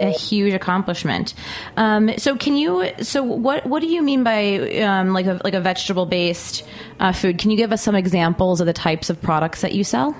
a 0.00 0.10
huge 0.10 0.54
accomplishment. 0.54 1.34
Um, 1.76 2.10
so, 2.18 2.36
can 2.36 2.56
you? 2.56 2.90
So, 3.02 3.22
what 3.22 3.66
what 3.66 3.80
do 3.80 3.88
you 3.88 4.02
mean 4.02 4.24
by 4.24 4.80
um, 4.80 5.12
like 5.12 5.26
a 5.26 5.40
like 5.44 5.54
a 5.54 5.60
vegetable 5.60 6.06
based 6.06 6.64
uh, 7.00 7.12
food? 7.12 7.38
Can 7.38 7.50
you 7.50 7.56
give 7.56 7.72
us 7.72 7.82
some 7.82 7.94
examples 7.94 8.60
of 8.60 8.66
the 8.66 8.72
types 8.72 9.10
of 9.10 9.20
products 9.20 9.60
that 9.62 9.72
you 9.72 9.84
sell? 9.84 10.16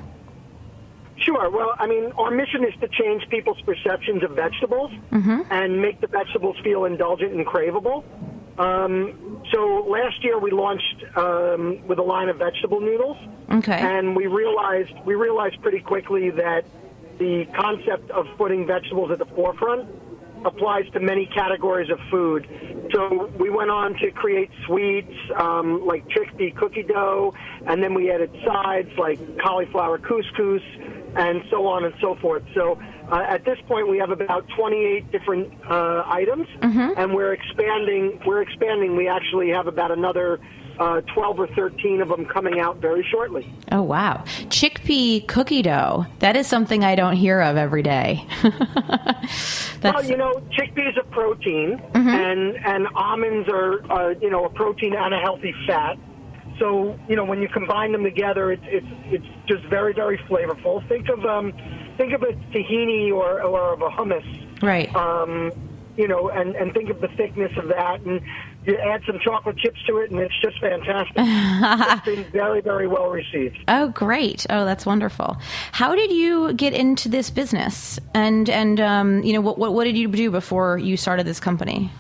Sure. 1.21 1.51
Well, 1.51 1.75
I 1.79 1.87
mean, 1.87 2.13
our 2.13 2.31
mission 2.31 2.65
is 2.65 2.75
to 2.81 2.89
change 2.89 3.29
people's 3.29 3.61
perceptions 3.63 4.23
of 4.23 4.31
vegetables 4.31 4.93
mm-hmm. 5.11 5.43
and 5.51 5.83
make 5.83 6.01
the 6.01 6.07
vegetables 6.07 6.57
feel 6.63 6.85
indulgent 6.85 7.33
and 7.33 7.45
craveable. 7.45 8.05
Um, 8.59 9.41
so 9.53 9.87
last 9.89 10.23
year 10.25 10.39
we 10.39 10.51
launched 10.51 11.05
um, 11.17 11.87
with 11.87 11.99
a 11.99 12.03
line 12.03 12.29
of 12.29 12.39
vegetable 12.39 12.81
noodles, 12.81 13.17
Okay. 13.51 13.79
and 13.79 14.17
we 14.17 14.27
realized 14.27 14.93
we 15.05 15.15
realized 15.15 15.63
pretty 15.63 15.81
quickly 15.81 16.31
that 16.31 16.65
the 17.19 17.47
concept 17.57 18.11
of 18.11 18.27
putting 18.37 18.67
vegetables 18.67 19.11
at 19.11 19.19
the 19.19 19.27
forefront 19.27 19.89
applies 20.45 20.89
to 20.93 21.01
many 21.01 21.27
categories 21.27 21.91
of 21.91 21.99
food. 22.11 22.47
So 22.95 23.31
we 23.39 23.51
went 23.51 23.71
on 23.71 23.95
to 23.99 24.11
create 24.13 24.51
sweets 24.67 25.13
um, 25.37 25.85
like 25.87 26.07
chickpea 26.09 26.55
cookie 26.57 26.85
dough, 26.85 27.35
and 27.67 27.83
then 27.83 27.93
we 27.95 28.11
added 28.11 28.31
sides 28.47 28.91
like 28.97 29.19
cauliflower 29.39 29.99
couscous, 29.99 30.63
and 31.17 31.43
so 31.51 31.67
on 31.67 31.85
and 31.85 31.95
so 32.01 32.15
forth. 32.17 32.45
So 32.55 32.79
uh, 33.11 33.25
at 33.29 33.45
this 33.45 33.59
point, 33.67 33.89
we 33.89 33.99
have 33.99 34.11
about 34.11 34.47
28 34.57 35.11
different 35.11 35.53
uh, 35.69 36.05
items, 36.07 36.47
and 36.97 37.15
we're 37.15 37.33
expanding. 37.33 38.21
We're 38.25 38.43
expanding. 38.43 38.97
We 38.97 39.09
actually 39.09 39.51
have 39.51 39.67
about 39.67 39.91
another. 39.91 40.39
Uh, 40.79 41.01
12 41.13 41.41
or 41.41 41.47
13 41.49 42.01
of 42.01 42.09
them 42.09 42.25
coming 42.25 42.61
out 42.61 42.77
very 42.77 43.05
shortly. 43.11 43.53
oh 43.73 43.83
wow, 43.83 44.23
chickpea 44.49 45.27
cookie 45.27 45.63
dough. 45.63 46.07
That 46.21 46.37
is 46.37 46.47
something 46.47 46.85
I 46.85 46.95
don't 46.95 47.17
hear 47.17 47.41
of 47.41 47.57
every 47.57 47.83
day. 47.83 48.25
That's 49.81 49.83
Well, 49.83 50.05
you 50.05 50.17
know, 50.17 50.35
chickpeas 50.53 50.97
are 50.97 51.05
protein, 51.11 51.81
and 51.95 52.57
and 52.65 52.87
almonds 52.95 53.49
are, 53.49 53.91
uh, 53.91 54.15
you 54.21 54.31
know, 54.31 54.45
a 54.45 54.51
protein 54.51 54.95
and 54.97 55.15
a 55.15 55.19
healthy 55.19 55.55
fat. 55.67 55.99
So, 56.59 56.99
you 57.09 57.15
know, 57.15 57.25
when 57.25 57.41
you 57.41 57.49
combine 57.49 57.93
them 57.93 58.03
together, 58.03 58.53
it's 58.53 58.65
it's 58.67 58.87
it's 59.07 59.27
just 59.47 59.65
very 59.65 59.93
very 59.93 60.19
flavorful. 60.19 60.87
Think 60.89 61.09
of 61.09 61.25
um, 61.25 61.53
think 61.97 62.13
of 62.13 62.23
a 62.23 62.33
tahini 62.53 63.13
or 63.13 63.43
or 63.43 63.75
of 63.75 63.83
a 63.83 63.89
hummus, 63.89 64.63
right. 64.63 64.95
um, 64.95 65.53
you 65.97 66.09
know, 66.09 66.31
and 66.31 66.57
and 66.57 66.73
think 66.73 66.91
of 66.91 67.01
the 67.01 67.09
thickness 67.17 67.53
of 67.57 67.69
that, 67.69 68.01
and 68.01 68.21
you 68.69 68.79
add 68.79 69.03
some 69.07 69.19
chocolate 69.21 69.57
chips 69.59 69.81
to 69.87 69.99
it, 69.99 70.11
and 70.11 70.21
it's 70.21 70.39
just 70.41 70.59
fantastic. 70.61 71.15
it's 71.17 72.05
been 72.05 72.25
very 72.33 72.61
very 72.61 72.87
well 72.87 73.09
received. 73.09 73.59
Oh, 73.69 73.89
great! 73.89 74.47
Oh, 74.51 74.65
that's 74.65 74.87
wonderful. 74.87 75.37
How 75.73 75.95
did 75.95 76.13
you 76.13 76.53
get 76.53 76.75
into 76.75 77.09
this 77.09 77.31
business? 77.31 77.99
And 78.15 78.49
and 78.49 78.81
um, 78.81 79.23
you 79.23 79.33
know, 79.33 79.41
what, 79.41 79.59
what 79.59 79.75
what 79.75 79.85
did 79.85 79.97
you 79.97 80.09
do 80.09 80.31
before 80.31 80.79
you 80.79 80.97
started 80.97 81.27
this 81.27 81.41
company? 81.41 81.91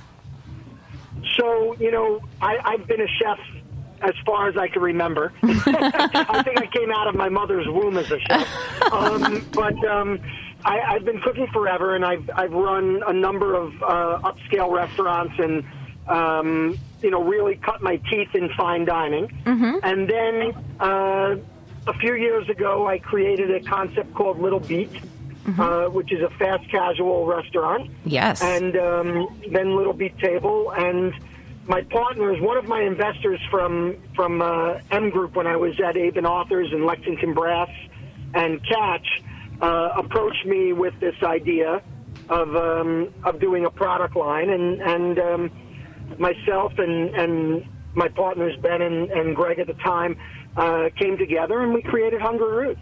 So, 1.36 1.76
you 1.78 1.90
know, 1.90 2.20
I, 2.40 2.58
I've 2.64 2.86
been 2.86 3.00
a 3.00 3.06
chef 3.06 3.38
as 4.02 4.14
far 4.24 4.48
as 4.48 4.56
I 4.56 4.68
can 4.68 4.82
remember. 4.82 5.32
I 5.42 6.42
think 6.44 6.60
I 6.60 6.66
came 6.66 6.90
out 6.92 7.06
of 7.08 7.14
my 7.14 7.28
mother's 7.28 7.66
womb 7.68 7.96
as 7.96 8.10
a 8.10 8.18
chef. 8.20 8.92
Um, 8.92 9.46
but 9.52 9.84
um, 9.86 10.20
I, 10.64 10.80
I've 10.80 11.04
been 11.04 11.20
cooking 11.20 11.46
forever, 11.52 11.94
and 11.94 12.04
I've, 12.04 12.28
I've 12.34 12.52
run 12.52 13.02
a 13.06 13.12
number 13.12 13.54
of 13.54 13.72
uh, 13.82 14.20
upscale 14.32 14.72
restaurants 14.72 15.34
and, 15.38 15.64
um, 16.08 16.78
you 17.02 17.10
know, 17.10 17.22
really 17.22 17.56
cut 17.56 17.82
my 17.82 17.96
teeth 18.10 18.34
in 18.34 18.48
fine 18.56 18.84
dining. 18.84 19.30
And 19.44 20.08
then 20.08 20.52
uh, 20.80 21.36
a 21.86 21.92
few 22.00 22.14
years 22.14 22.48
ago, 22.48 22.86
I 22.88 22.98
created 22.98 23.50
a 23.50 23.60
concept 23.60 24.14
called 24.14 24.40
Little 24.40 24.60
Beet. 24.60 24.90
Uh, 25.58 25.86
which 25.88 26.12
is 26.12 26.20
a 26.20 26.28
fast 26.38 26.68
casual 26.70 27.24
restaurant 27.24 27.90
Yes. 28.04 28.42
and 28.42 28.76
um, 28.76 29.40
then 29.50 29.74
Little 29.74 29.94
Beet 29.94 30.18
Table. 30.18 30.70
And 30.76 31.14
my 31.66 31.80
partners, 31.84 32.38
one 32.42 32.58
of 32.58 32.66
my 32.68 32.82
investors 32.82 33.40
from 33.50 33.96
from 34.14 34.42
uh, 34.42 34.80
EMM 34.90 35.10
Group 35.10 35.36
when 35.36 35.46
I 35.46 35.56
was 35.56 35.80
at 35.80 35.96
Abe 35.96 36.18
& 36.18 36.24
Arthur's 36.26 36.70
and 36.70 36.84
Lexington 36.84 37.32
Brass 37.32 37.70
and 38.34 38.62
Catch, 38.62 39.22
uh, 39.62 39.88
approached 39.96 40.44
me 40.44 40.74
with 40.74 40.92
this 41.00 41.14
idea 41.22 41.80
of 42.28 42.54
um, 42.54 43.08
of 43.24 43.40
doing 43.40 43.64
a 43.64 43.70
product 43.70 44.16
line, 44.16 44.50
and 44.50 44.82
and 44.82 45.18
um, 45.18 45.50
myself 46.18 46.72
and 46.78 47.14
and 47.14 47.64
my 47.94 48.08
partners 48.08 48.56
Ben 48.60 48.82
and, 48.82 49.10
and 49.10 49.34
Greg 49.34 49.58
at 49.58 49.66
the 49.66 49.74
time 49.74 50.16
uh, 50.56 50.88
came 50.96 51.18
together, 51.18 51.60
and 51.60 51.74
we 51.74 51.82
created 51.82 52.20
Hungryroots. 52.20 52.78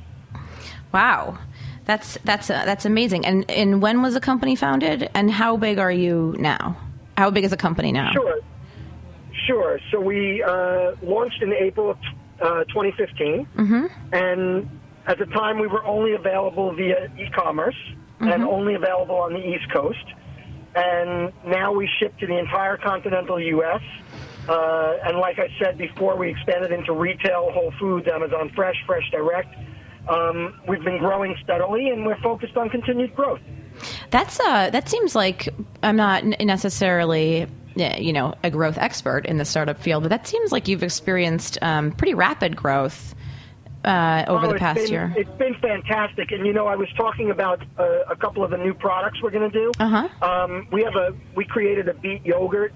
wow. 0.92 1.38
That's 1.86 2.18
that's 2.24 2.50
uh, 2.50 2.64
that's 2.64 2.84
amazing. 2.84 3.24
And 3.24 3.48
and 3.48 3.80
when 3.80 4.02
was 4.02 4.14
the 4.14 4.20
company 4.20 4.56
founded? 4.56 5.08
And 5.14 5.30
how 5.30 5.56
big 5.56 5.78
are 5.78 5.92
you 5.92 6.34
now? 6.36 6.76
How 7.16 7.30
big 7.30 7.44
is 7.44 7.52
the 7.52 7.56
company 7.56 7.92
now? 7.92 8.10
Sure. 8.12 8.40
Sure. 9.46 9.78
So 9.92 10.00
we 10.00 10.42
uh, 10.42 10.96
launched 11.02 11.40
in 11.42 11.52
April 11.52 11.90
of 11.90 11.98
uh, 12.42 12.64
2015. 12.64 13.46
And 14.12 14.68
at 15.06 15.18
the 15.18 15.26
time, 15.26 15.60
we 15.60 15.68
were 15.68 15.84
only 15.84 16.14
available 16.14 16.74
via 16.74 17.08
e 17.18 17.30
commerce 17.30 17.76
and 18.18 18.42
only 18.42 18.74
available 18.74 19.14
on 19.16 19.34
the 19.34 19.48
East 19.48 19.70
Coast. 19.72 20.04
And 20.76 21.32
now 21.46 21.72
we 21.72 21.88
ship 21.98 22.16
to 22.18 22.26
the 22.26 22.38
entire 22.38 22.76
continental 22.76 23.40
U.S. 23.40 23.80
Uh, 24.46 24.96
and 25.04 25.16
like 25.18 25.38
I 25.38 25.48
said 25.58 25.78
before, 25.78 26.16
we 26.16 26.30
expanded 26.30 26.70
into 26.70 26.92
retail, 26.92 27.50
Whole 27.50 27.72
Foods, 27.80 28.06
Amazon 28.06 28.52
Fresh, 28.54 28.76
Fresh 28.86 29.10
Direct. 29.10 29.54
Um, 30.06 30.60
we've 30.68 30.84
been 30.84 30.98
growing 30.98 31.34
steadily, 31.42 31.88
and 31.88 32.04
we're 32.04 32.20
focused 32.20 32.56
on 32.56 32.68
continued 32.68 33.16
growth. 33.16 33.40
That's 34.10 34.38
uh 34.40 34.70
that 34.70 34.88
seems 34.88 35.14
like 35.14 35.48
I'm 35.82 35.96
not 35.96 36.24
necessarily 36.40 37.46
you 37.74 38.12
know 38.12 38.34
a 38.42 38.50
growth 38.50 38.78
expert 38.78 39.26
in 39.26 39.38
the 39.38 39.44
startup 39.44 39.78
field, 39.80 40.04
but 40.04 40.08
that 40.10 40.26
seems 40.26 40.52
like 40.52 40.68
you've 40.68 40.82
experienced 40.82 41.58
um, 41.62 41.90
pretty 41.92 42.14
rapid 42.14 42.56
growth 42.56 43.14
uh, 43.86 44.24
over 44.28 44.46
Oh, 44.46 44.52
the 44.52 44.58
past 44.58 44.80
been- 44.80 44.90
year. 44.92 45.14
It's 45.16 45.30
been 45.38 45.54
fantastic, 45.54 46.32
and 46.32 46.44
you 46.46 46.52
know, 46.52 46.66
I 46.66 46.76
was 46.76 46.88
talking 46.96 47.30
about 47.30 47.62
uh, 47.78 48.00
a 48.10 48.16
couple 48.16 48.42
of 48.44 48.50
the 48.50 48.58
new 48.58 48.74
products 48.74 49.22
we're 49.22 49.30
going 49.30 49.50
to 49.50 49.58
do. 49.58 49.72
Uh-huh. 49.78 50.08
Um, 50.28 50.68
we 50.72 50.82
have 50.82 50.96
a 50.96 51.14
we 51.34 51.44
created 51.44 51.88
a 51.88 51.94
beet 51.94 52.24
yogurt. 52.26 52.74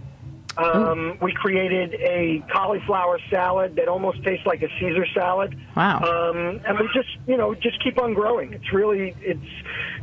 Um, 0.56 1.16
we 1.22 1.32
created 1.32 1.94
a 1.94 2.44
cauliflower 2.52 3.18
salad 3.30 3.76
that 3.76 3.86
almost 3.88 4.22
tastes 4.24 4.44
like 4.44 4.62
a 4.62 4.68
Caesar 4.80 5.06
salad. 5.14 5.56
Wow. 5.76 5.98
Um, 6.00 6.60
and 6.66 6.78
we 6.78 6.88
just 6.92 7.08
you 7.26 7.36
know 7.36 7.54
just 7.54 7.82
keep 7.82 7.98
on 8.00 8.14
growing. 8.14 8.52
It's 8.52 8.72
really 8.72 9.14
it's 9.20 9.40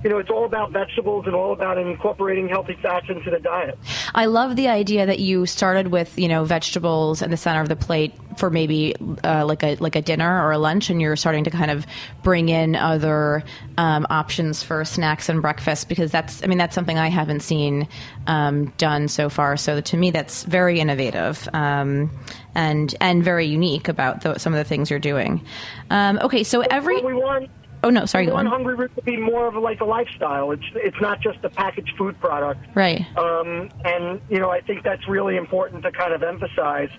you 0.04 0.10
know 0.10 0.18
it's 0.18 0.30
all 0.30 0.46
about 0.46 0.72
vegetables 0.72 1.26
and 1.26 1.36
all 1.36 1.54
about 1.54 1.78
incorporating 1.78 2.48
healthy 2.48 2.78
fats 2.82 3.08
into 3.10 3.30
the 3.30 3.40
diet. 3.40 3.78
I 4.14 4.26
love 4.26 4.56
the 4.56 4.68
idea 4.68 5.06
that 5.06 5.20
you 5.20 5.46
started 5.46 5.88
with 5.88 6.18
you 6.18 6.28
know 6.28 6.44
vegetables 6.44 7.22
in 7.22 7.32
the 7.32 7.38
center 7.38 7.62
of 7.62 7.70
the 7.70 7.76
plate 7.76 8.14
for 8.38 8.50
maybe 8.50 8.96
uh, 9.24 9.46
like 9.46 9.64
a 9.64 9.76
like 9.76 9.96
a 9.96 10.02
dinner 10.02 10.44
or 10.46 10.52
a 10.52 10.58
lunch, 10.58 10.90
and 10.90 11.02
you're 11.02 11.16
starting 11.16 11.44
to 11.44 11.50
kind 11.50 11.72
of 11.72 11.86
bring 12.24 12.50
in 12.50 12.76
other 12.76 13.44
um, 13.78 14.06
options 14.10 14.64
for 14.64 14.86
snacks 14.86 15.30
and 15.30 15.42
breakfast 15.42 15.90
because 15.90 16.12
that's 16.12 16.44
I 16.44 16.48
mean 16.48 16.58
that's 16.58 16.76
something 16.76 16.98
I 16.98 17.10
haven't 17.10 17.42
seen 17.42 17.88
um, 18.28 18.68
done 18.78 19.08
so 19.08 19.30
far. 19.30 19.58
So 19.58 19.82
to 19.82 19.98
me, 19.98 20.12
that's 20.12 20.44
very 20.44 20.80
innovative. 20.80 21.48
Um, 21.54 22.12
and 22.58 22.96
and 23.00 23.24
very 23.24 23.46
unique 23.46 23.88
about 23.88 24.22
the, 24.22 24.38
some 24.40 24.52
of 24.52 24.58
the 24.58 24.64
things 24.64 24.90
you're 24.90 25.00
doing. 25.00 25.46
Um, 25.92 26.20
okay, 26.24 26.44
so 26.44 26.62
every 26.62 27.02
we 27.02 27.14
want 27.14 27.50
oh 27.84 27.90
no, 27.90 28.06
sorry, 28.06 28.26
we 28.26 28.30
go 28.30 28.36
want 28.36 28.48
on. 28.48 28.64
Hungryroot 28.64 28.94
to 28.96 29.02
be 29.02 29.18
more 29.18 29.48
of 29.48 29.56
a, 29.56 29.60
like 29.60 29.82
a 29.82 29.86
lifestyle. 29.86 30.52
It's 30.52 30.64
it's 30.76 31.00
not 31.02 31.22
just 31.22 31.40
a 31.44 31.50
packaged 31.50 31.96
food 31.98 32.20
product. 32.20 32.66
Right. 32.76 33.06
Um, 33.18 33.70
and 33.86 34.22
you 34.30 34.40
know, 34.40 34.50
I 34.50 34.62
think 34.62 34.84
that's 34.84 35.08
really 35.08 35.38
important 35.38 35.84
to 35.84 35.92
kind 35.92 36.14
of 36.14 36.24
emphasize. 36.24 36.90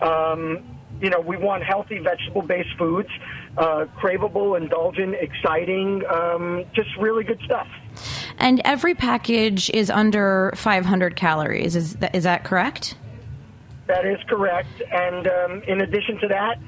Um, 0.00 0.76
you 1.00 1.10
know, 1.10 1.20
we 1.20 1.36
want 1.36 1.62
healthy 1.62 1.98
vegetable-based 1.98 2.76
foods, 2.78 3.10
uh, 3.58 3.86
craveable, 3.98 4.56
indulgent, 4.56 5.14
exciting, 5.14 6.02
um, 6.06 6.64
just 6.74 6.88
really 6.98 7.22
good 7.22 7.40
stuff. 7.44 7.68
And 8.38 8.60
every 8.64 8.94
package 8.94 9.70
is 9.70 9.90
under 9.90 10.52
500 10.56 11.16
calories. 11.16 11.76
Is 11.76 11.94
that, 11.96 12.14
is 12.14 12.24
that 12.24 12.44
correct? 12.44 12.96
That 13.86 14.06
is 14.06 14.18
correct. 14.26 14.82
And 14.90 15.26
um, 15.26 15.62
in 15.64 15.80
addition 15.80 16.18
to 16.20 16.28
that, 16.28 16.58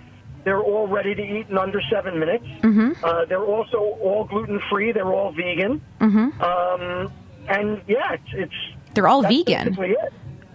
they're 0.49 0.63
all 0.63 0.89
ready 0.89 1.15
to 1.15 1.23
eat 1.23 1.49
in 1.51 1.59
under 1.59 1.79
seven 1.91 2.19
minutes. 2.19 2.47
Mm-hmm. 2.63 3.05
Uh, 3.05 3.27
they're 3.27 3.45
also 3.45 3.77
all 3.77 4.25
gluten-free. 4.25 4.93
They're 4.93 5.13
all 5.13 5.31
vegan. 5.31 5.83
Mm-hmm. 6.01 6.41
Um, 6.43 7.13
and 7.47 7.83
yeah, 7.87 8.15
it's, 8.15 8.31
it's 8.33 8.55
They're 8.95 9.09
all 9.09 9.21
vegan. 9.21 9.77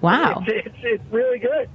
Wow. 0.01 0.43
It's, 0.47 0.67
it's, 0.67 0.77
it's 0.81 1.03
really 1.11 1.37
good. 1.37 1.69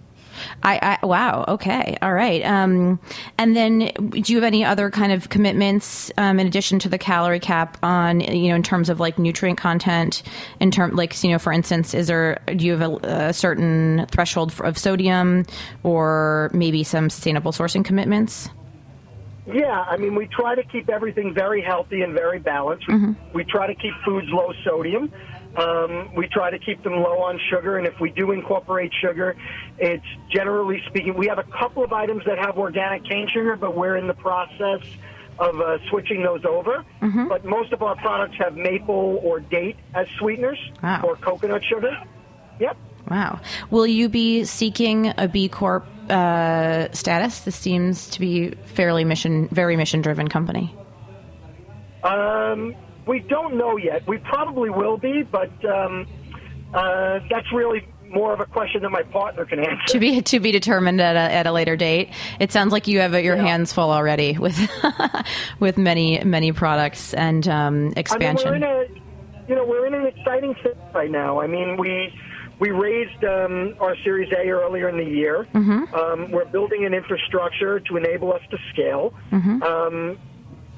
I, 0.63 0.99
I 1.03 1.07
wow. 1.07 1.45
Okay. 1.49 1.97
All 2.03 2.13
right. 2.13 2.45
Um, 2.45 2.99
and 3.39 3.57
then, 3.57 3.91
do 4.11 4.33
you 4.33 4.39
have 4.39 4.45
any 4.45 4.65
other 4.65 4.91
kind 4.91 5.13
of 5.13 5.29
commitments 5.29 6.11
um, 6.17 6.39
in 6.39 6.47
addition 6.47 6.79
to 6.81 6.89
the 6.89 6.99
calorie 6.99 7.41
cap 7.41 7.79
on 7.83 8.21
you 8.21 8.49
know 8.49 8.57
in 8.57 8.63
terms 8.63 8.89
of 8.89 9.01
like 9.01 9.19
nutrient 9.19 9.59
content? 9.59 10.23
In 10.61 10.71
term 10.71 10.97
like 10.97 11.23
you 11.23 11.31
know, 11.31 11.39
for 11.39 11.53
instance, 11.53 11.95
is 11.95 12.07
there 12.07 12.41
do 12.47 12.65
you 12.65 12.77
have 12.77 12.83
a, 12.83 13.29
a 13.29 13.33
certain 13.33 14.07
threshold 14.11 14.53
for, 14.53 14.67
of 14.67 14.79
sodium 14.79 15.45
or 15.83 16.51
maybe 16.53 16.85
some 16.85 17.11
sustainable 17.11 17.53
sourcing 17.53 17.85
commitments? 17.85 18.49
Yeah, 19.53 19.81
I 19.89 19.97
mean, 19.97 20.15
we 20.15 20.27
try 20.27 20.55
to 20.55 20.63
keep 20.63 20.91
everything 20.91 21.33
very 21.33 21.63
healthy 21.63 22.03
and 22.03 22.13
very 22.13 22.39
balanced. 22.39 22.87
Mm-hmm. 22.87 23.13
We 23.33 23.45
try 23.45 23.67
to 23.67 23.75
keep 23.75 23.95
foods 24.05 24.29
low 24.29 24.53
sodium. 24.63 25.11
Um, 25.59 26.15
we 26.15 26.29
try 26.29 26.51
to 26.51 26.59
keep 26.59 26.83
them 26.85 26.93
low 26.93 27.19
on 27.21 27.41
sugar, 27.51 27.79
and 27.79 27.87
if 27.87 27.99
we 28.01 28.11
do 28.11 28.31
incorporate 28.33 28.93
sugar, 29.01 29.37
it's 29.79 30.05
generally 30.31 30.81
speaking, 30.89 31.17
we 31.17 31.27
have 31.27 31.39
a 31.39 31.45
couple 31.59 31.83
of 31.83 31.93
items 31.93 32.23
that 32.27 32.39
have 32.39 32.57
organic 32.59 33.05
cane 33.05 33.27
sugar, 33.29 33.57
but 33.57 33.77
we're 33.77 33.97
in 33.97 34.07
the 34.07 34.15
process 34.15 34.81
of 35.41 35.61
uh, 35.61 35.79
switching 35.91 36.23
those 36.23 36.45
over. 36.45 36.85
Mm-hmm. 37.03 37.29
But 37.29 37.45
most 37.45 37.73
of 37.73 37.83
our 37.83 37.97
products 37.97 38.37
have 38.39 38.55
maple 38.57 39.21
or 39.23 39.41
date 39.41 39.77
as 39.95 40.07
sweeteners 40.19 40.59
Wow. 40.83 41.03
or 41.05 41.17
coconut 41.17 41.63
sugar. 41.65 41.91
Yep. 42.61 42.77
Wow. 43.11 43.41
Will 43.71 43.87
you 43.87 44.09
be 44.09 44.45
seeking 44.45 45.13
a 45.17 45.27
B 45.29 45.49
Corp 45.49 45.87
uh, 46.11 46.89
status? 46.93 47.41
This 47.41 47.57
seems 47.57 48.09
to 48.11 48.21
be 48.21 48.51
fairly 48.65 49.05
mission, 49.05 49.49
very 49.49 49.77
mission 49.77 50.03
driven 50.03 50.29
company. 50.29 50.75
Um, 52.05 52.75
we 53.09 53.21
don't 53.21 53.57
know 53.57 53.77
yet. 53.77 54.07
We 54.07 54.19
probably 54.19 54.71
will 54.71 54.99
be, 54.99 55.23
but 55.23 55.51
um, 55.65 56.07
uh, 56.75 57.21
that's 57.31 57.51
really 57.53 57.87
more 58.11 58.33
of 58.33 58.41
a 58.41 58.47
question 58.47 58.81
that 58.83 58.91
my 58.91 59.03
partner 59.03 59.45
can 59.45 59.59
answer. 59.59 59.93
To 59.93 59.99
be 59.99 60.23
to 60.23 60.41
be 60.41 60.51
determined 60.53 61.01
at 61.01 61.17
a, 61.17 61.35
at 61.35 61.47
a 61.47 61.53
later 61.53 61.77
date. 61.77 62.11
It 62.41 62.53
sounds 62.53 62.73
like 62.73 62.89
you 62.89 63.01
have 63.01 63.13
your 63.13 63.37
Yeah. 63.37 63.43
hands 63.43 63.73
full 63.73 63.91
already 63.91 64.39
with 64.39 64.57
with 65.61 65.77
many 65.79 66.23
many 66.25 66.53
products 66.53 67.13
and 67.15 67.47
um, 67.49 67.93
expansion. 67.97 68.49
I 68.49 68.53
mean, 68.53 68.61
we're 68.63 68.67
in 68.87 68.89
a, 68.97 69.49
you 69.49 69.55
know, 69.55 69.65
we're 69.67 69.87
in 69.87 69.95
an 69.95 70.07
exciting 70.07 70.55
phase 70.63 70.75
right 70.95 71.11
now. 71.11 71.41
I 71.41 71.47
mean, 71.47 71.77
we 71.77 72.13
we 72.61 72.71
raised 72.71 73.23
um, 73.25 73.75
our 73.81 73.95
Series 74.05 74.33
A 74.33 74.49
earlier 74.49 74.89
in 74.89 74.97
the 74.97 75.05
year. 75.05 75.47
Um, 75.55 76.31
we're 76.33 76.47
building 76.47 76.85
an 76.87 76.95
infrastructure 76.95 77.79
to 77.81 77.97
enable 77.97 78.33
us 78.33 78.43
to 78.51 78.59
scale. 78.73 79.13
Um, 79.33 80.19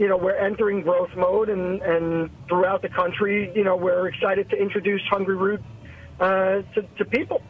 you 0.01 0.09
know, 0.09 0.17
we're 0.17 0.35
entering 0.35 0.81
growth 0.81 1.15
mode, 1.15 1.51
and 1.51 1.83
and 1.83 2.31
throughout 2.49 2.81
the 2.81 2.89
country, 2.89 3.53
you 3.55 3.63
know, 3.63 3.77
we're 3.77 4.09
excited 4.09 4.49
to 4.49 4.57
introduce 4.57 5.03
Hungryroot 5.13 5.63
uh, 6.19 6.63
to, 6.75 6.83
to 6.97 7.05
people. 7.05 7.43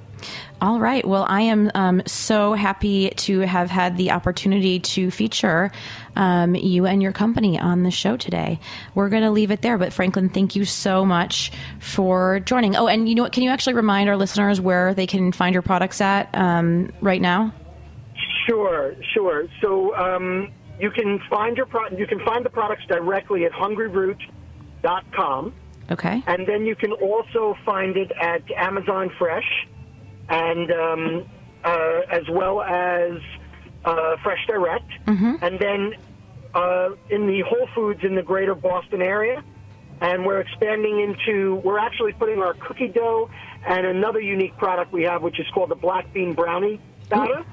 All 0.60 0.80
right. 0.80 1.06
Well, 1.06 1.24
I 1.28 1.42
am 1.42 1.70
um, 1.76 2.02
so 2.06 2.52
happy 2.52 3.10
to 3.10 3.40
have 3.40 3.70
had 3.70 3.96
the 3.96 4.10
opportunity 4.10 4.80
to 4.80 5.12
feature 5.12 5.70
um, 6.16 6.56
you 6.56 6.86
and 6.86 7.00
your 7.00 7.12
company 7.12 7.58
on 7.58 7.84
the 7.84 7.90
show 7.92 8.16
today. 8.16 8.58
We're 8.96 9.08
going 9.08 9.22
to 9.22 9.30
leave 9.30 9.52
it 9.52 9.62
there, 9.62 9.78
but 9.78 9.92
Franklin, 9.92 10.28
thank 10.28 10.56
you 10.56 10.64
so 10.64 11.06
much 11.06 11.52
for 11.78 12.40
joining. 12.40 12.74
Oh, 12.74 12.88
and 12.88 13.08
you 13.08 13.14
know 13.14 13.22
what? 13.22 13.32
Can 13.32 13.44
you 13.44 13.50
actually 13.50 13.74
remind 13.74 14.08
our 14.10 14.16
listeners 14.16 14.60
where 14.60 14.92
they 14.92 15.06
can 15.06 15.30
find 15.30 15.54
your 15.54 15.62
products 15.62 16.00
at 16.00 16.28
um, 16.34 16.90
right 17.00 17.22
now? 17.22 17.54
Sure, 18.46 18.94
sure. 19.14 19.46
So 19.62 19.96
um, 19.96 20.52
you 20.80 20.90
can 20.90 21.20
find 21.28 21.56
your 21.56 21.66
pro- 21.66 21.90
you 21.90 22.06
can 22.06 22.24
find 22.24 22.44
the 22.44 22.50
products 22.50 22.84
directly 22.88 23.44
at 23.44 23.52
hungryroot.com. 23.52 25.54
Okay. 25.90 26.22
And 26.26 26.46
then 26.46 26.66
you 26.66 26.76
can 26.76 26.92
also 26.92 27.56
find 27.64 27.96
it 27.96 28.12
at 28.20 28.48
Amazon 28.52 29.10
Fresh, 29.18 29.66
and 30.28 30.70
um, 30.70 31.26
uh, 31.64 32.00
as 32.10 32.28
well 32.30 32.60
as 32.62 33.14
uh, 33.84 34.16
Fresh 34.22 34.46
Direct. 34.46 34.88
And 35.42 35.58
then 35.58 35.94
uh, 36.54 36.90
in 37.10 37.26
the 37.26 37.40
Whole 37.42 37.68
Foods 37.74 38.04
in 38.04 38.14
the 38.14 38.22
greater 38.22 38.54
Boston 38.54 39.02
area. 39.02 39.42
And 40.02 40.24
we're 40.24 40.40
expanding 40.40 41.00
into, 41.00 41.56
we're 41.56 41.78
actually 41.78 42.14
putting 42.14 42.38
our 42.38 42.54
cookie 42.54 42.88
dough 42.88 43.28
and 43.66 43.84
another 43.84 44.18
unique 44.18 44.56
product 44.56 44.94
we 44.94 45.02
have, 45.02 45.22
which 45.22 45.38
is 45.38 45.46
called 45.52 45.68
the 45.68 45.74
Black 45.74 46.10
Bean 46.14 46.32
Brownie 46.32 46.80
batter. 47.10 47.44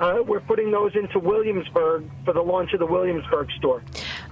Uh, 0.00 0.22
we're 0.26 0.40
putting 0.40 0.70
those 0.72 0.94
into 0.96 1.18
Williamsburg 1.18 2.10
for 2.24 2.32
the 2.34 2.40
launch 2.42 2.72
of 2.72 2.80
the 2.80 2.86
Williamsburg 2.86 3.48
store. 3.58 3.82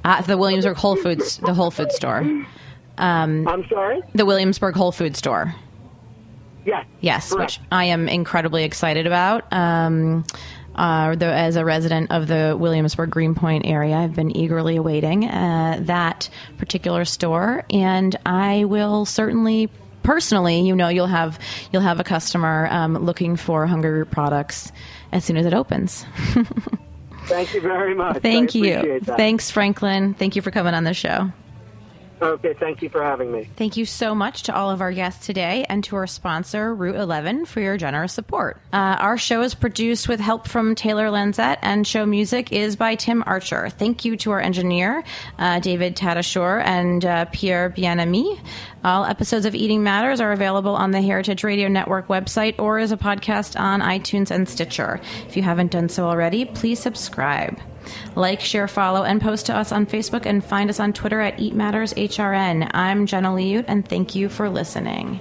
Uh, 0.04 0.20
the 0.22 0.36
Williamsburg 0.36 0.76
Whole 0.76 0.96
Foods, 0.96 1.38
the 1.38 1.54
Whole 1.54 1.70
Food 1.70 1.92
store, 1.92 2.26
I'm 2.98 3.64
sorry? 3.68 4.02
the 4.14 4.26
Williamsburg 4.26 4.74
Whole 4.74 4.92
Food 4.92 5.16
store. 5.16 5.54
Yeah. 6.66 6.84
Yes, 7.00 7.32
correct. 7.32 7.58
which 7.58 7.66
I 7.72 7.84
am 7.86 8.08
incredibly 8.08 8.64
excited 8.64 9.06
about. 9.06 9.50
Um, 9.52 10.24
uh, 10.74 11.14
the, 11.16 11.26
as 11.26 11.56
a 11.56 11.64
resident 11.64 12.10
of 12.10 12.26
the 12.26 12.56
Williamsburg 12.58 13.10
Greenpoint 13.10 13.66
area, 13.66 13.96
I've 13.96 14.14
been 14.14 14.36
eagerly 14.36 14.76
awaiting 14.76 15.24
uh, 15.24 15.78
that 15.82 16.28
particular 16.58 17.04
store, 17.04 17.64
and 17.70 18.14
I 18.26 18.64
will 18.64 19.04
certainly. 19.04 19.70
Personally, 20.02 20.60
you 20.60 20.74
know, 20.74 20.88
you'll 20.88 21.06
have 21.06 21.38
you'll 21.72 21.82
have 21.82 22.00
a 22.00 22.04
customer 22.04 22.68
um, 22.70 22.94
looking 22.94 23.36
for 23.36 23.66
Hungryroot 23.66 24.10
products 24.10 24.72
as 25.12 25.24
soon 25.24 25.36
as 25.36 25.46
it 25.46 25.54
opens. 25.54 26.04
Thank 27.24 27.54
you 27.54 27.60
very 27.60 27.94
much. 27.94 28.18
Thank 28.22 28.56
I 28.56 28.58
you. 28.58 29.00
Thanks, 29.00 29.50
Franklin. 29.50 30.14
Thank 30.14 30.36
you 30.36 30.42
for 30.42 30.50
coming 30.50 30.74
on 30.74 30.84
the 30.84 30.94
show. 30.94 31.30
Okay, 32.22 32.52
thank 32.52 32.82
you 32.82 32.90
for 32.90 33.02
having 33.02 33.32
me. 33.32 33.48
Thank 33.56 33.78
you 33.78 33.86
so 33.86 34.14
much 34.14 34.42
to 34.44 34.54
all 34.54 34.70
of 34.70 34.82
our 34.82 34.92
guests 34.92 35.24
today 35.24 35.64
and 35.70 35.82
to 35.84 35.96
our 35.96 36.06
sponsor, 36.06 36.74
Route 36.74 36.96
11, 36.96 37.46
for 37.46 37.60
your 37.60 37.78
generous 37.78 38.12
support. 38.12 38.60
Uh, 38.74 38.96
our 38.98 39.16
show 39.16 39.40
is 39.40 39.54
produced 39.54 40.06
with 40.06 40.20
help 40.20 40.46
from 40.46 40.74
Taylor 40.74 41.08
Lanzette, 41.08 41.58
and 41.62 41.86
show 41.86 42.04
music 42.04 42.52
is 42.52 42.76
by 42.76 42.94
Tim 42.94 43.24
Archer. 43.26 43.70
Thank 43.70 44.04
you 44.04 44.16
to 44.18 44.32
our 44.32 44.40
engineer, 44.40 45.02
uh, 45.38 45.60
David 45.60 45.96
Tadashore 45.96 46.62
and 46.62 47.04
uh, 47.06 47.24
Pierre 47.26 47.70
Bienami. 47.70 48.38
All 48.84 49.04
episodes 49.04 49.46
of 49.46 49.54
Eating 49.54 49.82
Matters 49.82 50.20
are 50.20 50.32
available 50.32 50.74
on 50.74 50.90
the 50.90 51.00
Heritage 51.00 51.42
Radio 51.42 51.68
Network 51.68 52.08
website 52.08 52.58
or 52.58 52.78
as 52.78 52.92
a 52.92 52.98
podcast 52.98 53.58
on 53.58 53.80
iTunes 53.80 54.30
and 54.30 54.46
Stitcher. 54.46 55.00
If 55.26 55.36
you 55.38 55.42
haven't 55.42 55.70
done 55.70 55.88
so 55.88 56.06
already, 56.06 56.44
please 56.44 56.80
subscribe. 56.80 57.58
Like, 58.14 58.40
share, 58.40 58.68
follow, 58.68 59.04
and 59.04 59.20
post 59.20 59.46
to 59.46 59.56
us 59.56 59.72
on 59.72 59.86
Facebook 59.86 60.26
and 60.26 60.44
find 60.44 60.70
us 60.70 60.80
on 60.80 60.92
Twitter 60.92 61.20
at 61.20 61.38
Eat 61.38 61.54
Matters 61.54 61.94
HRN. 61.94 62.70
I'm 62.74 63.06
Jenna 63.06 63.30
Liut, 63.30 63.64
and 63.68 63.88
thank 63.88 64.14
you 64.14 64.28
for 64.28 64.48
listening. 64.48 65.20